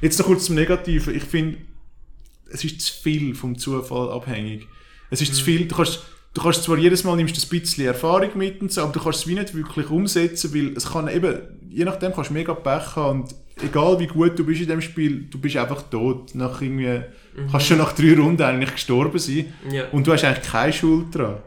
Jetzt 0.00 0.18
noch 0.18 0.26
kurz 0.26 0.46
zum 0.46 0.54
Negativen. 0.54 1.14
Ich 1.14 1.24
finde, 1.24 1.58
es 2.50 2.64
ist 2.64 2.80
zu 2.80 3.02
viel 3.02 3.34
vom 3.34 3.58
Zufall 3.58 4.10
abhängig. 4.10 4.66
Es 5.10 5.20
ist 5.20 5.34
zu 5.34 5.44
viel, 5.44 5.66
du 5.68 5.74
kannst, 5.76 6.02
du 6.32 6.40
kannst 6.42 6.62
zwar 6.64 6.78
jedes 6.78 7.04
Mal 7.04 7.16
nimmst 7.16 7.36
du 7.36 7.40
ein 7.56 7.60
bisschen 7.60 7.84
Erfahrung 7.86 8.30
mit 8.36 8.60
und 8.62 8.72
so, 8.72 8.80
aber 8.82 8.92
du 8.92 9.00
kannst 9.00 9.20
es 9.20 9.26
wie 9.26 9.34
nicht 9.34 9.54
wirklich 9.54 9.90
umsetzen, 9.90 10.54
weil 10.54 10.74
es 10.76 10.86
kann 10.90 11.08
eben, 11.08 11.38
je 11.74 11.84
nachdem 11.84 12.12
kannst 12.12 12.30
du 12.30 12.34
mega 12.34 12.54
Pech 12.54 12.96
haben 12.96 13.22
und 13.22 13.34
egal 13.62 13.98
wie 13.98 14.06
gut 14.06 14.38
du 14.38 14.44
bist 14.46 14.60
in 14.60 14.68
dem 14.68 14.80
Spiel, 14.80 15.24
du 15.28 15.40
bist 15.40 15.56
einfach 15.56 15.82
tot. 15.90 16.34
Nach 16.34 16.60
irgendwie, 16.62 17.02
kannst 17.50 17.66
schon 17.66 17.78
nach 17.78 17.92
drei 17.92 18.14
Runden 18.14 18.42
eigentlich 18.42 18.72
gestorben 18.72 19.18
sein 19.18 19.52
ja. 19.70 19.88
und 19.88 20.06
du 20.06 20.12
hast 20.12 20.24
eigentlich 20.24 20.48
keine 20.48 20.72
Schuld 20.72 21.14
dran. 21.14 21.42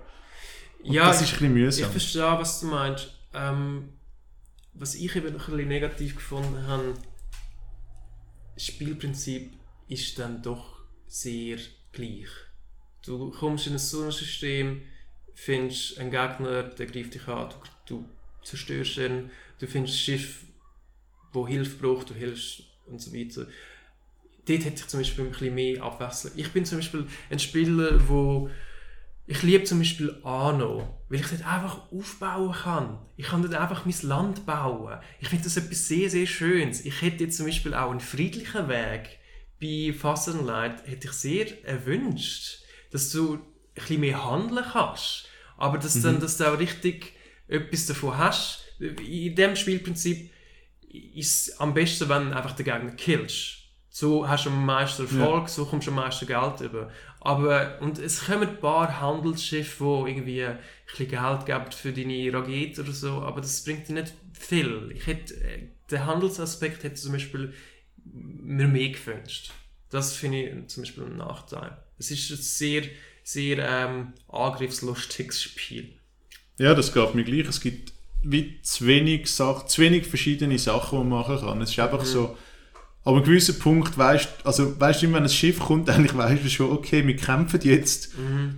Und 0.84 0.94
ja, 0.94 1.08
das 1.08 1.22
ist 1.22 1.28
ein 1.28 1.54
bisschen 1.54 1.58
Ich 1.58 1.63
mühsam. 1.63 1.92
verstehe, 1.92 2.38
was 2.40 2.60
du 2.60 2.68
meinst. 2.68 3.13
Ähm, 3.34 3.90
was 4.74 4.96
ich 4.96 5.16
eben 5.16 5.34
noch 5.34 5.48
ein 5.48 5.54
bisschen 5.56 5.68
negativ 5.70 6.16
gefunden 6.16 6.68
habe, 6.68 6.94
das 8.54 8.66
Spielprinzip 8.66 9.54
ist 9.88 10.20
dann 10.20 10.42
doch 10.42 10.82
sehr 11.08 11.58
gleich. 11.94 12.28
Du 13.06 13.32
kommst 13.32 13.68
in 13.68 13.74
ein 13.74 13.80
Sonnensystem, 13.80 14.82
findest 15.34 15.98
einen 16.00 16.12
Gegner, 16.12 16.63
der 16.63 16.86
greift 16.86 17.13
dich 17.13 17.28
an, 17.28 17.50
du, 17.86 18.04
du 18.04 18.06
zerstörst 18.44 18.98
ihn, 18.98 19.32
du 19.60 19.67
findest 19.67 19.96
ein 19.96 20.00
Schiff, 20.00 20.46
wo 21.34 21.48
Hilfe 21.48 21.78
braucht, 21.78 22.10
du 22.10 22.13
hilfst 22.13 22.63
und 22.86 23.02
so 23.02 23.13
weiter. 23.13 23.48
Dort 24.46 24.63
hätte 24.63 24.82
ich 24.82 24.88
zum 24.88 25.00
Beispiel 25.02 25.26
ein 25.26 25.32
bisschen 25.32 25.56
mehr 25.56 25.84
Abwechslung. 25.84 26.34
Ich 26.36 26.52
bin 26.52 26.65
zum 26.65 26.78
Beispiel 26.78 27.06
ein 27.30 27.39
Spieler, 27.39 28.08
wo 28.08 28.50
ich 29.30 29.43
liebe 29.43 29.65
zum 29.65 29.80
Beispiel 29.80 30.15
Anno, 30.24 31.02
weil 31.10 31.20
ich 31.20 31.28
dort 31.28 31.46
einfach 31.46 31.91
aufbauen 31.91 32.54
kann. 32.54 33.00
Ich 33.17 33.26
kann 33.26 33.41
dort 33.41 33.56
einfach 33.56 33.86
mein 33.86 33.96
Land 34.04 34.46
bauen. 34.46 35.00
Ich 35.20 35.28
finde 35.28 35.43
das 35.43 35.58
etwas 35.58 35.88
sehr, 35.88 36.10
sehr 36.10 36.26
Schönes. 36.26 36.86
Ich 36.86 37.02
hätte 37.02 37.26
jetzt 37.26 37.36
zum 37.36 37.46
Beispiel 37.46 37.74
auch 37.74 37.91
einen 37.91 38.00
friedlichen 38.00 38.70
Weg 38.70 39.20
bei 39.60 39.93
Fassenlight 39.93 40.88
hätte 40.88 41.08
ich 41.08 41.13
sehr 41.13 41.65
erwünscht, 41.65 42.60
dass 42.91 43.12
du 43.12 43.34
ein 43.34 43.41
bisschen 43.74 44.02
mehr 44.02 44.24
handeln 44.24 44.63
kannst. 44.72 45.28
Aber 45.58 45.78
dass, 45.78 46.00
dann, 46.02 46.20
dass 46.20 46.38
du 46.38 46.46
auch 46.46 46.60
richtig 46.60 47.13
etwas 47.48 47.88
davon 47.88 48.17
hast. 48.17 48.63
In 48.80 49.36
dem 49.36 49.56
Spielprinzip 49.56 50.30
ist 50.90 51.50
es 51.50 51.60
am 51.60 51.74
besten, 51.74 52.10
wenn 52.10 52.30
du 52.30 52.36
einfach 52.36 52.56
den 52.56 52.66
Gegner 52.66 52.92
killst. 52.92 53.58
So 53.90 54.28
hast 54.28 54.46
du 54.46 54.50
am 54.52 54.63
meisten 54.66 55.04
Erfolg, 55.04 55.50
so 55.50 55.66
kommst 55.66 55.88
du 55.88 55.92
am 55.92 55.96
meisten 55.96 56.28
Geld 56.28 56.62
über. 56.62 56.92
Aber, 57.20 57.80
und 57.82 57.98
es 57.98 58.26
kommen 58.26 58.48
ein 58.48 58.60
paar 58.60 59.02
Handelsschiffe, 59.02 59.84
die 59.84 60.12
irgendwie 60.12 60.44
ein 60.44 60.60
bisschen 60.86 61.10
Geld 61.10 61.46
geben 61.46 61.72
für 61.72 61.92
deine 61.92 62.32
Rakete 62.32 62.82
oder 62.84 62.92
so, 62.92 63.22
aber 63.24 63.42
das 63.42 63.63
bringt 63.63 63.88
dir 63.88 63.94
nicht 63.94 64.13
viel. 64.34 64.92
Ich 64.96 65.08
hätte, 65.08 65.34
äh, 65.44 65.70
den 65.90 66.06
Handelsaspekt 66.06 66.84
hätte 66.84 66.96
zum 66.96 67.13
Beispiel 67.13 67.54
mir 68.06 68.68
mehr 68.68 68.90
gewünscht. 68.90 69.52
Das 69.90 70.13
finde 70.13 70.44
ich 70.44 70.68
zum 70.68 70.84
Beispiel 70.84 71.06
ein 71.06 71.18
Nachteil. 71.18 71.78
Es 71.98 72.12
ist 72.12 72.30
ein 72.30 72.38
sehr, 72.38 72.84
sehr 73.24 73.58
ähm, 73.68 74.13
angriffslustiges 74.28 75.42
Spiel. 75.42 75.94
Ja, 76.60 76.74
das 76.76 76.94
geht 76.94 77.16
mir 77.16 77.24
gleich. 77.24 77.48
Es 77.48 77.62
gibt 77.62 77.94
wie 78.24 78.62
zu 78.62 78.86
wenig, 78.88 79.32
Sach 79.32 79.66
zu 79.66 79.82
wenig 79.82 80.08
verschiedene 80.08 80.58
Sachen, 80.60 81.00
die 81.00 81.06
man 81.06 81.20
machen 81.20 81.40
kann. 81.40 81.62
Es 81.62 81.72
ist 81.72 81.80
einfach 81.80 82.04
so, 82.06 82.38
aber 83.04 83.18
an 83.18 83.24
einem 83.24 83.32
gewissen 83.32 83.58
Punkt 83.60 83.98
weißt 83.98 84.30
also 84.44 84.78
weißt 84.80 85.04
du, 85.04 85.14
wenn 85.14 85.24
ein 85.24 85.30
Schiff 85.30 85.60
kommt, 85.60 85.90
eigentlich 85.90 86.16
weißt 86.16 86.44
du 86.44 86.50
schon, 86.50 86.72
okay, 86.72 87.06
wir 87.08 87.16
kämpfen 87.16 87.60
jetzt. 87.64 88.12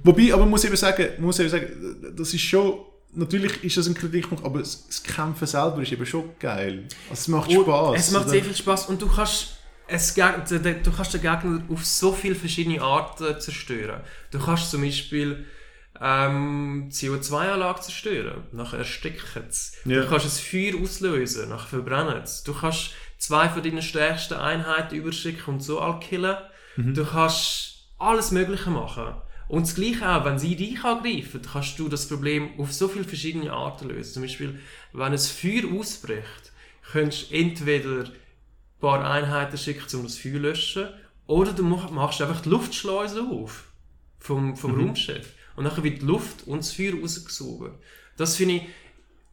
Wobei, 0.04 0.34
aber 0.34 0.46
muss 0.46 0.66
eben 0.66 0.76
sagen, 0.76 1.08
muss 1.20 1.40
eben 1.40 1.50
sagen, 1.50 1.68
das 2.16 2.34
ist 2.34 2.42
schon, 2.42 2.80
natürlich 3.14 3.64
ist 3.64 3.78
das 3.78 3.88
ein 3.88 3.94
Kritikpunkt, 3.94 4.44
aber 4.44 4.60
das, 4.60 5.04
Kämpfen 5.04 5.46
selber 5.46 5.82
ist 5.82 5.92
eben 5.92 6.06
schon 6.06 6.32
geil. 6.40 6.86
Also 7.10 7.22
es 7.22 7.28
macht 7.28 7.50
Und 7.50 7.64
Spaß. 7.64 8.00
Es 8.00 8.12
macht 8.12 8.30
sehr 8.30 8.44
viel 8.44 8.56
Spaß 8.56 8.88
und 8.88 9.02
du 9.02 9.08
kannst 9.08 9.56
es, 9.92 10.14
du 10.14 10.92
kannst 10.92 11.14
den 11.14 11.22
Gegner 11.22 11.64
auf 11.70 11.86
so 11.86 12.12
viele 12.12 12.36
verschiedene 12.36 12.82
Arten 12.82 13.40
zerstören. 13.40 14.02
Du 14.32 14.40
kannst 14.40 14.72
zum 14.72 14.82
Beispiel 14.82 15.46
ähm, 16.02 16.90
CO2-Anlage 16.92 17.82
zerstören, 17.82 18.44
nachher 18.52 18.80
ersticken 18.80 19.44
es. 19.50 19.74
Ja. 19.86 20.02
Du 20.02 20.08
kannst 20.10 20.26
ein 20.26 20.30
Feuer 20.72 20.82
auslösen, 20.82 21.50
nachher 21.50 21.68
verbrennen 21.68 22.22
es. 22.24 22.44
Du 22.44 22.54
kannst 22.54 22.92
zwei 23.18 23.50
von 23.50 23.62
deinen 23.64 23.82
stärksten 23.82 24.36
Einheiten 24.36 24.96
überschicken 24.96 25.56
und 25.56 25.60
so 25.62 25.80
all 25.80 26.00
killen. 26.00 26.38
Du 26.78 27.04
kannst 27.06 27.90
alles 27.98 28.32
Mögliche 28.32 28.70
machen. 28.70 29.14
Und 29.50 29.64
das 29.68 29.76
Gleiche 29.76 30.08
auch, 30.08 30.24
wenn 30.24 30.40
sie 30.40 30.56
dich 30.56 30.82
angreifen, 30.84 31.42
kannst 31.52 31.78
du 31.80 31.90
das 31.90 32.08
Problem 32.08 32.52
auf 32.60 32.72
so 32.72 32.88
viele 32.88 33.04
verschiedene 33.04 33.52
Arten 33.52 33.90
lösen. 33.90 34.14
Zum 34.14 34.22
Beispiel, 34.22 34.60
wenn 34.94 35.12
ein 35.12 35.18
Feuer 35.18 35.64
ausbricht, 35.78 36.54
könntest 36.92 37.32
du 37.32 37.36
entweder 37.36 38.04
ein 38.06 38.12
paar 38.80 39.04
Einheiten 39.10 39.58
schicken, 39.58 39.98
um 39.98 40.04
das 40.04 40.18
Feuer 40.18 40.34
zu 40.34 40.38
löschen, 40.40 40.88
oder 41.28 41.52
du 41.52 41.64
mach- 41.64 41.90
machst 41.92 42.22
einfach 42.22 42.42
die 42.42 42.50
Luftschleuse 42.50 43.22
auf 43.24 43.66
vom, 44.20 44.56
vom 44.56 44.76
Raumschiff. 44.80 45.34
Und 45.60 45.66
dann 45.66 45.84
wird 45.84 46.02
die 46.02 46.06
Luft 46.06 46.48
und 46.48 46.60
das 46.60 46.72
Feuer 46.72 46.94
rausgesogen. 47.02 47.72
Das 48.16 48.38
finde 48.38 48.56
ich, 48.56 48.62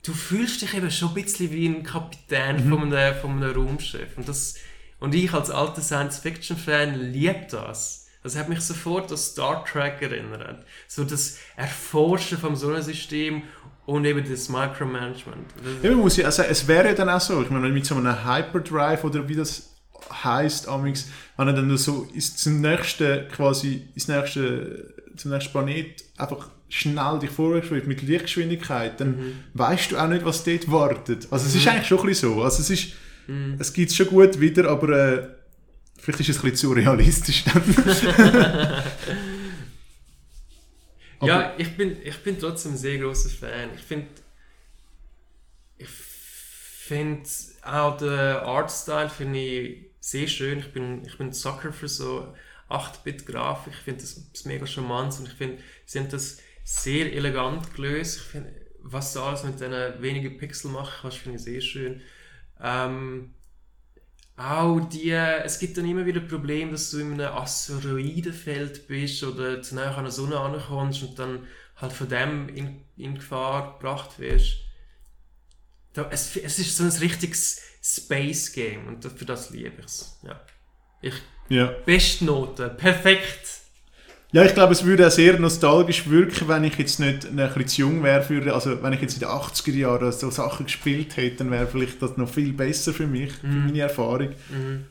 du 0.03 0.13
fühlst 0.13 0.61
dich 0.61 0.75
eben 0.75 0.91
schon 0.91 1.11
ein 1.11 1.15
bisschen 1.15 1.53
wie 1.53 1.69
ein 1.69 1.85
Kapitän 1.85 2.69
von, 2.69 2.93
einem, 2.93 3.15
von 3.21 3.31
einem 3.31 3.55
Raumschiff. 3.55 4.17
Und, 4.17 4.29
das, 4.29 4.57
und 4.99 5.15
ich 5.15 5.33
als 5.33 5.51
alter 5.51 5.81
Science-Fiction-Fan 5.81 7.13
liebe 7.13 7.47
das. 7.49 8.09
Das 8.25 8.35
hat 8.35 8.49
mich 8.49 8.61
sofort 8.63 9.13
an 9.13 9.19
Star 9.19 9.65
Trek 9.65 10.03
erinnert. 10.03 10.67
So 10.89 11.05
das 11.05 11.39
Erforschen 11.55 12.39
vom 12.39 12.57
Sonnensystem 12.57 13.45
und 13.85 14.05
eben 14.05 14.29
das 14.29 14.49
Micromanagement. 14.49 15.47
Ja, 15.81 15.91
man 15.91 16.01
muss 16.01 16.17
ja 16.17 16.29
sagen, 16.33 16.49
es 16.51 16.67
wäre 16.67 16.93
dann 16.97 17.09
auch 17.09 17.21
so, 17.21 17.41
ich 17.41 17.51
meine, 17.51 17.69
mit 17.69 17.87
so 17.87 17.95
einem 17.95 18.27
Hyperdrive 18.27 19.05
oder 19.05 19.29
wie 19.29 19.37
das 19.37 19.77
heisst, 20.25 20.67
amix, 20.67 21.07
wenn 21.37 21.47
er 21.47 21.55
dann 21.55 21.77
so 21.77 22.09
ist 22.13 22.41
zum 22.41 22.61
nächsten, 22.61 23.29
quasi, 23.29 23.89
ins 23.95 24.09
nächste, 24.09 24.96
zum 25.17 25.31
nächsten 25.33 25.53
Planet 25.53 26.05
einfach 26.17 26.51
schnell 26.69 27.19
dich 27.21 27.31
vorwärts 27.31 27.69
schwebt 27.69 27.87
mit 27.87 28.03
Lichtgeschwindigkeit, 28.03 29.01
dann 29.01 29.17
Mhm. 29.17 29.33
weißt 29.55 29.93
du 29.93 29.99
auch 29.99 30.09
nicht, 30.09 30.25
was 30.25 30.43
dort 30.45 30.71
wartet. 30.71 31.29
Also 31.31 31.47
es 31.47 31.55
ist 31.55 31.67
eigentlich 31.69 31.87
schon 31.87 32.01
ein 32.01 32.07
bisschen 32.07 32.35
so. 32.35 32.43
Also 32.43 32.61
es 32.63 32.71
ist, 32.71 32.93
Mhm. 33.29 33.57
es 33.59 33.73
gibt 33.73 33.91
es 33.91 33.97
schon 33.97 34.07
gut 34.09 34.41
wieder, 34.41 34.69
aber 34.69 34.89
äh, 34.91 35.29
vielleicht 35.99 36.21
ist 36.21 36.29
es 36.31 36.37
ein 36.39 36.43
bisschen 36.51 36.57
zu 36.57 36.73
realistisch 36.73 37.45
dann. 37.45 37.63
Ja, 41.23 41.55
ich 41.57 41.77
bin, 41.77 41.97
ich 42.05 42.23
bin 42.23 42.39
trotzdem 42.39 42.73
ein 42.73 42.77
sehr 42.77 42.99
großer 42.99 43.31
Fan. 43.31 43.71
Ich 43.75 43.83
finde 43.83 44.07
ich 45.79 45.89
finde 45.89 47.29
auch 47.63 47.97
den 47.97 48.09
Artstyle 48.11 49.09
finde 49.09 49.39
ich 49.39 49.87
sehr 50.01 50.29
schön. 50.29 50.59
Ich 50.59 50.73
bin, 50.73 51.05
ich 51.05 51.17
bin 51.19 51.33
Sucker 51.33 51.73
für 51.73 51.89
so 51.89 52.35
8-Bit-Grafik. 52.69 53.73
Ich 53.73 53.81
finde 53.81 54.01
das, 54.01 54.31
das 54.33 54.45
mega 54.45 54.67
charmant 54.67 55.19
und 55.19 55.29
ich 55.29 55.35
finde, 55.35 55.63
sie 55.85 55.99
haben 55.99 56.11
das 56.11 56.39
sehr 56.65 57.13
elegant 57.13 57.75
gelöst. 57.75 58.19
Ich 58.19 58.23
finde, 58.25 58.53
was 58.81 59.13
du 59.13 59.21
alles 59.21 59.45
mit 59.45 59.55
diesen 59.55 60.03
wenigen 60.03 60.37
Pixel 60.39 60.71
machen 60.71 60.93
kannst, 61.03 61.19
finde 61.19 61.39
ich 61.39 61.45
sehr 61.45 61.61
schön. 61.61 62.03
Ähm, 62.61 63.35
auch 64.37 64.81
die, 64.81 65.11
es 65.11 65.59
gibt 65.59 65.79
dann 65.79 65.89
immer 65.89 66.05
wieder 66.05 66.21
Probleme, 66.21 66.73
dass 66.73 66.91
du 66.91 66.99
in 66.99 67.15
einem 67.15 67.35
Asteroidenfeld 67.35 68.87
bist 68.87 69.23
oder 69.25 69.63
zu 69.63 69.75
nahe 69.77 69.95
an 69.95 70.05
der 70.05 70.13
Sonne 70.13 70.39
ankommst 70.39 71.03
und 71.03 71.19
dann 71.19 71.47
halt 71.77 71.93
von 71.93 72.09
dem 72.09 72.49
in, 72.51 72.83
in 72.97 73.15
Gefahr 73.15 73.75
gebracht 73.75 74.19
wirst. 74.19 74.59
Da, 75.95 76.09
es, 76.11 76.37
es 76.37 76.59
ist 76.59 76.77
so 76.77 76.85
ein 76.85 76.91
richtiges 76.91 77.63
Space 77.83 78.53
Game 78.53 78.87
und 78.89 79.05
für 79.05 79.25
das 79.25 79.51
liebe 79.51 79.79
ich 79.79 79.87
es. 79.87 80.21
Ja. 80.23 80.41
Ich, 81.01 81.15
ja. 81.49 81.73
Bestnote, 81.85 82.69
perfekt. 82.71 83.41
Ja, 84.33 84.45
ich 84.45 84.55
glaube, 84.55 84.73
es 84.73 84.85
würde 84.85 85.07
auch 85.07 85.11
sehr 85.11 85.39
nostalgisch 85.39 86.11
wirken, 86.11 86.49
wenn 86.49 86.65
ich 86.65 86.77
jetzt 86.77 86.99
nicht 87.01 87.27
ein 87.27 87.37
bisschen 87.37 87.69
zu 87.69 87.81
jung 87.83 88.03
wäre. 88.03 88.23
Für, 88.23 88.53
also, 88.53 88.83
wenn 88.83 88.93
ich 88.93 89.01
jetzt 89.01 89.15
in 89.15 89.21
den 89.21 89.29
80er 89.29 89.73
Jahren 89.73 90.13
so 90.13 90.31
Sachen 90.31 90.67
gespielt 90.67 91.17
hätte, 91.17 91.37
dann 91.37 91.51
wäre 91.51 91.67
vielleicht 91.67 92.03
das 92.03 92.17
noch 92.17 92.29
viel 92.29 92.53
besser 92.53 92.93
für 92.93 93.07
mich, 93.07 93.33
für 93.33 93.47
meine 93.47 93.81
Erfahrung. 93.81 94.31
Mhm. 94.51 94.85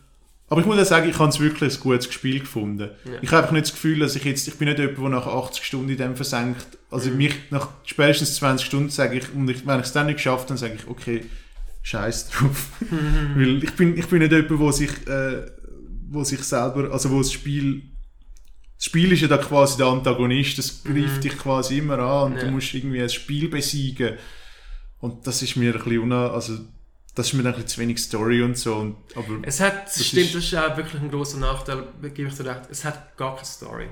Aber 0.47 0.61
ich 0.61 0.67
muss 0.67 0.79
auch 0.79 0.85
sagen, 0.85 1.09
ich 1.09 1.17
habe 1.17 1.29
es 1.29 1.39
wirklich 1.39 1.75
ein 1.75 1.79
gutes 1.79 2.13
Spiel 2.13 2.39
gefunden. 2.39 2.89
Ja. 3.03 3.11
Ich 3.21 3.29
habe 3.31 3.41
einfach 3.41 3.51
nicht 3.51 3.65
das 3.65 3.73
Gefühl, 3.73 3.99
dass 3.99 4.15
ich 4.15 4.23
jetzt, 4.23 4.47
ich 4.47 4.55
bin 4.55 4.67
nicht 4.67 4.79
jemand, 4.79 4.97
der 4.99 5.09
nach 5.09 5.27
80 5.27 5.63
Stunden 5.63 5.89
in 5.89 5.97
dem 5.97 6.15
versenkt. 6.15 6.65
Also 6.91 7.09
Mhm. 7.09 7.17
mich 7.17 7.33
nach 7.49 7.69
spätestens 7.83 8.35
20 8.35 8.65
Stunden 8.65 8.89
sage 8.89 9.17
ich, 9.17 9.33
und 9.33 9.49
ich, 9.49 9.65
wenn 9.67 9.79
ich 9.79 9.87
es 9.87 9.91
dann 9.91 10.05
nicht 10.05 10.17
geschafft 10.17 10.43
habe, 10.43 10.49
dann 10.49 10.57
sage 10.57 10.75
ich, 10.75 10.87
okay, 10.87 11.25
scheiß 11.81 12.29
drauf. 12.29 12.67
Weil 13.35 13.63
ich 13.63 13.73
bin, 13.73 13.97
ich 13.97 14.07
bin 14.07 14.19
nicht 14.19 14.31
jemand, 14.31 14.59
wo 14.59 14.71
sich, 14.71 14.91
äh, 15.07 15.45
wo 16.09 16.23
sich 16.23 16.41
selber, 16.43 16.91
also 16.91 17.09
wo 17.11 17.17
das 17.19 17.31
Spiel, 17.31 17.83
das 18.77 18.85
Spiel 18.85 19.11
ist 19.11 19.21
ja 19.21 19.27
da 19.27 19.37
quasi 19.37 19.77
der 19.77 19.87
Antagonist, 19.87 20.57
das 20.57 20.83
greift 20.83 21.23
dich 21.23 21.37
quasi 21.37 21.77
immer 21.79 21.99
an 21.99 22.23
und 22.25 22.31
Mhm. 22.33 22.37
Ja. 22.37 22.43
du 22.45 22.51
musst 22.51 22.73
irgendwie 22.73 23.01
ein 23.01 23.09
Spiel 23.09 23.49
besiegen. 23.49 24.17
Und 24.99 25.25
das 25.27 25.41
ist 25.41 25.55
mir 25.55 25.73
ein 25.73 25.79
bisschen 25.83 25.99
una, 25.99 26.29
also 26.31 26.57
das 27.15 27.27
ist 27.27 27.33
mir 27.33 27.43
dann 27.43 27.53
ein 27.53 27.61
bisschen 27.61 27.75
zu 27.75 27.81
wenig 27.81 27.99
Story 27.99 28.41
und 28.41 28.57
so. 28.57 28.75
Und, 28.75 28.97
aber 29.15 29.39
Es 29.43 29.59
hat, 29.61 29.85
das 29.87 30.05
stimmt, 30.05 30.25
ist- 30.27 30.35
das 30.35 30.43
ist 30.45 30.55
auch 30.55 30.75
wirklich 30.77 31.01
ein 31.01 31.09
großer 31.11 31.37
Nachteil, 31.37 31.87
gebe 32.13 32.27
ich 32.27 32.35
dir 32.35 32.45
recht. 32.45 32.63
Es 32.69 32.83
hat 32.83 33.15
gar 33.17 33.35
keine 33.35 33.45
Story. 33.47 33.87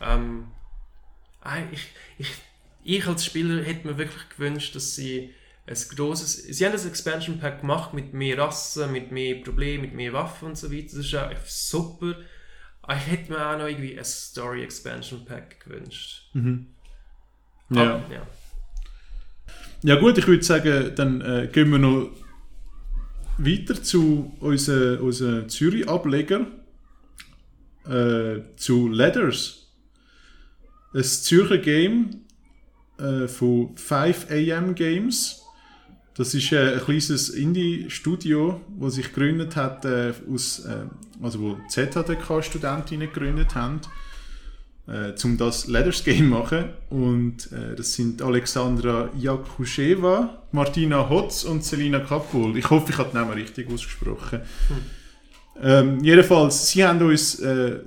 Ähm, 0.00 0.46
ich, 1.72 1.80
ich, 2.18 2.28
ich 2.82 3.06
als 3.06 3.24
Spieler 3.24 3.62
hätte 3.62 3.86
mir 3.86 3.96
wirklich 3.98 4.28
gewünscht, 4.30 4.74
dass 4.74 4.96
sie 4.96 5.30
ein 5.66 5.76
grosses, 5.96 6.36
sie 6.44 6.64
haben 6.64 6.72
das 6.72 6.86
Expansion 6.86 7.38
Pack 7.38 7.62
gemacht 7.62 7.92
mit 7.92 8.14
mehr 8.14 8.38
Rassen, 8.38 8.92
mit 8.92 9.10
mehr 9.10 9.42
Problemen, 9.42 9.82
mit 9.82 9.94
mehr 9.94 10.12
Waffen 10.12 10.48
und 10.48 10.58
so 10.58 10.70
weiter. 10.70 10.96
Das 10.96 11.06
ist 11.06 11.14
auch 11.14 11.30
super. 11.46 12.14
Aber 12.82 12.96
ich 12.96 13.06
hätte 13.06 13.32
mir 13.32 13.44
auch 13.44 13.58
noch 13.58 13.66
irgendwie 13.66 13.98
ein 13.98 14.04
Story 14.04 14.62
Expansion 14.62 15.24
Pack 15.24 15.64
gewünscht. 15.64 16.30
ja. 17.70 17.94
Aber, 17.96 18.14
ja. 18.14 18.26
Ja 19.82 19.96
gut, 19.96 20.18
ich 20.18 20.26
würde 20.26 20.42
sagen, 20.42 20.92
dann 20.94 21.20
äh, 21.20 21.48
gehen 21.52 21.70
wir 21.70 21.78
noch 21.78 22.10
weiter 23.38 23.82
zu 23.82 24.32
unseren, 24.40 25.00
unseren 25.00 25.48
Zürich-Ableger, 25.48 26.46
äh, 27.86 28.40
zu 28.56 28.88
Letters. 28.88 29.68
Ein 30.94 31.04
Zürcher 31.04 31.58
Game 31.58 32.22
äh, 32.98 33.28
von 33.28 33.74
5am 33.74 34.72
Games. 34.72 35.45
Das 36.16 36.32
ist 36.32 36.50
äh, 36.50 36.74
ein 36.74 36.80
kleines 36.80 37.28
Indie-Studio, 37.28 38.60
das 38.80 38.94
sich 38.94 39.12
gegründet 39.12 39.54
hat, 39.54 39.84
äh, 39.84 40.14
aus, 40.32 40.60
äh, 40.60 40.86
also 41.22 41.40
wo 41.40 41.56
ZHDK-Studentinnen 41.68 43.12
gegründet 43.12 43.54
haben 43.54 43.80
äh, 44.88 45.12
um 45.24 45.36
das 45.36 45.66
Letters 45.66 46.02
Game 46.04 46.30
machen. 46.30 46.70
Und 46.88 47.50
das 47.76 47.92
sind 47.92 48.22
Alexandra 48.22 49.10
Jakusheva, 49.18 50.42
Martina 50.52 51.08
Hotz 51.10 51.44
und 51.44 51.64
Selina 51.64 52.00
Kapul. 52.00 52.56
Ich 52.56 52.70
hoffe, 52.70 52.92
ich 52.92 52.98
habe 52.98 53.10
den 53.10 53.20
Namen 53.20 53.32
richtig 53.32 53.68
ausgesprochen. 53.70 54.40
Ähm, 55.60 56.02
jedenfalls, 56.04 56.68
sie 56.68 56.84
haben 56.84 57.00
uns, 57.02 57.40
äh, 57.40 57.80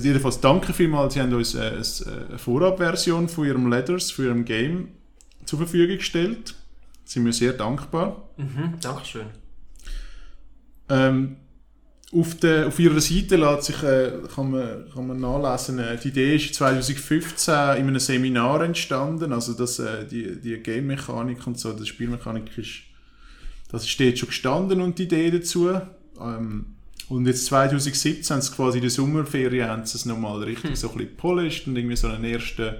jedenfalls 0.00 0.40
danke 0.40 0.72
vielmals, 0.72 1.14
sie 1.14 1.20
haben 1.20 1.32
uns 1.32 1.56
eine 1.56 2.38
Vorabversion 2.38 3.28
von 3.28 3.46
ihrem 3.46 3.68
Letters, 3.68 4.10
von 4.10 4.24
ihrem 4.26 4.44
Game 4.44 4.88
zur 5.44 5.60
Verfügung 5.60 5.96
gestellt. 5.96 6.54
Sind 7.04 7.24
wir 7.24 7.32
sehr 7.32 7.52
dankbar. 7.52 8.28
Mhm, 8.36 8.74
Dankeschön. 8.80 9.26
Ähm, 10.88 11.36
auf, 12.12 12.34
der, 12.36 12.68
auf 12.68 12.78
ihrer 12.78 13.00
Seite 13.00 13.36
lässt 13.36 13.64
sich, 13.64 13.82
äh, 13.82 14.12
kann, 14.34 14.50
man, 14.50 14.84
kann 14.92 15.06
man 15.06 15.20
nachlesen, 15.20 15.78
äh, 15.78 15.98
die 15.98 16.08
Idee 16.08 16.36
ist 16.36 16.54
2015 16.54 17.54
in 17.54 17.88
einem 17.88 17.98
Seminar 17.98 18.62
entstanden, 18.62 19.32
also 19.32 19.54
das, 19.54 19.78
äh, 19.78 20.06
die, 20.06 20.40
die 20.40 20.56
Game-Mechanik 20.58 21.46
und 21.46 21.58
so, 21.58 21.72
die 21.72 21.86
Spielmechanik 21.86 22.56
ist, 22.56 22.82
das 23.70 23.88
steht 23.88 24.18
schon 24.18 24.28
gestanden 24.28 24.80
und 24.80 24.98
die 24.98 25.04
Idee 25.04 25.30
dazu. 25.30 25.70
Ähm, 26.20 26.66
und 27.08 27.26
jetzt 27.26 27.46
2017 27.46 28.34
haben 28.34 28.40
sie 28.42 28.52
quasi 28.52 28.78
in 28.78 28.82
der 28.82 28.90
Sommerferien 28.90 29.68
haben 29.68 29.84
sie 29.84 29.98
es 29.98 30.06
nochmal 30.06 30.42
richtig 30.42 30.76
so 30.76 30.90
ein 30.90 30.96
bisschen 30.96 31.16
polished 31.16 31.66
und 31.66 31.76
irgendwie 31.76 31.96
so 31.96 32.08
einen 32.08 32.24
ersten 32.24 32.76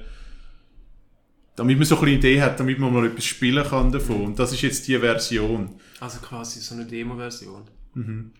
damit 1.56 1.78
man 1.78 1.86
so 1.86 1.96
ein 1.96 2.00
bisschen 2.00 2.18
Idee 2.18 2.42
hat, 2.42 2.58
damit 2.58 2.78
man 2.78 2.92
mal 2.92 3.06
etwas 3.06 3.24
spielen 3.24 3.64
kann 3.64 3.92
davon. 3.92 4.22
Und 4.22 4.38
das 4.38 4.52
ist 4.52 4.62
jetzt 4.62 4.88
die 4.88 4.98
Version. 4.98 5.70
Also 6.00 6.18
quasi 6.20 6.60
so 6.60 6.74
eine 6.74 6.84
Demo-Version. 6.84 7.62
Mhm. 7.94 8.32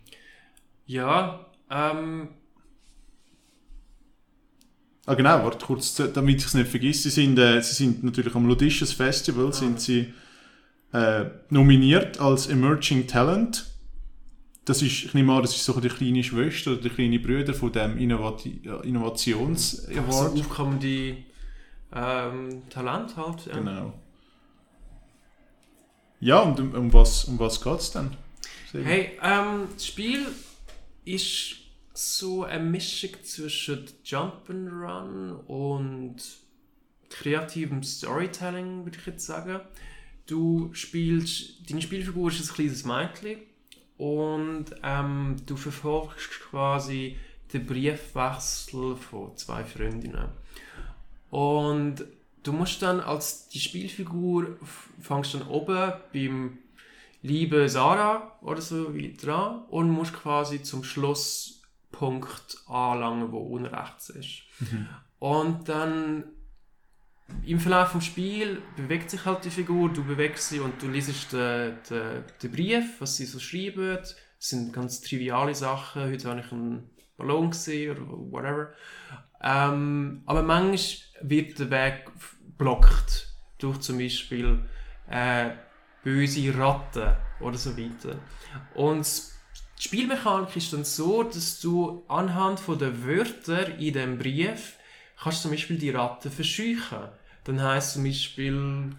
Ja, 0.87 1.47
ähm, 1.71 2.29
Ah 5.07 5.15
genau, 5.15 5.45
warte 5.45 5.65
kurz, 5.67 5.95
damit 5.95 6.39
ich 6.39 6.47
es 6.47 6.55
nicht 6.55 6.71
vergesse. 6.71 7.11
Sie 7.11 7.23
sind, 7.23 7.39
äh, 7.39 7.61
sie 7.63 7.75
sind 7.75 8.03
natürlich 8.05 8.35
am 8.35 8.47
Ludicious 8.47 8.93
Festival 8.93 9.53
sind 9.53 9.79
sie 9.79 10.15
äh, 10.95 11.27
nominiert 11.51 12.21
als 12.21 12.47
Emerging 12.47 13.07
Talent. 13.07 13.67
Das 14.65 14.81
ist, 14.81 15.05
ich 15.05 15.13
nehme 15.13 15.35
an, 15.35 15.43
das 15.43 15.55
ist 15.55 15.65
so 15.65 15.79
die 15.79 15.89
kleine 15.89 16.25
Schwester 16.25 16.73
oder 16.73 16.81
der 16.81 16.91
kleine 16.91 17.19
Bruder 17.19 17.53
von 17.53 17.71
dem 17.71 17.99
Innovati 17.99 18.63
Innovations 18.85 19.87
einfach 19.89 20.11
so 20.11 20.19
Award. 20.21 20.41
aufkommende 20.41 21.17
ähm, 21.95 22.63
Talent 22.71 23.17
halt. 23.17 23.47
Ja. 23.47 23.55
Genau. 23.55 23.93
Ja, 26.21 26.41
und 26.41 26.59
um, 26.59 26.75
um 26.75 26.93
was, 26.93 27.25
um 27.25 27.39
was 27.39 27.63
geht 27.63 27.81
es 27.81 27.91
denn? 27.93 28.11
Hey, 28.73 29.19
ähm, 29.23 29.69
das 29.75 29.87
Spiel 29.87 30.27
ist 31.05 31.57
so 31.93 32.45
eine 32.45 32.65
Mischung 32.65 33.11
zwischen 33.23 33.87
Jump'n'Run 34.05 35.45
und 35.47 36.17
kreativem 37.09 37.83
Storytelling, 37.83 38.85
würde 38.85 38.99
ich 38.99 39.07
jetzt 39.07 39.27
sagen. 39.27 39.61
Du 40.27 40.71
spielst, 40.73 41.71
deine 41.71 41.83
Spielfigur 41.83 42.31
ist 42.31 42.51
ein 42.51 42.55
kleines 42.55 42.85
Mädchen 42.85 43.39
und 43.97 44.67
ähm, 44.83 45.37
du 45.47 45.57
verfolgst 45.57 46.41
quasi 46.51 47.17
den 47.53 47.67
Briefwechsel 47.67 48.97
von 48.97 49.37
zwei 49.37 49.63
Freundinnen. 49.63 50.29
Und 51.35 52.05
du 52.45 52.53
musst 52.53 52.81
dann 52.81 53.01
als 53.01 53.49
die 53.49 53.59
Spielfigur 53.59 54.57
fangst 55.01 55.35
dann 55.35 55.49
oben 55.49 55.93
beim 56.13 56.59
liebe 57.23 57.69
Sarah 57.69 58.39
oder 58.41 58.61
so 58.61 58.95
weiter 58.95 59.35
an 59.35 59.65
und 59.65 59.91
musst 59.91 60.13
quasi 60.13 60.63
zum 60.63 60.85
Schlusspunkt 60.85 62.59
anlangen, 62.69 63.33
wo 63.33 63.39
unten 63.39 63.67
rechts 63.67 64.11
ist. 64.11 64.43
Und 65.19 65.69
dann 65.69 66.23
im 67.45 67.59
Verlauf 67.59 67.89
vom 67.89 68.01
Spiel 68.01 68.63
bewegt 68.77 69.11
sich 69.11 69.25
halt 69.25 69.45
die 69.45 69.51
Figur, 69.51 69.93
du 69.93 70.05
bewegst 70.05 70.51
sie 70.51 70.61
und 70.61 70.81
du 70.81 70.87
liest 70.87 71.33
den, 71.33 71.79
den, 71.91 72.23
den 72.41 72.53
Brief, 72.53 73.01
was 73.01 73.17
sie 73.17 73.27
so 73.27 73.41
schreiben. 73.41 73.97
Das 73.97 74.17
sind 74.39 74.73
ganz 74.73 75.01
triviale 75.01 75.57
Sachen. 75.57 76.05
Heute 76.05 76.29
habe 76.29 76.39
ich 76.47 76.53
einen 76.53 76.91
Ballon 77.17 77.51
gesehen 77.51 77.97
oder 77.97 78.07
whatever. 78.31 78.73
Ähm, 79.43 80.23
aber 80.25 80.43
manchmal 80.43 80.79
wird 81.29 81.59
der 81.59 81.71
Weg 81.71 82.05
blockt 82.59 83.29
durch 83.59 83.81
zum 83.81 83.99
Beispiel 83.99 84.65
äh, 85.09 85.51
böse 86.03 86.57
Ratten 86.57 87.15
oder 87.41 87.57
so 87.57 87.77
weiter. 87.77 88.17
Und 88.75 89.07
die 89.79 89.83
Spielmechanik 89.83 90.57
ist 90.57 90.73
dann 90.73 90.85
so, 90.85 91.23
dass 91.23 91.61
du 91.61 92.05
anhand 92.09 92.61
der 92.81 93.05
Wörter 93.05 93.79
in 93.79 93.95
dem 93.95 94.19
Brief 94.19 94.79
kannst 95.21 95.43
zum 95.43 95.51
Beispiel 95.51 95.79
die 95.79 95.91
Ratte 95.91 96.31
verscheuchen. 96.31 97.09
Dann 97.45 97.63
heißt 97.63 97.95
zum 97.95 98.05
Beispiel 98.05 98.91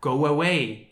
Go 0.00 0.26
away. 0.26 0.90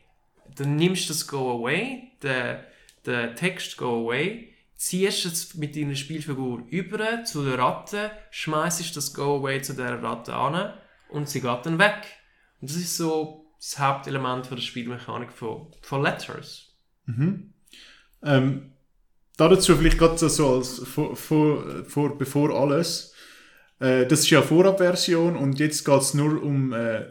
Dann 0.56 0.76
nimmst 0.76 1.08
du 1.08 1.12
das 1.12 1.26
Go 1.26 1.58
away, 1.58 2.12
den, 2.22 2.58
den 3.04 3.36
Text 3.36 3.76
Go 3.76 4.04
away, 4.06 4.52
ziehst 4.76 5.24
es 5.24 5.54
mit 5.54 5.74
deiner 5.74 5.94
Spielfigur 5.94 6.62
über 6.68 7.24
zu 7.24 7.44
der 7.44 7.58
Ratte, 7.58 8.10
schmeißt 8.30 8.96
das 8.96 9.14
Go 9.14 9.38
away 9.38 9.60
zu 9.62 9.74
der 9.74 10.02
Ratte 10.02 10.34
an 10.34 10.72
und 11.08 11.28
sie 11.28 11.40
geht 11.40 11.64
dann 11.66 11.78
weg. 11.78 12.04
Und 12.60 12.70
das 12.70 12.76
ist 12.76 12.96
so 12.96 13.46
das 13.58 13.78
Hauptelement 13.78 14.46
von 14.46 14.56
der 14.56 14.62
Spielmechanik 14.62 15.32
von, 15.32 15.68
von 15.80 16.02
Letters. 16.02 16.74
Mhm. 17.06 17.52
Ähm, 18.22 18.72
dazu 19.36 19.76
vielleicht 19.76 19.98
gerade 19.98 20.28
so 20.28 20.56
als 20.56 20.78
vor, 20.80 21.16
vor, 21.16 21.84
vor, 21.84 22.18
bevor 22.18 22.50
alles. 22.50 23.14
Äh, 23.78 24.06
das 24.06 24.20
ist 24.20 24.30
ja 24.30 24.42
Vorabversion 24.42 25.36
und 25.36 25.58
jetzt 25.58 25.84
geht 25.84 26.00
es 26.00 26.14
nur 26.14 26.42
um 26.42 26.72
äh, 26.72 27.06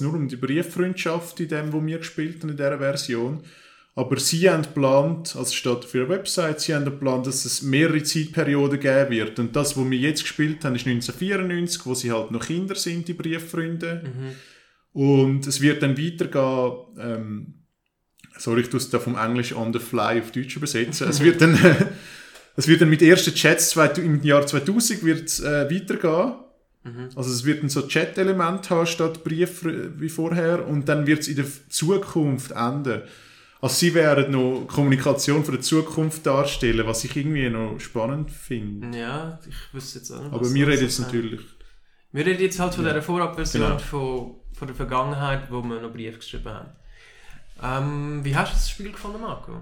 nur 0.00 0.14
um 0.14 0.28
die 0.28 0.36
Brieffreundschaft 0.36 1.40
in 1.40 1.48
dem, 1.48 1.72
wo 1.72 1.84
wir 1.84 1.98
gespielt 1.98 2.42
haben 2.42 2.50
in 2.50 2.56
dieser 2.56 2.78
Version. 2.78 3.42
Aber 3.98 4.20
sie 4.20 4.50
haben 4.50 4.62
geplant, 4.62 5.34
also 5.36 5.54
steht 5.54 5.78
auf 5.78 5.94
ihrer 5.94 6.10
Website, 6.10 6.60
sie 6.60 6.74
haben 6.74 6.84
geplant, 6.84 7.26
dass 7.26 7.46
es 7.46 7.62
mehrere 7.62 8.02
Zeitperioden 8.02 8.78
geben 8.78 9.10
wird. 9.10 9.38
Und 9.38 9.56
das, 9.56 9.74
was 9.74 9.90
wir 9.90 9.98
jetzt 9.98 10.20
gespielt 10.20 10.62
haben, 10.64 10.74
ist 10.74 10.86
1994, 10.86 11.86
wo 11.86 11.94
sie 11.94 12.12
halt 12.12 12.30
noch 12.30 12.44
Kinder 12.44 12.74
sind, 12.74 13.08
die 13.08 13.14
Brieffreunde. 13.14 14.02
Mhm. 14.04 15.00
Und 15.00 15.46
es 15.46 15.62
wird 15.62 15.82
dann 15.82 15.96
weitergehen, 15.96 16.72
ähm, 17.00 17.54
sorry, 18.36 18.60
ich 18.60 18.68
tue 18.68 18.80
es 18.80 18.90
da 18.90 18.98
vom 18.98 19.16
Englisch 19.16 19.54
on 19.54 19.72
the 19.72 19.78
fly 19.78 20.20
auf 20.20 20.30
Deutsch 20.30 20.56
übersetzen. 20.56 21.08
es 21.08 21.20
wird 21.20 21.40
dann, 21.40 21.58
es 22.56 22.68
wird 22.68 22.82
dann 22.82 22.90
mit 22.90 23.00
ersten 23.00 23.34
Chats 23.34 23.76
im 23.96 24.22
Jahr 24.22 24.46
2000 24.46 25.04
wird, 25.04 25.40
äh, 25.40 25.70
weitergehen. 25.74 26.34
Mhm. 26.84 27.08
Also 27.16 27.30
es 27.30 27.46
wird 27.46 27.62
dann 27.62 27.70
so 27.70 27.80
Chat-Element 27.80 28.68
haben 28.68 28.86
statt 28.86 29.24
Brief 29.24 29.64
wie 29.64 30.10
vorher 30.10 30.68
und 30.68 30.86
dann 30.86 31.06
wird 31.06 31.20
es 31.20 31.28
in 31.28 31.36
der 31.36 31.46
Zukunft 31.70 32.50
enden. 32.50 33.00
Also 33.66 33.78
sie 33.78 33.94
werden 33.94 34.30
noch 34.30 34.64
Kommunikation 34.68 35.44
für 35.44 35.50
die 35.50 35.60
Zukunft 35.60 36.24
darstellen, 36.24 36.86
was 36.86 37.02
ich 37.02 37.16
irgendwie 37.16 37.50
noch 37.50 37.80
spannend 37.80 38.30
finde. 38.30 38.96
Ja, 38.96 39.40
ich 39.44 39.74
wüsste 39.74 39.98
jetzt 39.98 40.12
auch 40.12 40.22
nicht. 40.22 40.32
Aber 40.32 40.54
wir 40.54 40.68
reden 40.68 40.82
jetzt 40.82 41.00
natürlich... 41.00 41.40
Wir 42.12 42.24
reden 42.24 42.42
jetzt 42.42 42.60
halt 42.60 42.76
von 42.76 42.84
ja. 42.84 42.92
dieser 42.92 43.02
Vorabversion 43.02 43.64
genau. 43.64 43.78
von, 43.78 44.36
von 44.52 44.68
der 44.68 44.76
Vergangenheit, 44.76 45.50
wo 45.50 45.62
wir 45.62 45.80
noch 45.80 45.92
Brief 45.92 46.16
geschrieben 46.16 46.48
haben. 46.48 46.68
Ähm, 47.60 48.24
wie 48.24 48.36
hast 48.36 48.52
du 48.52 48.54
das 48.54 48.70
Spiel 48.70 48.92
gefunden, 48.92 49.20
Marco? 49.20 49.60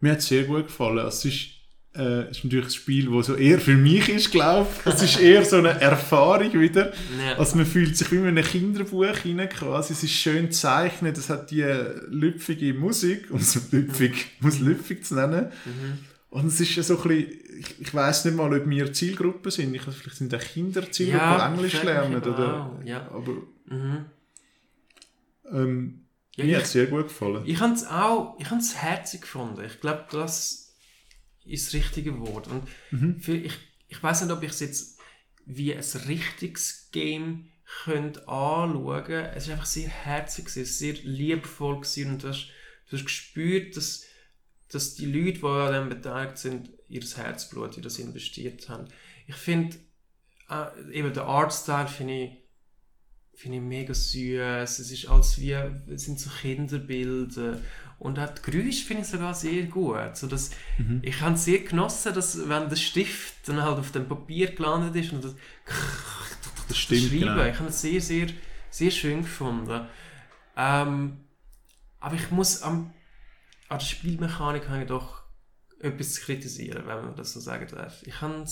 Mir 0.00 0.12
hat 0.12 0.20
es 0.20 0.28
sehr 0.28 0.44
gut 0.44 0.68
gefallen. 0.68 1.06
Es 1.06 1.22
ist, 1.22 1.50
äh, 1.96 2.30
ist 2.30 2.44
natürlich 2.44 2.66
ein 2.66 2.70
Spiel, 2.70 3.10
das 3.10 3.26
so 3.26 3.34
eher 3.34 3.60
für 3.60 3.76
mich 3.76 4.08
ist, 4.08 4.30
glaube 4.30 4.68
ich. 4.84 4.92
Es 4.92 5.02
ist 5.02 5.20
eher 5.20 5.44
so 5.44 5.56
eine 5.56 5.80
Erfahrung 5.80 6.52
wieder. 6.52 6.92
Ja. 7.18 7.36
Also 7.38 7.56
man 7.56 7.66
fühlt 7.66 7.96
sich 7.96 8.10
wie 8.10 8.16
in 8.16 8.26
einem 8.26 8.44
Kinderbuch 8.44 9.16
hinein 9.18 9.48
quasi. 9.48 9.92
Es 9.92 10.02
ist 10.02 10.12
schön 10.12 10.46
gezeichnet, 10.46 11.16
es 11.18 11.30
hat 11.30 11.50
die 11.50 11.62
lüpfige 12.08 12.74
Musik, 12.74 13.30
um 13.30 13.38
es 13.38 13.58
lüpfig, 13.72 14.32
um 14.42 14.48
es 14.48 14.58
lüpfig 14.58 15.04
zu 15.04 15.14
nennen. 15.14 15.52
Mhm. 15.64 15.98
Und 16.30 16.46
es 16.46 16.60
ist 16.60 16.74
so 16.84 16.96
ein 17.00 17.08
bisschen, 17.08 17.60
ich, 17.60 17.80
ich 17.80 17.94
weiß 17.94 18.24
nicht 18.24 18.36
mal, 18.36 18.52
ob 18.52 18.68
wir 18.68 18.92
Zielgruppe 18.92 19.52
sind. 19.52 19.72
Ich, 19.72 19.82
vielleicht 19.82 20.16
sind 20.16 20.34
auch 20.34 20.40
Kinder 20.40 20.90
Zielgruppe, 20.90 21.24
ja, 21.24 21.48
die 21.48 21.54
Englisch 21.54 21.82
lernen. 21.84 22.16
Oder, 22.16 22.80
ja. 22.84 23.08
Aber, 23.12 23.32
mhm. 23.66 24.04
ähm, 25.52 26.00
ja, 26.34 26.44
Mir 26.44 26.56
hat 26.56 26.64
es 26.64 26.72
sehr 26.72 26.86
gut 26.86 27.04
gefallen. 27.04 27.42
Ich 27.44 27.60
habe 27.60 27.74
es 27.74 27.86
auch, 27.86 28.36
ich 28.40 28.50
habe 28.50 28.60
es 28.60 28.74
herzig 28.74 29.20
gefunden. 29.20 29.62
Ich 29.64 29.80
glaube, 29.80 30.06
das 30.10 30.63
ist 31.44 31.66
das 31.66 31.74
richtige 31.74 32.18
Wort. 32.20 32.48
Und 32.48 32.62
mhm. 32.90 33.20
für, 33.20 33.36
ich, 33.36 33.52
ich 33.88 34.02
weiß 34.02 34.22
nicht, 34.22 34.32
ob 34.32 34.42
ich 34.42 34.50
es 34.50 34.60
jetzt 34.60 34.98
wie 35.46 35.74
ein 35.74 35.84
richtiges 36.06 36.88
Game 36.92 37.50
könnt 37.84 38.28
anschauen. 38.28 39.26
Es 39.34 39.44
ist 39.44 39.50
einfach 39.50 39.66
sehr 39.66 39.88
herzig, 39.88 40.48
sehr 40.48 40.94
liebevoll 41.02 41.80
gewesen 41.80 42.12
und 42.12 42.22
du 42.22 42.28
hast, 42.28 42.48
du 42.88 42.96
hast 42.96 43.04
gespürt, 43.04 43.76
dass, 43.76 44.04
dass 44.70 44.94
die 44.94 45.06
Leute, 45.06 45.40
die 45.40 45.46
an 45.46 45.72
dem 45.72 45.88
beteiligt 45.88 46.38
sind, 46.38 46.70
ihr 46.88 47.02
Herzblut 47.02 47.76
in 47.76 47.82
das 47.82 47.98
investiert 47.98 48.68
haben. 48.68 48.88
Ich 49.26 49.36
finde, 49.36 49.76
äh, 50.50 50.92
eben 50.92 51.12
der 51.12 51.24
Artstyle 51.24 51.88
finde 51.88 52.24
ich 52.24 52.44
finde 53.36 53.58
ich 53.58 53.62
mega 53.64 53.94
süß. 53.94 54.78
Es 54.78 54.90
ist 54.90 55.08
als 55.08 55.40
wie, 55.40 55.52
es 55.52 56.04
sind 56.04 56.20
so 56.20 56.30
Kinderbilder. 56.30 57.60
Und 58.04 58.18
auch 58.18 58.28
die 58.28 58.50
Geräusche 58.50 58.84
finde 58.84 59.02
ich 59.02 59.08
sogar 59.08 59.32
sehr 59.32 59.62
gut. 59.62 60.14
So 60.14 60.26
dass, 60.26 60.50
mhm. 60.76 61.00
Ich 61.02 61.22
habe 61.22 61.36
es 61.36 61.46
sehr 61.46 61.60
genossen, 61.60 62.12
dass 62.12 62.50
wenn 62.50 62.68
der 62.68 62.76
Stift 62.76 63.48
dann 63.48 63.62
halt 63.62 63.78
auf 63.78 63.92
dem 63.92 64.06
Papier 64.06 64.54
gelandet 64.54 64.94
ist 65.02 65.14
und 65.14 65.24
das, 65.24 65.34
das 66.68 66.76
stimmt, 66.76 67.04
Schreiben, 67.04 67.20
genau. 67.20 67.44
ich 67.46 67.58
habe 67.58 67.70
es 67.70 67.80
sehr, 67.80 68.02
sehr, 68.02 68.26
sehr 68.68 68.90
schön 68.90 69.22
gefunden. 69.22 69.86
Ähm, 70.54 71.16
aber 71.98 72.14
ich 72.16 72.30
muss 72.30 72.60
am, 72.60 72.92
an 73.70 73.78
der 73.78 73.86
Spielmechanik 73.86 74.68
habe 74.68 74.82
ich 74.82 74.88
doch 74.88 75.22
etwas 75.80 76.12
zu 76.12 76.20
kritisieren, 76.20 76.86
wenn 76.86 77.06
man 77.06 77.16
das 77.16 77.32
so 77.32 77.40
sagen 77.40 77.66
darf. 77.74 78.02
Ich 78.02 78.20
habe 78.20 78.44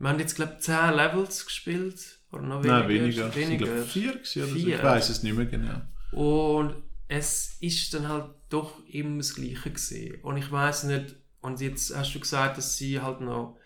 wir 0.00 0.08
haben 0.10 0.18
jetzt 0.18 0.36
glaube 0.36 0.56
ich 0.58 0.64
10 0.64 0.92
Levels 0.94 1.46
gespielt 1.46 2.18
oder 2.30 2.42
noch 2.42 2.62
weniger? 2.62 2.78
Nein, 2.80 2.88
weniger. 2.90 3.34
weniger. 3.34 3.64
Ich 3.64 3.70
glaube 3.70 3.84
vier, 3.86 4.20
vier. 4.22 4.46
So. 4.46 4.54
Ich 4.54 4.82
weiß 4.82 5.08
es 5.08 5.22
nicht 5.22 5.34
mehr 5.34 5.46
genau. 5.46 5.80
Und 6.12 6.74
es 7.08 7.56
ist 7.60 7.92
dann 7.94 8.08
halt 8.08 8.30
doch 8.50 8.84
immer 8.86 9.18
das 9.18 9.34
Gleiche 9.34 9.70
gewesen. 9.70 10.20
Und 10.22 10.36
ich 10.36 10.52
weiß 10.52 10.84
nicht, 10.84 11.16
und 11.40 11.60
jetzt 11.60 11.96
hast 11.96 12.14
du 12.14 12.20
gesagt, 12.20 12.58
dass 12.58 12.76
sie 12.76 13.00
halt 13.00 13.20
noch 13.20 13.58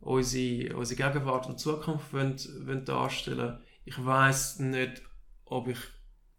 unsere, 0.00 0.76
unsere 0.76 1.02
Gegenwart 1.02 1.46
und 1.46 1.58
Zukunft 1.58 2.12
wollen, 2.12 2.36
wollen 2.66 2.84
darstellen 2.84 3.58
Ich 3.84 4.04
weiß 4.04 4.58
nicht, 4.60 5.02
ob 5.46 5.68
ich, 5.68 5.78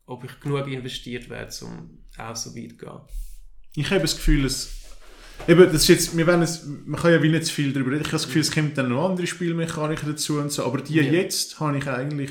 ob 0.06 0.24
ich 0.24 0.40
genug 0.40 0.68
investiert 0.68 1.30
werde, 1.30 1.54
um 1.66 2.04
auch 2.18 2.36
so 2.36 2.56
weit 2.56 2.72
zu 2.72 2.78
gehen. 2.78 3.00
Ich 3.76 3.90
habe 3.90 4.02
das 4.02 4.16
Gefühl, 4.16 4.46
es 4.46 4.80
Eben, 5.48 5.66
das 5.66 5.82
ist 5.82 5.88
jetzt, 5.88 6.18
wir 6.18 6.28
es, 6.28 6.64
man 6.64 7.00
kann 7.00 7.12
ja 7.12 7.22
wie 7.22 7.30
nicht 7.30 7.48
zu 7.48 7.54
viel 7.54 7.74
darüber 7.74 7.92
reden. 7.92 8.02
Ich 8.02 8.08
habe 8.08 8.18
das 8.18 8.28
Gefühl, 8.28 8.42
es 8.42 8.52
kommt 8.52 8.78
dann 8.78 8.90
noch 8.90 9.10
andere 9.10 9.28
Spielmechaniken 9.28 10.08
dazu 10.08 10.40
und 10.40 10.52
so. 10.52 10.64
Aber 10.64 10.80
die 10.80 10.96
ja. 10.96 11.04
jetzt 11.04 11.60
habe 11.60 11.78
ich 11.78 11.88
eigentlich, 11.88 12.30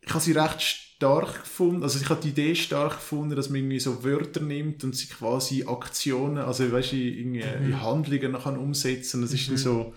ich 0.00 0.10
habe 0.10 0.20
sie 0.20 0.32
recht 0.32 0.93
stark 1.04 1.42
gefunden. 1.42 1.82
Also 1.82 2.00
ich 2.00 2.08
habe 2.08 2.20
die 2.22 2.30
Idee 2.30 2.54
stark 2.54 2.92
gefunden, 2.92 3.36
dass 3.36 3.50
man 3.50 3.56
irgendwie 3.56 3.80
so 3.80 4.02
Wörter 4.04 4.40
nimmt 4.40 4.84
und 4.84 4.96
sie 4.96 5.06
quasi 5.06 5.64
Aktionen, 5.66 6.38
also 6.38 6.70
weißt 6.70 6.92
du, 6.92 6.96
mhm. 6.96 7.34
in 7.34 7.82
Handlungen 7.82 8.32
noch 8.32 8.44
kann 8.44 8.56
umsetzen. 8.56 9.20
Das 9.20 9.32
ist 9.32 9.48
mhm. 9.48 9.54
dann 9.54 9.58
so, 9.58 9.94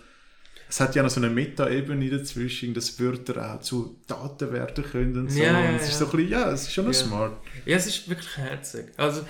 es 0.68 0.80
hat 0.80 0.94
ja 0.94 1.02
noch 1.02 1.10
so 1.10 1.20
eine 1.20 1.30
Meta-Ebene 1.30 2.10
dazwischen, 2.10 2.74
dass 2.74 3.00
Wörter 3.00 3.54
auch 3.54 3.60
zu 3.60 3.96
Daten 4.06 4.52
werden 4.52 4.84
können 4.84 5.18
und 5.18 5.32
so. 5.32 5.40
Ja, 5.40 5.58
ja, 5.58 5.70
und 5.70 5.76
es 5.76 5.88
ist 5.88 5.98
so 5.98 6.04
ein 6.04 6.10
bisschen, 6.10 6.30
ja, 6.30 6.50
es 6.50 6.62
ist 6.62 6.74
schon 6.74 6.86
noch 6.86 6.94
smart. 6.94 7.40
Ja, 7.64 7.76
es 7.76 7.86
ist 7.86 8.08
wirklich 8.08 8.36
herzig. 8.36 8.92
Also 8.98 9.22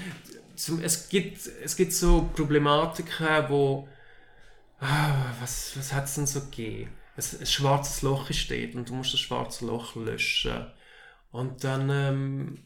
es 0.83 1.09
gibt, 1.09 1.39
es 1.63 1.77
gibt 1.77 1.93
so 1.93 2.29
Problematiken, 2.35 3.45
wo 3.49 3.89
ah, 4.81 5.33
was, 5.41 5.73
was 5.77 5.93
hat 5.93 6.07
es 6.07 6.17
denn 6.17 6.27
so 6.27 6.41
gegeben? 6.41 6.91
Ein, 7.17 7.41
ein 7.41 7.47
schwarzes 7.47 8.03
Loch 8.03 8.33
steht 8.33 8.75
und 8.75 8.89
du 8.89 8.95
musst 8.95 9.13
das 9.13 9.21
schwarze 9.21 9.65
Loch 9.67 9.95
löschen. 9.95 10.67
Und 11.31 11.65
dann, 11.65 11.91
ähm, 11.91 12.59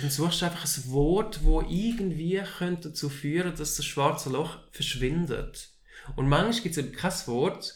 dann 0.00 0.10
suchst 0.10 0.42
du 0.42 0.46
einfach 0.46 0.64
ein 0.64 0.92
Wort, 0.92 1.44
wo 1.44 1.62
irgendwie 1.62 2.42
könnte 2.58 2.88
dazu 2.88 3.08
führen, 3.08 3.54
dass 3.56 3.76
das 3.76 3.84
schwarze 3.84 4.30
Loch 4.30 4.58
verschwindet. 4.70 5.70
Und 6.16 6.28
manchmal 6.28 6.62
gibt 6.62 6.76
es 6.76 6.84
eben 6.84 6.92
kein 6.92 7.12
Wort. 7.26 7.74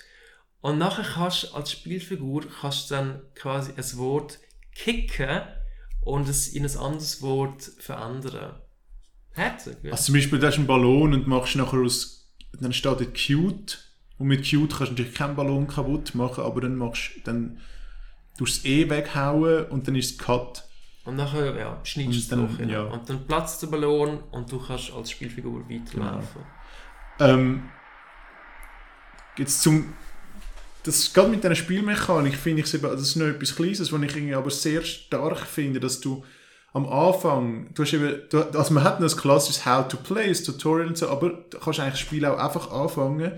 Und 0.60 0.78
nachher 0.78 1.04
kannst 1.04 1.44
du 1.44 1.54
als 1.54 1.72
Spielfigur 1.72 2.44
kannst 2.60 2.90
du 2.90 2.94
dann 2.94 3.22
quasi 3.34 3.72
ein 3.72 3.98
Wort 3.98 4.38
kicken 4.74 5.42
und 6.02 6.28
es 6.28 6.48
in 6.48 6.64
ein 6.64 6.76
anderes 6.76 7.22
Wort 7.22 7.62
verändern. 7.78 8.60
Herzig, 9.32 9.78
ja. 9.82 9.92
Also 9.92 10.04
zum 10.04 10.14
Beispiel, 10.14 10.38
du 10.38 10.46
hast 10.46 10.56
einen 10.56 10.66
Ballon 10.66 11.14
und 11.14 11.26
machst 11.26 11.56
nachher 11.56 11.80
aus, 11.80 12.30
dann 12.60 12.72
steht 12.72 13.00
dort 13.00 13.16
cute 13.16 13.78
und 14.18 14.26
mit 14.26 14.48
cute 14.48 14.70
kannst 14.70 14.90
du 14.90 14.94
natürlich 14.94 15.14
keinen 15.14 15.36
Ballon 15.36 15.66
kaputt 15.66 16.14
machen, 16.14 16.44
aber 16.44 16.60
dann 16.60 16.76
machst 16.76 17.12
tust 17.24 17.58
du 18.36 18.44
das 18.44 18.64
E 18.64 18.88
weghauen 18.88 19.66
und 19.66 19.86
dann 19.86 19.94
ist 19.94 20.12
es 20.12 20.18
cut. 20.18 20.64
Und 21.04 21.16
nachher 21.16 21.56
ja, 21.56 21.80
schneidest 21.82 22.30
du 22.30 22.44
es 22.44 22.70
ja. 22.70 22.82
Und 22.82 23.08
dann 23.08 23.26
platzt 23.26 23.62
der 23.62 23.66
Ballon 23.66 24.20
und 24.30 24.50
du 24.50 24.58
kannst 24.64 24.92
als 24.92 25.10
Spielfigur 25.10 25.68
weiterlaufen. 25.68 26.42
Genau. 27.18 27.32
Ähm, 27.32 27.62
jetzt 29.36 29.62
zum 29.62 29.94
das 30.84 31.12
gerade 31.12 31.28
mit 31.28 31.44
dieser 31.44 31.54
Spielmechanik 31.54 32.34
finde 32.34 32.62
ich 32.62 32.70
das 32.70 33.00
ist 33.00 33.16
noch 33.16 33.26
etwas 33.26 33.54
Kleines, 33.54 33.92
was 33.92 34.02
ich 34.02 34.16
irgendwie 34.16 34.34
aber 34.34 34.50
sehr 34.50 34.82
stark 34.82 35.38
finde, 35.38 35.78
dass 35.78 36.00
du 36.00 36.24
am 36.72 36.88
Anfang, 36.88 37.72
du 37.74 37.82
hast 37.82 37.92
eben, 37.92 38.22
du, 38.30 38.40
also 38.40 38.74
man 38.74 38.82
hat 38.82 39.00
ein 39.00 39.06
klassisches 39.06 39.66
How 39.66 39.86
to 39.86 39.98
Play, 39.98 40.28
das 40.28 40.42
Tutorial 40.42 40.88
und 40.88 40.98
so, 40.98 41.08
aber 41.08 41.44
du 41.50 41.58
kannst 41.58 41.80
eigentlich 41.80 41.92
das 41.92 42.00
Spiel 42.00 42.24
auch 42.24 42.38
einfach 42.38 42.70
anfangen 42.72 43.32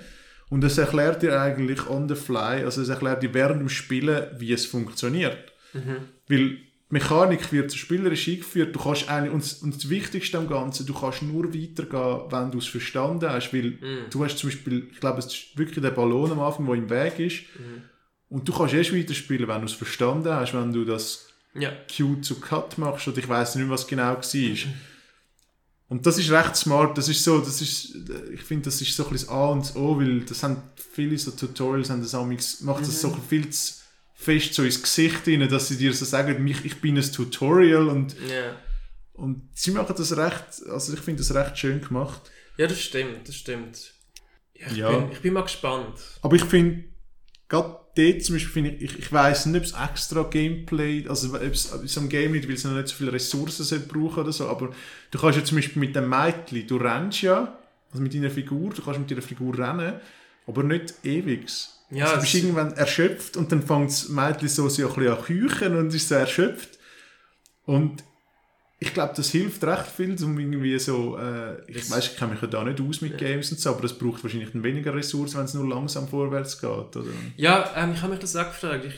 und 0.50 0.62
es 0.64 0.78
erklärt 0.78 1.22
dir 1.22 1.40
eigentlich 1.40 1.88
on 1.88 2.08
the 2.08 2.14
fly, 2.14 2.62
also 2.64 2.80
es 2.82 2.88
erklärt 2.88 3.22
dir 3.22 3.32
während 3.34 3.60
dem 3.60 3.68
Spielen, 3.68 4.26
wie 4.38 4.52
es 4.52 4.66
funktioniert. 4.66 5.52
Mhm. 5.72 5.96
Weil 6.28 6.38
die 6.50 6.58
Mechanik 6.90 7.50
wird 7.50 7.72
spielerisch 7.74 8.28
eingeführt. 8.28 8.74
Du 8.76 8.78
kannst 8.80 9.08
eigentlich, 9.08 9.32
und, 9.32 9.62
und 9.64 9.74
das 9.74 9.88
Wichtigste 9.90 10.38
am 10.38 10.46
Ganzen, 10.48 10.86
du 10.86 10.94
kannst 10.94 11.22
nur 11.22 11.52
weitergehen, 11.52 12.30
wenn 12.30 12.50
du 12.52 12.58
es 12.58 12.66
verstanden 12.68 13.28
hast. 13.28 13.52
Weil 13.52 13.70
Mm. 13.80 14.10
du 14.10 14.24
hast 14.24 14.38
zum 14.38 14.50
Beispiel, 14.50 14.88
ich 14.92 15.00
glaube, 15.00 15.18
es 15.18 15.26
ist 15.26 15.58
wirklich 15.58 15.82
der 15.82 15.90
Ballon 15.90 16.30
am 16.30 16.40
Anfang, 16.40 16.66
der 16.66 16.74
im 16.76 16.88
Weg 16.90 17.18
ist. 17.18 17.42
Mhm. 17.58 17.82
Und 18.28 18.48
du 18.48 18.52
kannst 18.52 18.74
erst 18.74 18.94
weiterspielen, 18.96 19.48
wenn 19.48 19.60
du 19.62 19.66
es 19.66 19.72
verstanden 19.72 20.32
hast, 20.32 20.54
wenn 20.54 20.72
du 20.72 20.84
das 20.84 21.28
Ja. 21.54 21.72
Q 21.96 22.16
zu 22.20 22.38
Cut 22.40 22.78
machst 22.78 23.08
oder 23.08 23.18
ich 23.18 23.28
weiß 23.28 23.56
nicht 23.56 23.64
mehr, 23.64 23.72
was 23.74 23.86
genau 23.88 24.14
war. 24.14 24.22
Und 25.88 26.06
das 26.06 26.18
ist 26.18 26.30
recht 26.30 26.56
smart, 26.56 26.96
das 26.96 27.08
ist 27.08 27.22
so, 27.22 27.38
das 27.40 27.60
ist, 27.60 27.94
ich 28.32 28.40
finde, 28.42 28.64
das 28.64 28.80
ist 28.80 28.96
so 28.96 29.04
ein 29.04 29.10
bisschen 29.12 29.28
das 29.28 29.34
A 29.36 29.46
und 29.48 29.60
das 29.60 29.76
O, 29.76 29.98
weil 29.98 30.20
das 30.24 30.42
haben 30.42 30.62
viele 30.92 31.16
so 31.18 31.30
Tutorials, 31.30 31.90
haben 31.90 32.00
das 32.02 32.14
amigs, 32.14 32.60
macht 32.62 32.82
das 32.82 33.00
so 33.00 33.08
ein 33.08 33.20
bisschen 33.20 33.28
viel 33.42 33.50
zu 33.50 33.74
fest 34.14 34.54
so 34.54 34.62
ins 34.62 34.80
Gesicht 34.80 35.26
rein, 35.28 35.46
dass 35.48 35.68
sie 35.68 35.76
dir 35.76 35.92
so 35.92 36.04
sagen, 36.06 36.42
mich, 36.42 36.64
ich 36.64 36.80
bin 36.80 36.96
ein 36.96 37.02
Tutorial 37.12 37.88
und, 37.88 38.16
Ja. 38.28 38.56
und 39.12 39.48
sie 39.54 39.72
machen 39.72 39.94
das 39.96 40.16
recht, 40.16 40.44
also 40.70 40.94
ich 40.94 41.00
finde 41.00 41.22
das 41.22 41.34
recht 41.34 41.58
schön 41.58 41.80
gemacht. 41.82 42.22
ja, 42.56 42.66
das 42.66 42.80
stimmt, 42.80 43.28
das 43.28 43.34
stimmt. 43.36 43.92
Ja, 44.54 44.66
ich, 44.68 44.76
Ja. 44.76 44.90
Bin, 44.98 45.12
ich 45.12 45.20
bin 45.20 45.32
mal 45.34 45.42
gespannt. 45.42 45.98
Aber 46.22 46.34
ich 46.36 46.44
finde, 46.44 46.84
gerade 47.48 47.76
dort 47.96 48.22
zum 48.22 48.34
Beispiel, 48.34 48.52
finde 48.52 48.70
ich, 48.70 48.82
ich, 48.82 48.98
ich 48.98 49.12
weiss 49.12 49.46
nicht, 49.46 49.56
ob 49.56 49.64
es 49.64 49.90
extra 49.90 50.22
Gameplay, 50.24 51.06
also 51.08 51.34
ob 51.34 51.42
es 51.42 51.72
ob 51.72 51.84
es 51.84 51.96
am 51.98 52.08
Game 52.08 52.32
nicht, 52.32 52.48
weil 52.48 52.54
es 52.54 52.64
noch 52.64 52.72
nicht 52.72 52.88
so 52.88 52.94
viele 52.94 53.12
Ressourcen 53.12 53.88
brauchen 53.88 54.22
oder 54.22 54.32
so, 54.32 54.48
aber 54.48 54.70
du 55.10 55.18
kannst 55.18 55.38
ja 55.38 55.44
zum 55.44 55.58
Beispiel 55.58 55.80
mit 55.80 55.94
dem 55.94 56.08
Mädchen, 56.08 56.66
du 56.66 56.76
rennst 56.76 57.22
ja, 57.22 57.58
also 57.90 58.02
mit 58.02 58.14
deiner 58.14 58.30
Figur, 58.30 58.70
du 58.70 58.82
kannst 58.82 59.00
mit 59.00 59.10
deiner 59.10 59.22
Figur 59.22 59.56
rennen, 59.56 59.94
aber 60.46 60.62
nicht 60.62 60.94
ewig. 61.04 61.46
Ja, 61.90 62.06
also 62.06 62.16
du 62.16 62.20
bist 62.22 62.34
irgendwann 62.34 62.72
erschöpft 62.72 63.36
und 63.36 63.52
dann 63.52 63.62
fängt 63.62 63.90
das 63.90 64.08
Mädchen 64.08 64.48
so, 64.48 64.68
so 64.68 64.88
ein 64.88 64.94
bisschen 64.94 65.12
an 65.12 65.22
küchen 65.22 65.76
und 65.76 65.94
ist 65.94 66.08
so 66.08 66.14
erschöpft. 66.16 66.78
Und 67.66 68.02
ich 68.84 68.94
glaube, 68.94 69.12
das 69.16 69.30
hilft 69.30 69.64
recht 69.64 69.86
viel, 69.86 70.16
um 70.22 70.38
irgendwie 70.38 70.78
so, 70.78 71.16
äh, 71.18 71.60
ich 71.68 71.76
Das- 71.78 71.90
weiß, 71.90 72.06
ich 72.12 72.16
kenne 72.16 72.32
mich 72.32 72.42
ja 72.42 72.48
da 72.48 72.62
nicht 72.64 72.80
aus 72.80 73.00
mit 73.00 73.18
Games 73.18 73.50
und 73.52 73.60
so, 73.60 73.70
aber 73.70 73.84
es 73.84 73.96
braucht 73.98 74.22
wahrscheinlich 74.22 74.50
dann 74.52 74.62
weniger 74.62 74.94
Ressourcen, 74.94 75.38
wenn 75.38 75.44
es 75.46 75.54
nur 75.54 75.68
langsam 75.68 76.06
vorwärts 76.08 76.60
geht, 76.60 76.70
oder? 76.70 77.04
Ja, 77.36 77.70
ähm, 77.76 77.92
ich 77.94 78.00
habe 78.02 78.12
mich 78.12 78.20
das 78.20 78.36
auch 78.36 78.46
gefragt. 78.46 78.84
Ich, 78.84 78.94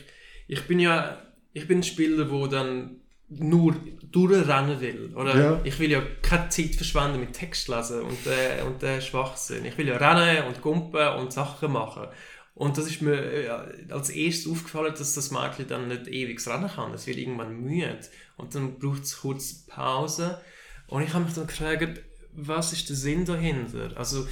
ich 0.49 0.63
bin 0.67 0.79
ja 0.81 1.19
ich 1.53 1.67
bin 1.67 1.79
ein 1.79 1.83
Spieler, 1.83 2.25
der 2.27 2.49
dann 2.49 2.97
nur 3.31 3.75
durchrennen 4.13 4.79
will. 4.81 5.11
Oder 5.17 5.37
Ja. 5.37 5.61
ich 5.65 5.79
will 5.81 5.91
ja 5.91 6.03
keine 6.23 6.49
Zeit 6.51 6.75
verschwenden 6.75 7.19
mit 7.19 7.33
Text 7.33 7.69
lesen 7.69 8.03
und, 8.03 8.27
äh, 8.27 8.63
und 8.63 8.83
äh, 8.83 9.01
Schwachsinn. 9.01 9.65
Ich 9.65 9.77
will 9.79 9.89
ja 9.89 9.97
rennen 9.97 10.45
und 10.47 10.61
gumpen 10.61 11.09
und 11.19 11.33
Sachen 11.33 11.73
machen. 11.73 12.09
Und 12.57 12.79
das 12.79 12.87
ist 12.87 13.03
mir 13.03 13.15
äh, 13.15 13.49
als 13.93 14.09
erstes 14.09 14.51
aufgefallen, 14.51 14.95
dass 14.99 15.13
das 15.13 15.31
Mädchen 15.31 15.69
dann 15.69 15.89
nicht 15.89 16.09
ewig 16.09 16.45
rennen 16.47 16.71
kann. 16.71 16.95
Es 16.95 17.07
wird 17.07 17.19
irgendwann 17.19 17.61
müde. 17.61 18.01
Und 18.39 18.55
dann 18.55 18.79
braucht 18.79 19.03
es 19.03 19.19
kurz 19.21 19.67
Pause. 19.67 20.41
Und 20.87 21.03
ich 21.03 21.13
habe 21.13 21.27
mich 21.27 21.35
dann 21.35 21.47
gefragt, 21.47 22.01
was 22.33 22.73
ist 22.73 22.89
der 22.89 22.97
Sinn 22.97 23.27
dahinter? 23.27 23.95
Also, 23.97 24.27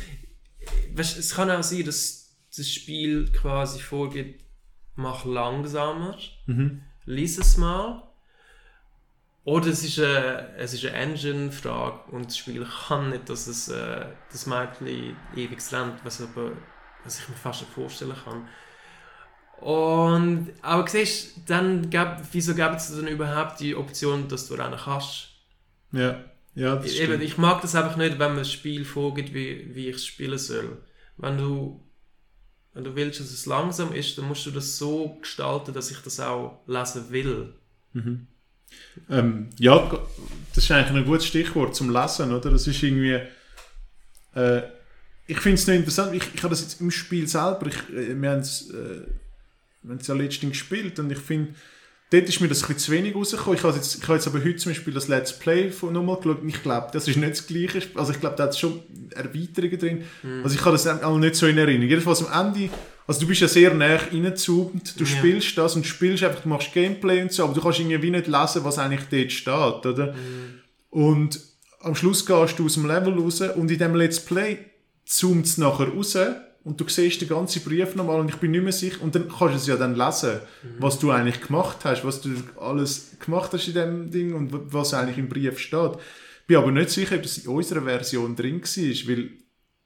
weißt, 0.95 1.19
es 1.19 1.35
kann 1.35 1.51
auch 1.51 1.63
sein, 1.63 1.85
dass 1.85 2.35
das 2.57 2.71
Spiel 2.71 3.31
quasi 3.31 3.81
vorgibt, 3.81 4.43
mach 4.97 5.27
langsamer, 5.27 6.17
Mhm. 6.47 6.81
lies 7.05 7.37
es 7.37 7.59
mal. 7.59 8.05
Oder 9.45 9.67
es 9.67 9.85
ist 9.85 9.99
eine, 9.99 10.55
es 10.57 10.73
ist 10.73 10.87
eine 10.87 10.95
Engine-Frage 10.97 12.11
und 12.13 12.27
das 12.27 12.39
Spiel 12.39 12.67
kann 12.89 13.11
nicht, 13.11 13.29
dass 13.29 13.47
es 13.49 13.69
äh, 13.69 14.07
das 14.33 14.47
Mädchen 14.47 15.15
ewig 15.37 15.61
rennt, 15.73 16.03
was, 16.05 16.23
aber, 16.23 16.53
was 17.05 17.21
ich 17.21 17.29
mir 17.29 17.37
fast 17.37 17.63
nicht 17.63 17.73
vorstellen 17.73 18.15
kann. 18.25 18.49
Und, 19.61 20.53
aber 20.63 20.87
siehst 20.89 21.35
dann 21.47 21.89
gab, 21.89 22.23
wieso 22.33 22.55
gibt 22.55 22.77
es 22.77 22.95
dann 22.95 23.07
überhaupt 23.07 23.61
die 23.61 23.75
Option, 23.75 24.29
dass 24.29 24.47
du 24.49 24.55
rennen 24.55 24.79
kannst? 24.83 25.29
Ja, 25.93 26.23
ja, 26.55 26.77
das 26.77 26.93
Eben, 26.93 27.15
stimmt. 27.15 27.23
ich 27.23 27.39
mag 27.39 27.63
das 27.63 27.75
einfach 27.75 27.97
nicht, 27.97 28.19
wenn 28.19 28.31
man 28.31 28.39
das 28.39 28.53
Spiel 28.53 28.85
vorgibt, 28.85 29.33
wie, 29.33 29.75
wie 29.75 29.89
ich 29.89 29.97
es 29.97 30.07
spielen 30.07 30.39
soll. 30.39 30.79
Wenn 31.17 31.39
du, 31.39 31.81
wenn 32.75 32.85
du 32.85 32.95
willst, 32.95 33.21
dass 33.21 33.31
es 33.31 33.47
langsam 33.47 33.93
ist, 33.93 34.19
dann 34.19 34.27
musst 34.29 34.47
du 34.47 34.51
das 34.51 34.77
so 34.77 35.17
gestalten, 35.21 35.73
dass 35.73 35.91
ich 35.91 35.99
das 35.99 36.21
auch 36.21 36.61
lesen 36.67 37.11
will. 37.11 37.55
Ähm, 39.09 39.51
ja, 39.59 39.99
das 40.55 40.65
ist 40.65 40.71
eigentlich 40.71 40.97
ein 40.97 41.05
gutes 41.05 41.27
Stichwort 41.27 41.75
zum 41.75 41.91
Lesen, 41.91 42.33
oder? 42.33 42.51
Das 42.51 42.67
ist 42.67 42.83
irgendwie. 42.83 43.21
Äh, 44.35 44.63
ich 45.27 45.39
finde 45.41 45.55
es 45.55 45.67
noch 45.67 45.75
interessant, 45.75 46.15
ich, 46.15 46.23
ich 46.35 46.43
habe 46.43 46.51
das 46.51 46.61
jetzt 46.63 46.81
im 46.81 46.91
Spiel 46.91 47.27
selber, 47.27 47.67
ich, 47.67 47.97
äh, 47.97 48.21
wir 48.21 48.31
haben 48.31 48.41
es 48.41 48.71
äh, 48.71 49.03
ja 50.07 50.15
letztens 50.15 50.53
gespielt 50.53 50.99
und 50.99 51.11
ich 51.11 51.19
finde, 51.19 51.55
dort 52.11 52.29
ist 52.29 52.41
mir 52.41 52.49
das 52.49 52.63
ein 52.63 52.67
bisschen 52.69 52.79
zu 52.79 52.93
wenig 52.93 53.15
rausgekommen. 53.15 53.57
Ich 53.59 53.65
habe 53.65 53.75
jetzt, 53.77 53.97
ich 53.97 54.03
habe 54.05 54.15
jetzt 54.15 54.27
aber 54.27 54.39
heute 54.45 54.57
zum 54.57 54.71
Beispiel 54.73 54.95
das 54.95 55.09
Let's 55.09 55.39
Play 55.39 55.71
von 55.71 55.93
nochmal 55.93 56.17
geschaut 56.17 56.43
und 56.43 56.49
ich 56.49 56.63
glaube, 56.63 56.89
das 56.93 57.09
ist 57.09 57.17
nicht 57.17 57.31
das 57.33 57.47
gleiche. 57.47 57.83
Also 57.95 58.13
ich 58.13 58.21
glaube, 58.21 58.37
da 58.37 58.45
hat 58.45 58.51
es 58.51 58.59
schon 58.59 58.81
Erweiterungen 59.15 59.79
drin. 59.79 60.05
Also 60.43 60.55
ich 60.57 60.61
habe 60.65 60.73
das 60.73 60.87
auch 60.87 61.19
nicht 61.19 61.35
so 61.35 61.47
in 61.47 61.59
Erinnerung. 61.59 61.89
Jedenfalls 61.89 62.25
am 62.25 62.47
Ende, 62.55 62.71
also 63.07 63.21
du 63.21 63.27
bist 63.27 63.41
ja 63.41 63.49
sehr 63.49 63.75
nah 63.75 63.97
reingezoomt, 63.97 64.99
du 64.99 65.05
Ja. 65.05 65.11
spielst 65.11 65.59
das 65.59 65.75
und 65.77 65.87
spielst 65.87 66.23
einfach, 66.23 66.43
du 66.43 66.49
machst 66.49 66.73
Gameplay 66.73 67.21
und 67.23 67.33
so, 67.33 67.45
aber 67.45 67.55
du 67.55 67.61
kannst 67.61 67.81
irgendwie 67.81 68.01
wie 68.03 68.11
nicht 68.11 68.27
lesen, 68.27 68.65
was 68.65 68.79
eigentlich 68.79 69.03
dort 69.11 69.33
steht, 69.33 69.87
oder? 69.93 70.15
Und 70.91 71.41
am 71.81 71.95
Schluss 71.95 72.25
gehst 72.25 72.59
du 72.59 72.65
aus 72.67 72.75
dem 72.75 72.87
Level 72.87 73.15
raus 73.19 73.41
und 73.41 73.71
in 73.71 73.79
dem 73.79 73.95
Let's 73.95 74.21
Play 74.21 74.59
zoomt 75.05 75.47
es 75.47 75.59
nachher 75.59 75.89
raus 75.89 76.17
und 76.65 76.81
du 76.81 76.89
siehst 76.89 77.21
den 77.21 77.29
ganzen 77.29 77.63
Brief 77.63 77.95
nochmal 77.95 78.21
und 78.21 78.31
ich 78.31 78.37
bin 78.37 78.51
nicht 78.51 78.63
mehr 78.63 78.73
sicher 78.73 79.03
und 79.03 79.15
dann 79.15 79.29
kannst 79.29 79.55
du 79.55 79.59
es 79.59 79.67
ja 79.67 79.77
dann 79.77 79.95
lesen, 79.95 80.41
was 80.79 80.99
du 80.99 81.11
eigentlich 81.11 81.43
gemacht 81.43 81.79
hast, 81.85 82.05
was 82.05 82.21
du 82.23 82.31
alles 82.59 83.17
gemacht 83.21 83.53
hast 83.53 83.69
in 83.69 83.75
dem 83.75 84.11
Ding 84.11 84.35
und 84.35 84.73
was 84.73 84.95
eigentlich 84.95 85.19
im 85.19 85.29
Brief 85.29 85.59
steht. 85.59 85.93
Bin 86.47 86.57
aber 86.57 86.71
nicht 86.71 86.91
sicher, 86.91 87.17
ob 87.17 87.23
das 87.23 87.39
in 87.39 87.49
unserer 87.51 87.83
Version 87.83 88.35
drin 88.35 88.63
war, 88.63 89.09
weil 89.09 89.31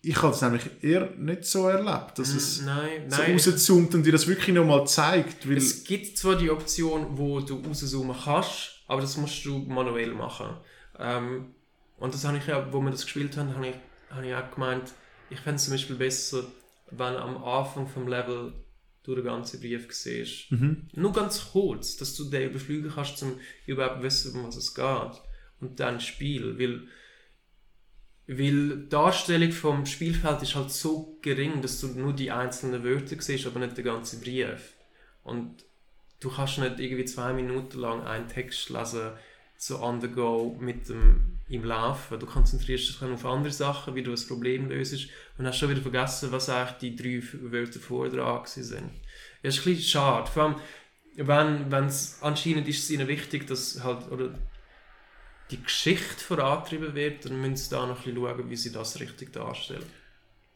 ich 0.01 0.23
habe 0.23 0.33
es 0.33 0.41
nämlich 0.41 0.62
eher 0.81 1.11
nicht 1.16 1.45
so 1.45 1.66
erlebt, 1.69 2.19
dass 2.19 2.29
es 2.33 2.62
Nein, 2.62 3.11
so 3.11 3.16
nein. 3.16 3.33
rauszoomt 3.33 3.95
und 3.95 4.05
dir 4.05 4.12
das 4.12 4.29
wirklich 4.29 4.55
nochmal 4.55 4.87
zeigt, 4.87 5.45
es 5.47 5.83
gibt 5.83 6.16
zwar 6.16 6.37
die 6.37 6.51
Option, 6.51 7.19
wo 7.19 7.41
du 7.41 7.61
rauszoomen 7.66 8.16
kannst, 8.25 8.83
aber 8.87 9.01
das 9.01 9.16
musst 9.16 9.45
du 9.45 9.59
manuell 9.59 10.14
machen. 10.14 10.57
Ähm, 10.99 11.47
und 11.99 12.14
das 12.14 12.25
habe 12.25 12.39
ich 12.39 12.47
ja, 12.47 12.73
wo 12.73 12.81
wir 12.81 12.93
das 12.93 13.03
gespielt 13.03 13.37
haben, 13.37 13.53
habe 13.55 13.69
ich, 13.69 13.75
habe 14.11 14.27
ich 14.27 14.35
auch 14.35 14.51
gemeint, 14.55 14.93
ich 15.31 15.41
fände 15.41 15.57
es 15.57 15.64
zum 15.64 15.74
Beispiel 15.74 15.97
besser, 15.97 16.45
wenn 16.91 17.16
am 17.16 17.43
Anfang 17.43 17.87
vom 17.87 18.09
Level 18.09 18.53
du 19.03 19.14
den 19.14 19.24
ganzen 19.24 19.61
Brief 19.61 19.87
siehst. 19.93 20.51
Nur 20.95 21.12
ganz 21.12 21.51
kurz, 21.53 21.97
dass 21.97 22.14
du 22.14 22.24
den 22.24 22.51
überfliegen 22.51 22.91
kannst, 22.95 23.22
um 23.22 23.39
überhaupt 23.66 23.99
zu 23.99 24.03
wissen, 24.03 24.41
um 24.41 24.47
was 24.47 24.57
es 24.57 24.74
geht. 24.74 25.22
Und 25.61 25.81
dann 25.81 26.01
Spiel, 26.01 26.59
weil 26.59 26.83
weil 28.29 28.76
die 28.76 28.89
Darstellung 28.91 29.53
vom 29.53 29.87
Spielfeld 29.87 30.43
ist 30.43 30.55
halt 30.55 30.70
so 30.70 31.18
gering, 31.22 31.62
dass 31.62 31.81
du 31.81 31.89
nur 31.89 32.12
die 32.12 32.31
einzelnen 32.31 32.85
Wörter 32.85 33.16
siehst, 33.18 33.47
aber 33.47 33.59
nicht 33.59 33.79
den 33.79 33.87
ganzen 33.87 34.20
Brief. 34.20 34.74
Und 35.24 35.64
du 36.20 36.31
kannst 36.31 36.59
nicht 36.59 36.79
irgendwie 36.79 37.07
zwei 37.07 37.33
Minuten 37.33 37.79
lang 37.81 38.03
einen 38.03 38.29
Text 38.29 38.68
lesen, 38.68 39.12
so 39.57 39.83
on 39.83 40.03
the 40.03 40.09
go 40.09 40.59
mit 40.61 40.91
dem 40.91 41.38
im 41.49 41.64
Laufen. 41.64 42.20
Du 42.20 42.26
konzentrierst 42.26 42.88
dich 42.88 42.99
dann 42.99 43.14
auf 43.14 43.24
andere 43.24 43.53
Sachen, 43.53 43.94
wie 43.94 44.03
du 44.03 44.12
ein 44.12 44.26
Problem 44.26 44.68
löst 44.68 45.09
und 45.38 45.46
hast 45.46 45.59
schon 45.59 45.70
wieder 45.70 45.80
vergessen, 45.80 46.30
was 46.32 46.49
eigentlich 46.49 46.78
die 46.78 46.96
drei 46.96 47.22
Wörter 47.51 47.78
gewesen 47.78 48.64
sind. 48.64 48.90
Ja, 49.42 49.49
ist 49.49 49.59
ein 49.59 49.64
bisschen 49.64 49.82
schade. 49.82 50.30
Vor 50.30 50.42
allem, 50.42 50.57
wenn, 51.16 51.70
wenn's, 51.70 52.18
anscheinend 52.20 52.68
ist 52.68 52.84
es 52.84 52.90
ihnen 52.90 53.09
wichtig, 53.09 53.46
dass 53.46 53.82
halt, 53.82 54.11
oder 54.11 54.34
die 55.51 55.62
Geschichte 55.62 56.22
vorangetrieben 56.22 56.94
wird, 56.94 57.24
dann 57.24 57.40
müssen 57.40 57.57
sie 57.57 57.70
da 57.70 57.86
noch 57.86 57.99
ein 57.99 58.14
bisschen 58.14 58.16
schauen, 58.16 58.51
wie 58.51 58.57
sie 58.57 58.72
das 58.72 59.01
richtig 59.01 59.32
darstellen. 59.32 59.86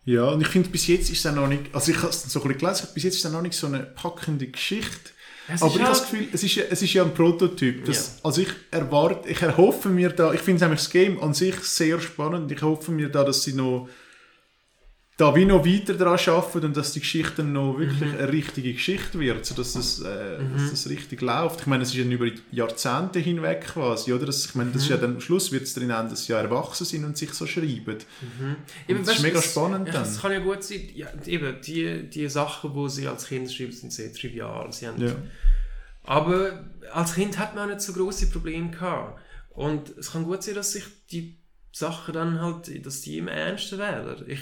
Ja, 0.05 0.25
und 0.31 0.41
ich 0.41 0.49
finde, 0.49 0.69
bis 0.69 0.89
jetzt 0.89 1.11
ist 1.11 1.25
es 1.25 1.33
noch 1.33 1.47
nicht, 1.47 1.75
also 1.75 1.93
ich 1.93 1.99
habe 1.99 2.09
es 2.09 2.23
so 2.23 2.41
ein 2.41 2.49
bisschen 2.49 2.61
gelesen, 2.61 2.89
bis 2.93 3.05
jetzt 3.05 3.17
ist 3.17 3.25
es 3.25 3.33
noch 3.33 3.41
nicht 3.41 3.55
so 3.55 3.69
eine 3.69 3.81
packende 3.81 4.49
Geschichte. 4.49 5.13
Es 5.49 5.61
Aber 5.63 5.73
ich 5.75 5.81
habe 5.81 5.91
das 5.91 6.03
Gefühl, 6.03 6.29
es 6.33 6.43
ist, 6.45 6.55
ja- 6.55 6.65
es 6.71 6.83
ist 6.83 6.93
ja 6.93 7.03
ein 7.03 7.13
Prototyp. 7.15 7.85
Das, 7.85 8.19
Also 8.23 8.43
ich 8.43 8.49
erwarte, 8.71 9.29
ich 9.29 9.43
erhoffe 9.43 9.89
mir 9.89 10.11
da, 10.11 10.33
ich 10.33 10.41
finde 10.41 10.63
nämlich 10.65 10.81
das 10.81 10.91
Game 10.91 11.21
an 11.23 11.35
sich 11.35 11.57
sehr 11.65 12.01
spannend. 12.01 12.51
Ich 12.53 12.63
hoffe 12.63 12.93
mir 12.93 13.09
da, 13.09 13.25
dass 13.25 13.43
sie 13.43 13.53
noch 13.55 13.89
da 15.23 15.35
wie 15.37 15.45
noch 15.45 15.65
weiter 15.65 15.95
daran 15.95 16.19
arbeiten 16.19 16.65
und 16.67 16.77
dass 16.77 16.93
die 16.93 17.01
Geschichte 17.01 17.43
noch 17.45 17.79
wirklich 17.79 18.01
Mhm. 18.13 18.19
eine 18.19 18.33
richtige 18.33 18.73
Geschichte 18.73 19.19
wird, 19.21 19.47
sodass 19.47 19.75
es, 19.77 20.01
äh, 20.01 20.39
dass 20.53 20.71
das 20.71 20.89
richtig 20.89 21.21
läuft. 21.21 21.61
Ich 21.61 21.67
meine, 21.67 21.83
es 21.85 21.91
ist 21.91 21.97
ja 21.97 22.05
über 22.05 22.27
Jahrzehnte 22.51 23.19
hinweg 23.21 23.61
quasi, 23.63 24.13
oder? 24.13 24.27
Das, 24.27 24.45
ich 24.47 24.55
meine, 24.55 24.71
das 24.73 24.83
ist 24.83 24.89
ja 24.89 24.97
Mhm. 24.97 25.01
dann 25.01 25.15
am 25.15 25.21
Schluss 25.21 25.53
wird 25.53 25.63
es 25.63 25.75
drin 25.75 25.91
enden, 25.91 26.11
dass 26.11 26.25
sie 26.27 26.33
ja 26.33 26.41
erwachsen 26.41 26.85
sind 26.85 27.05
und 27.05 27.17
sich 27.17 27.33
so 27.33 27.47
schreiben. 27.47 27.99
Eben, 28.89 28.99
das 28.99 29.01
ist 29.01 29.09
weißt, 29.09 29.23
mega 29.23 29.39
es- 29.39 29.51
spannend 29.51 29.87
ja, 29.89 29.95
dann. 29.95 30.03
Es 30.03 30.21
kann 30.21 30.33
ja 30.33 30.39
gut 30.41 30.63
sein, 30.65 30.81
ja, 30.95 31.07
eben, 31.27 31.57
die, 31.65 32.09
die 32.11 32.29
Sachen, 32.29 32.75
die 32.75 32.91
sie 32.91 33.07
als 33.09 33.27
Kind 33.27 33.53
schreiben, 33.53 33.73
sind 33.73 33.93
sehr 33.93 34.13
trivial. 34.13 34.73
Sie 34.73 34.87
haben, 34.87 35.01
Ja. 35.01 35.15
Aber 36.05 36.65
als 36.93 37.15
Kind 37.15 37.39
hat 37.39 37.55
man 37.55 37.65
auch 37.65 37.75
nicht 37.75 37.81
so 37.81 37.93
große 37.93 38.27
Probleme 38.27 38.71
gehabt. 38.71 39.21
Und 39.51 39.97
es 39.99 40.13
kann 40.13 40.25
gut 40.25 40.43
sein, 40.43 40.55
dass 40.57 40.73
sich 40.73 40.85
die 41.11 41.37
Sachen 41.73 42.15
dann 42.15 42.41
halt, 42.41 42.85
dass 42.85 43.03
die 43.03 43.19
immer 43.19 43.31
ernster 43.33 43.79
werden. 43.79 44.25
Ich, 44.29 44.41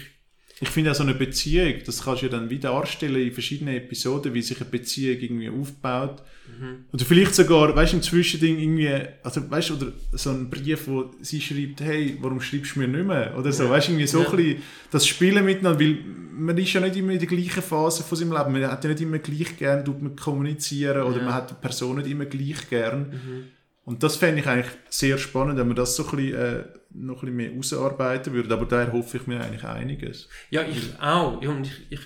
ich 0.63 0.69
finde 0.69 0.91
auch 0.91 0.95
so 0.95 1.03
eine 1.03 1.15
Beziehung, 1.15 1.75
das 1.87 2.05
kannst 2.05 2.23
du 2.23 2.27
ja 2.27 2.33
dann 2.33 2.51
wieder 2.51 2.71
darstellen 2.71 3.23
in 3.23 3.33
verschiedenen 3.33 3.75
Episoden, 3.77 4.35
wie 4.35 4.43
sich 4.43 4.61
eine 4.61 4.69
Beziehung 4.69 5.19
irgendwie 5.21 5.49
aufbaut. 5.49 6.23
Mhm. 6.59 6.85
Oder 6.93 7.05
vielleicht 7.05 7.35
sogar, 7.35 7.75
weißt 7.75 7.93
du, 7.93 7.97
im 7.97 8.03
Zwischending 8.03 8.59
irgendwie, 8.59 8.91
also 9.23 9.51
weißt 9.51 9.71
du, 9.71 9.75
oder 9.77 9.93
so 10.13 10.31
ein 10.31 10.51
Brief, 10.51 10.87
wo 10.87 11.11
sie 11.23 11.41
schreibt, 11.41 11.81
hey, 11.81 12.19
warum 12.21 12.41
schreibst 12.41 12.77
du 12.77 12.81
mir 12.81 12.89
nicht 12.89 13.07
mehr? 13.07 13.35
Oder 13.39 13.53
so, 13.53 13.65
Ja. 13.65 13.71
weißt 13.71 13.89
du, 13.89 13.93
irgendwie 13.93 14.07
so 14.07 14.23
Ja. 14.23 14.29
ein 14.31 14.37
bisschen 14.37 14.63
das 14.91 15.07
Spielen 15.07 15.45
miteinander, 15.45 15.81
weil 15.81 15.99
man 16.33 16.57
ist 16.59 16.73
ja 16.73 16.81
nicht 16.81 16.97
immer 16.97 17.13
in 17.13 17.19
der 17.19 17.29
gleichen 17.29 17.63
Phase 17.63 18.03
von 18.03 18.19
seinem 18.19 18.33
Leben, 18.33 18.53
man 18.53 18.67
hat 18.71 18.85
ja 18.85 18.91
nicht 18.91 19.01
immer 19.03 19.19
gleich 19.19 19.57
gern, 19.57 19.85
tut 19.85 20.03
man 20.03 20.17
kommunizieren, 20.17 21.03
oder 21.03 21.19
Ja. 21.19 21.25
man 21.25 21.35
hat 21.35 21.51
die 21.51 21.55
Person 21.55 21.97
nicht 21.99 22.11
immer 22.11 22.27
gleich 22.27 22.69
gern. 22.69 23.01
Mhm. 23.11 23.45
Und 23.85 24.03
das 24.03 24.17
fände 24.17 24.41
ich 24.41 24.47
eigentlich 24.47 24.73
sehr 24.91 25.17
spannend, 25.19 25.59
wenn 25.59 25.67
man 25.67 25.77
das 25.77 25.97
so 25.97 26.07
ein 26.09 26.17
bisschen, 26.17 26.35
äh, 26.35 26.65
noch 26.93 27.23
ein 27.23 27.35
bisschen 27.35 27.37
mehr 27.37 27.59
ausarbeiten 27.59 28.33
würde. 28.33 28.53
Aber 28.53 28.67
daher 28.67 28.93
hoffe 28.93 29.19
ich 29.19 29.27
mir 29.27 29.41
eigentlich 29.41 29.65
einiges. 29.65 30.29
Ja, 30.51 30.63
ich 30.63 30.99
auch. 31.01 31.41
Ja, 31.43 31.51
und 31.51 31.67
ich, 31.67 31.83
ich, 31.91 32.01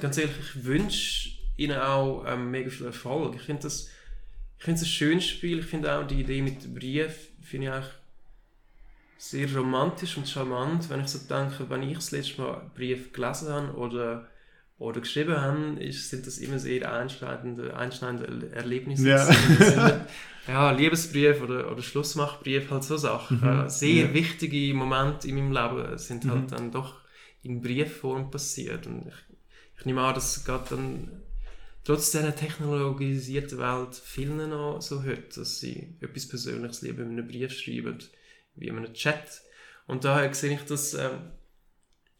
ganz 0.00 0.18
ehrlich, 0.18 0.36
ich 0.38 0.64
wünsche 0.64 1.30
ihnen 1.56 1.78
auch 1.78 2.24
ähm, 2.26 2.50
mega 2.50 2.70
viel 2.70 2.86
Erfolg. 2.86 3.36
Ich 3.36 3.42
finde 3.42 3.62
das, 3.62 3.88
ich 4.58 4.64
finde 4.64 4.80
es 4.80 4.86
ein 4.86 4.90
schönes 4.90 5.26
Spiel. 5.26 5.60
Ich 5.60 5.66
finde 5.66 5.92
auch 5.92 6.06
die 6.06 6.20
Idee 6.20 6.42
mit 6.42 6.64
dem 6.64 6.74
Brief, 6.74 7.28
finde 7.42 7.66
ich 7.66 7.72
eigentlich 7.72 7.92
sehr 9.18 9.54
romantisch 9.54 10.16
und 10.16 10.28
charmant. 10.28 10.88
Wenn 10.90 11.00
ich 11.00 11.08
so 11.08 11.18
denke, 11.18 11.68
wenn 11.70 11.82
ich 11.82 11.94
das 11.94 12.10
letzte 12.10 12.42
Mal 12.42 12.60
einen 12.60 12.70
Brief 12.70 13.12
gelesen 13.12 13.48
habe 13.48 13.76
oder, 13.76 14.28
oder 14.78 15.00
geschrieben 15.00 15.40
habe, 15.40 15.82
ist, 15.82 16.10
sind 16.10 16.26
das 16.26 16.38
immer 16.38 16.58
sehr 16.58 16.92
einschneidende, 16.92 17.76
einschneidende 17.76 18.50
Erlebnisse. 18.52 19.08
Ja. 19.08 20.06
ja, 20.46 20.70
Liebesbrief 20.70 21.40
oder, 21.42 21.70
oder 21.70 21.82
Schlussmachbrief, 21.82 22.70
halt 22.70 22.84
so 22.84 22.96
Sachen. 22.96 23.40
Mhm. 23.40 23.68
Sehr 23.68 24.06
Ja. 24.06 24.14
wichtige 24.14 24.74
Momente 24.74 25.28
in 25.28 25.36
meinem 25.36 25.52
Leben 25.52 25.98
sind 25.98 26.26
halt 26.26 26.42
Mhm. 26.42 26.48
dann 26.48 26.70
doch 26.72 26.94
in 27.42 27.60
Briefform 27.60 28.30
passiert. 28.30 28.86
Und 28.86 29.08
ich, 29.08 29.36
ich 29.78 29.84
nehme 29.86 30.02
an, 30.02 30.14
dass 30.14 30.44
gerade 30.44 30.66
dann 30.70 31.22
trotz 31.84 32.10
dieser 32.10 32.34
technologisierten 32.34 33.58
Welt 33.58 33.94
vielen 33.94 34.50
noch 34.50 34.80
so 34.80 35.02
hört, 35.02 35.36
dass 35.36 35.60
sie 35.60 35.96
etwas 36.00 36.28
Persönliches 36.28 36.82
lieber 36.82 37.02
in 37.02 37.10
einem 37.10 37.26
Brief 37.28 37.52
schreiben, 37.52 37.98
wie 38.54 38.68
in 38.68 38.76
einem 38.76 38.92
Chat. 38.94 39.42
Und 39.86 40.04
daher 40.04 40.32
sehe 40.34 40.54
ich 40.54 40.62
das, 40.62 40.94
ähm, 40.94 41.30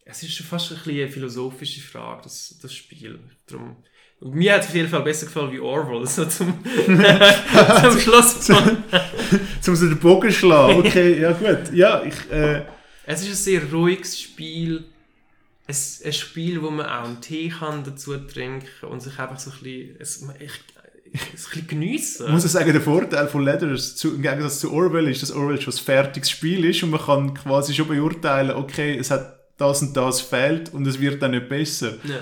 es 0.09 0.23
ist 0.23 0.33
schon 0.33 0.45
fast 0.45 0.71
ein 0.71 0.77
bisschen 0.77 1.01
eine 1.01 1.09
philosophische 1.09 1.81
Frage, 1.81 2.21
das, 2.23 2.57
das 2.61 2.73
Spiel. 2.73 3.19
Darum, 3.47 3.75
mir 4.21 4.53
hat 4.53 4.61
es 4.61 4.69
auf 4.69 4.75
jeden 4.75 4.89
Fall 4.89 5.03
besser 5.03 5.25
gefallen 5.25 5.51
wie 5.51 5.59
Orwell, 5.59 6.05
so 6.07 6.25
zum, 6.25 6.53
zum 6.85 7.99
Schluss. 7.99 8.47
Von, 8.47 8.83
Zum 9.61 9.75
so 9.75 9.87
den 9.87 9.99
Bogen 9.99 10.31
schlagen. 10.31 10.79
Okay, 10.85 11.19
ja 11.21 11.33
gut. 11.33 11.73
Ja, 11.73 12.03
ich, 12.03 12.31
äh, 12.31 12.63
es 13.05 13.21
ist 13.21 13.29
ein 13.29 13.35
sehr 13.35 13.71
ruhiges 13.71 14.19
Spiel. 14.19 14.85
Ein, 15.67 15.75
ein 16.05 16.13
Spiel, 16.13 16.61
wo 16.61 16.69
man 16.69 16.85
auch 16.85 17.05
einen 17.05 17.21
Tee 17.21 17.49
kann 17.49 17.83
dazu 17.83 18.17
trinken 18.17 18.87
und 18.89 19.01
sich 19.01 19.19
einfach 19.19 19.39
so 19.39 19.51
ein 19.51 19.57
bisschen, 19.61 19.95
es, 19.99 20.25
ich, 20.39 21.53
ich, 21.53 21.67
geniessen. 21.67 22.31
muss 22.31 22.43
ja 22.43 22.49
sagen, 22.49 22.71
der 22.71 22.81
Vorteil 22.81 23.27
von 23.27 23.43
Leathers 23.43 23.97
zu, 23.97 24.15
im 24.15 24.21
Gegensatz 24.21 24.59
zu 24.59 24.71
Orwell 24.71 25.09
ist, 25.09 25.21
dass 25.21 25.31
Orwell 25.31 25.59
schon 25.59 25.73
ein 25.73 25.79
fertiges 25.79 26.29
Spiel 26.29 26.63
ist 26.63 26.81
und 26.83 26.91
man 26.91 27.01
kann 27.01 27.33
quasi 27.33 27.73
schon 27.73 27.89
beurteilen, 27.89 28.51
okay, 28.51 28.97
es 28.97 29.11
hat 29.11 29.36
das 29.57 29.81
und 29.81 29.95
das 29.97 30.21
fehlt 30.21 30.73
und 30.73 30.85
es 30.87 30.99
wird 30.99 31.21
dann 31.21 31.31
nicht 31.31 31.49
besser. 31.49 31.93
Ja. 32.03 32.19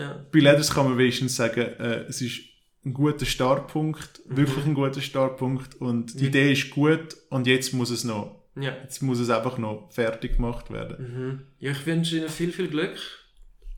Ja. 0.00 0.24
Bei 0.32 0.38
Leathers 0.38 0.70
kann 0.72 0.88
man 0.88 0.96
wenigstens 0.98 1.36
sagen, 1.36 1.60
äh, 1.60 2.04
es 2.08 2.20
ist 2.22 2.40
ein 2.84 2.94
guter 2.94 3.26
Startpunkt, 3.26 4.20
Mhm. 4.26 4.36
wirklich 4.36 4.64
ein 4.66 4.74
guter 4.74 5.00
Startpunkt 5.00 5.74
und 5.80 6.14
die 6.18 6.24
Ja. 6.24 6.28
Idee 6.28 6.52
ist 6.52 6.70
gut 6.70 7.16
und 7.28 7.46
jetzt 7.46 7.74
muss 7.74 7.90
es 7.90 8.04
noch, 8.04 8.42
Ja. 8.56 8.72
jetzt 8.82 9.02
muss 9.02 9.18
es 9.18 9.30
einfach 9.30 9.58
noch 9.58 9.90
fertig 9.90 10.36
gemacht 10.36 10.70
werden. 10.70 10.96
Mhm. 11.14 11.40
ja, 11.58 11.72
ich 11.72 11.84
wünsche 11.86 12.16
Ihnen 12.18 12.28
viel, 12.28 12.52
viel 12.52 12.68
Glück. 12.68 12.96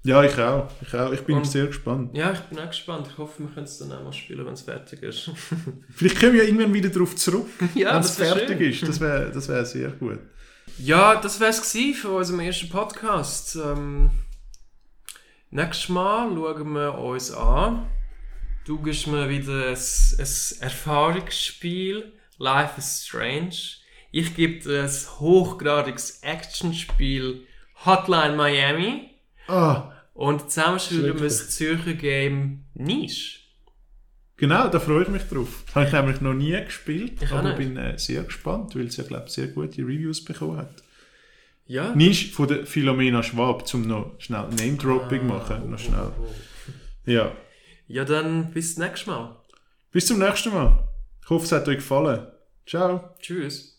Ja, 0.04 0.22
ich 0.24 0.36
auch, 0.36 0.68
ich 0.82 0.92
auch, 0.94 1.12
ich 1.12 1.20
bin 1.20 1.36
Und- 1.36 1.46
sehr 1.46 1.66
gespannt. 1.66 2.10
Ja, 2.16 2.32
ich 2.32 2.40
bin 2.40 2.58
auch 2.58 2.66
gespannt. 2.68 3.06
Ich 3.10 3.18
hoffe, 3.18 3.44
wir 3.44 3.50
können 3.50 3.66
es 3.66 3.78
dann 3.78 3.92
auch 3.92 4.02
mal 4.02 4.12
spielen, 4.12 4.44
wenn 4.44 4.52
es 4.54 4.62
fertig 4.62 5.00
ist. 5.02 5.30
Vielleicht 5.94 6.18
kommen 6.18 6.32
wir 6.32 6.42
ja 6.42 6.48
irgendwann 6.48 6.74
wieder 6.74 6.88
darauf 6.88 7.14
zurück, 7.14 7.46
ja, 7.76 7.94
wenn 7.94 8.00
es 8.00 8.16
fertig 8.16 8.58
schön. 8.58 8.70
ist. 8.70 8.88
Das 8.88 9.00
wäre 9.00 9.30
das 9.32 9.48
wär 9.48 9.64
sehr 9.64 9.90
gut. 9.90 10.18
Ja, 10.78 11.20
das 11.20 11.38
wäre 11.40 11.50
es 11.50 11.72
für 11.96 12.10
unseren 12.10 12.40
ersten 12.40 12.68
Podcast. 12.68 13.56
Ähm, 13.56 14.10
nächstes 15.50 15.88
Mal 15.88 16.34
schauen 16.34 16.72
wir 16.74 16.98
uns 16.98 17.30
an. 17.30 17.86
Du 18.64 18.80
gibst 18.80 19.06
mir 19.06 19.28
wieder 19.28 19.68
ein, 19.68 19.76
ein 19.76 20.60
Erfahrungsspiel, 20.60 22.12
Life 22.38 22.74
is 22.78 23.04
Strange. 23.06 23.56
Ich 24.10 24.34
gebe 24.34 24.60
dir 24.60 24.82
ein 24.84 24.90
hochgradiges 25.20 26.20
Actionspiel, 26.22 27.46
Hotline 27.84 28.36
Miami. 28.36 29.10
Ah, 29.48 29.92
Und 30.14 30.50
zusammen 30.50 30.78
spielen 30.78 31.14
wir 31.18 31.24
das. 31.24 31.50
Zürcher 31.50 31.94
Game 31.94 32.64
Niche. 32.74 33.41
Genau, 34.36 34.68
da 34.68 34.80
freue 34.80 35.02
ich 35.02 35.08
mich 35.08 35.22
drauf. 35.24 35.64
Habe 35.74 35.86
ich 35.86 35.92
nämlich 35.92 36.20
noch 36.20 36.34
nie 36.34 36.52
gespielt, 36.64 37.22
Ich 37.22 37.30
aber 37.32 37.42
nicht. 37.50 37.58
bin 37.58 37.76
äh, 37.76 37.98
sehr 37.98 38.22
gespannt, 38.24 38.74
weil 38.74 38.86
es 38.86 38.96
ja, 38.96 39.04
glaube 39.04 39.24
ich, 39.26 39.32
sehr 39.32 39.48
gute 39.48 39.82
Reviews 39.82 40.24
bekommen 40.24 40.56
hat. 40.58 40.82
Ja. 41.66 41.94
Nisch 41.94 42.32
von 42.32 42.48
der 42.48 42.66
Philomena 42.66 43.22
Schwab, 43.22 43.66
zum 43.68 43.82
noch 43.86 44.14
schnell 44.18 44.48
Name-Dropping 44.58 45.22
Ah, 45.22 45.24
machen. 45.24 45.70
Noch 45.70 45.78
oh, 45.78 45.82
schnell. 45.82 46.10
oh, 46.18 46.24
oh. 46.26 47.10
Ja. 47.10 47.32
Ja, 47.88 48.04
dann 48.04 48.50
bis 48.52 48.76
nächstes 48.78 49.06
Mal. 49.06 49.36
Bis 49.90 50.06
zum 50.06 50.18
nächsten 50.18 50.52
Mal. 50.52 50.78
Ich 51.22 51.30
hoffe, 51.30 51.44
es 51.44 51.52
hat 51.52 51.68
euch 51.68 51.76
gefallen. 51.76 52.26
Ciao. 52.66 53.14
Tschüss. 53.20 53.71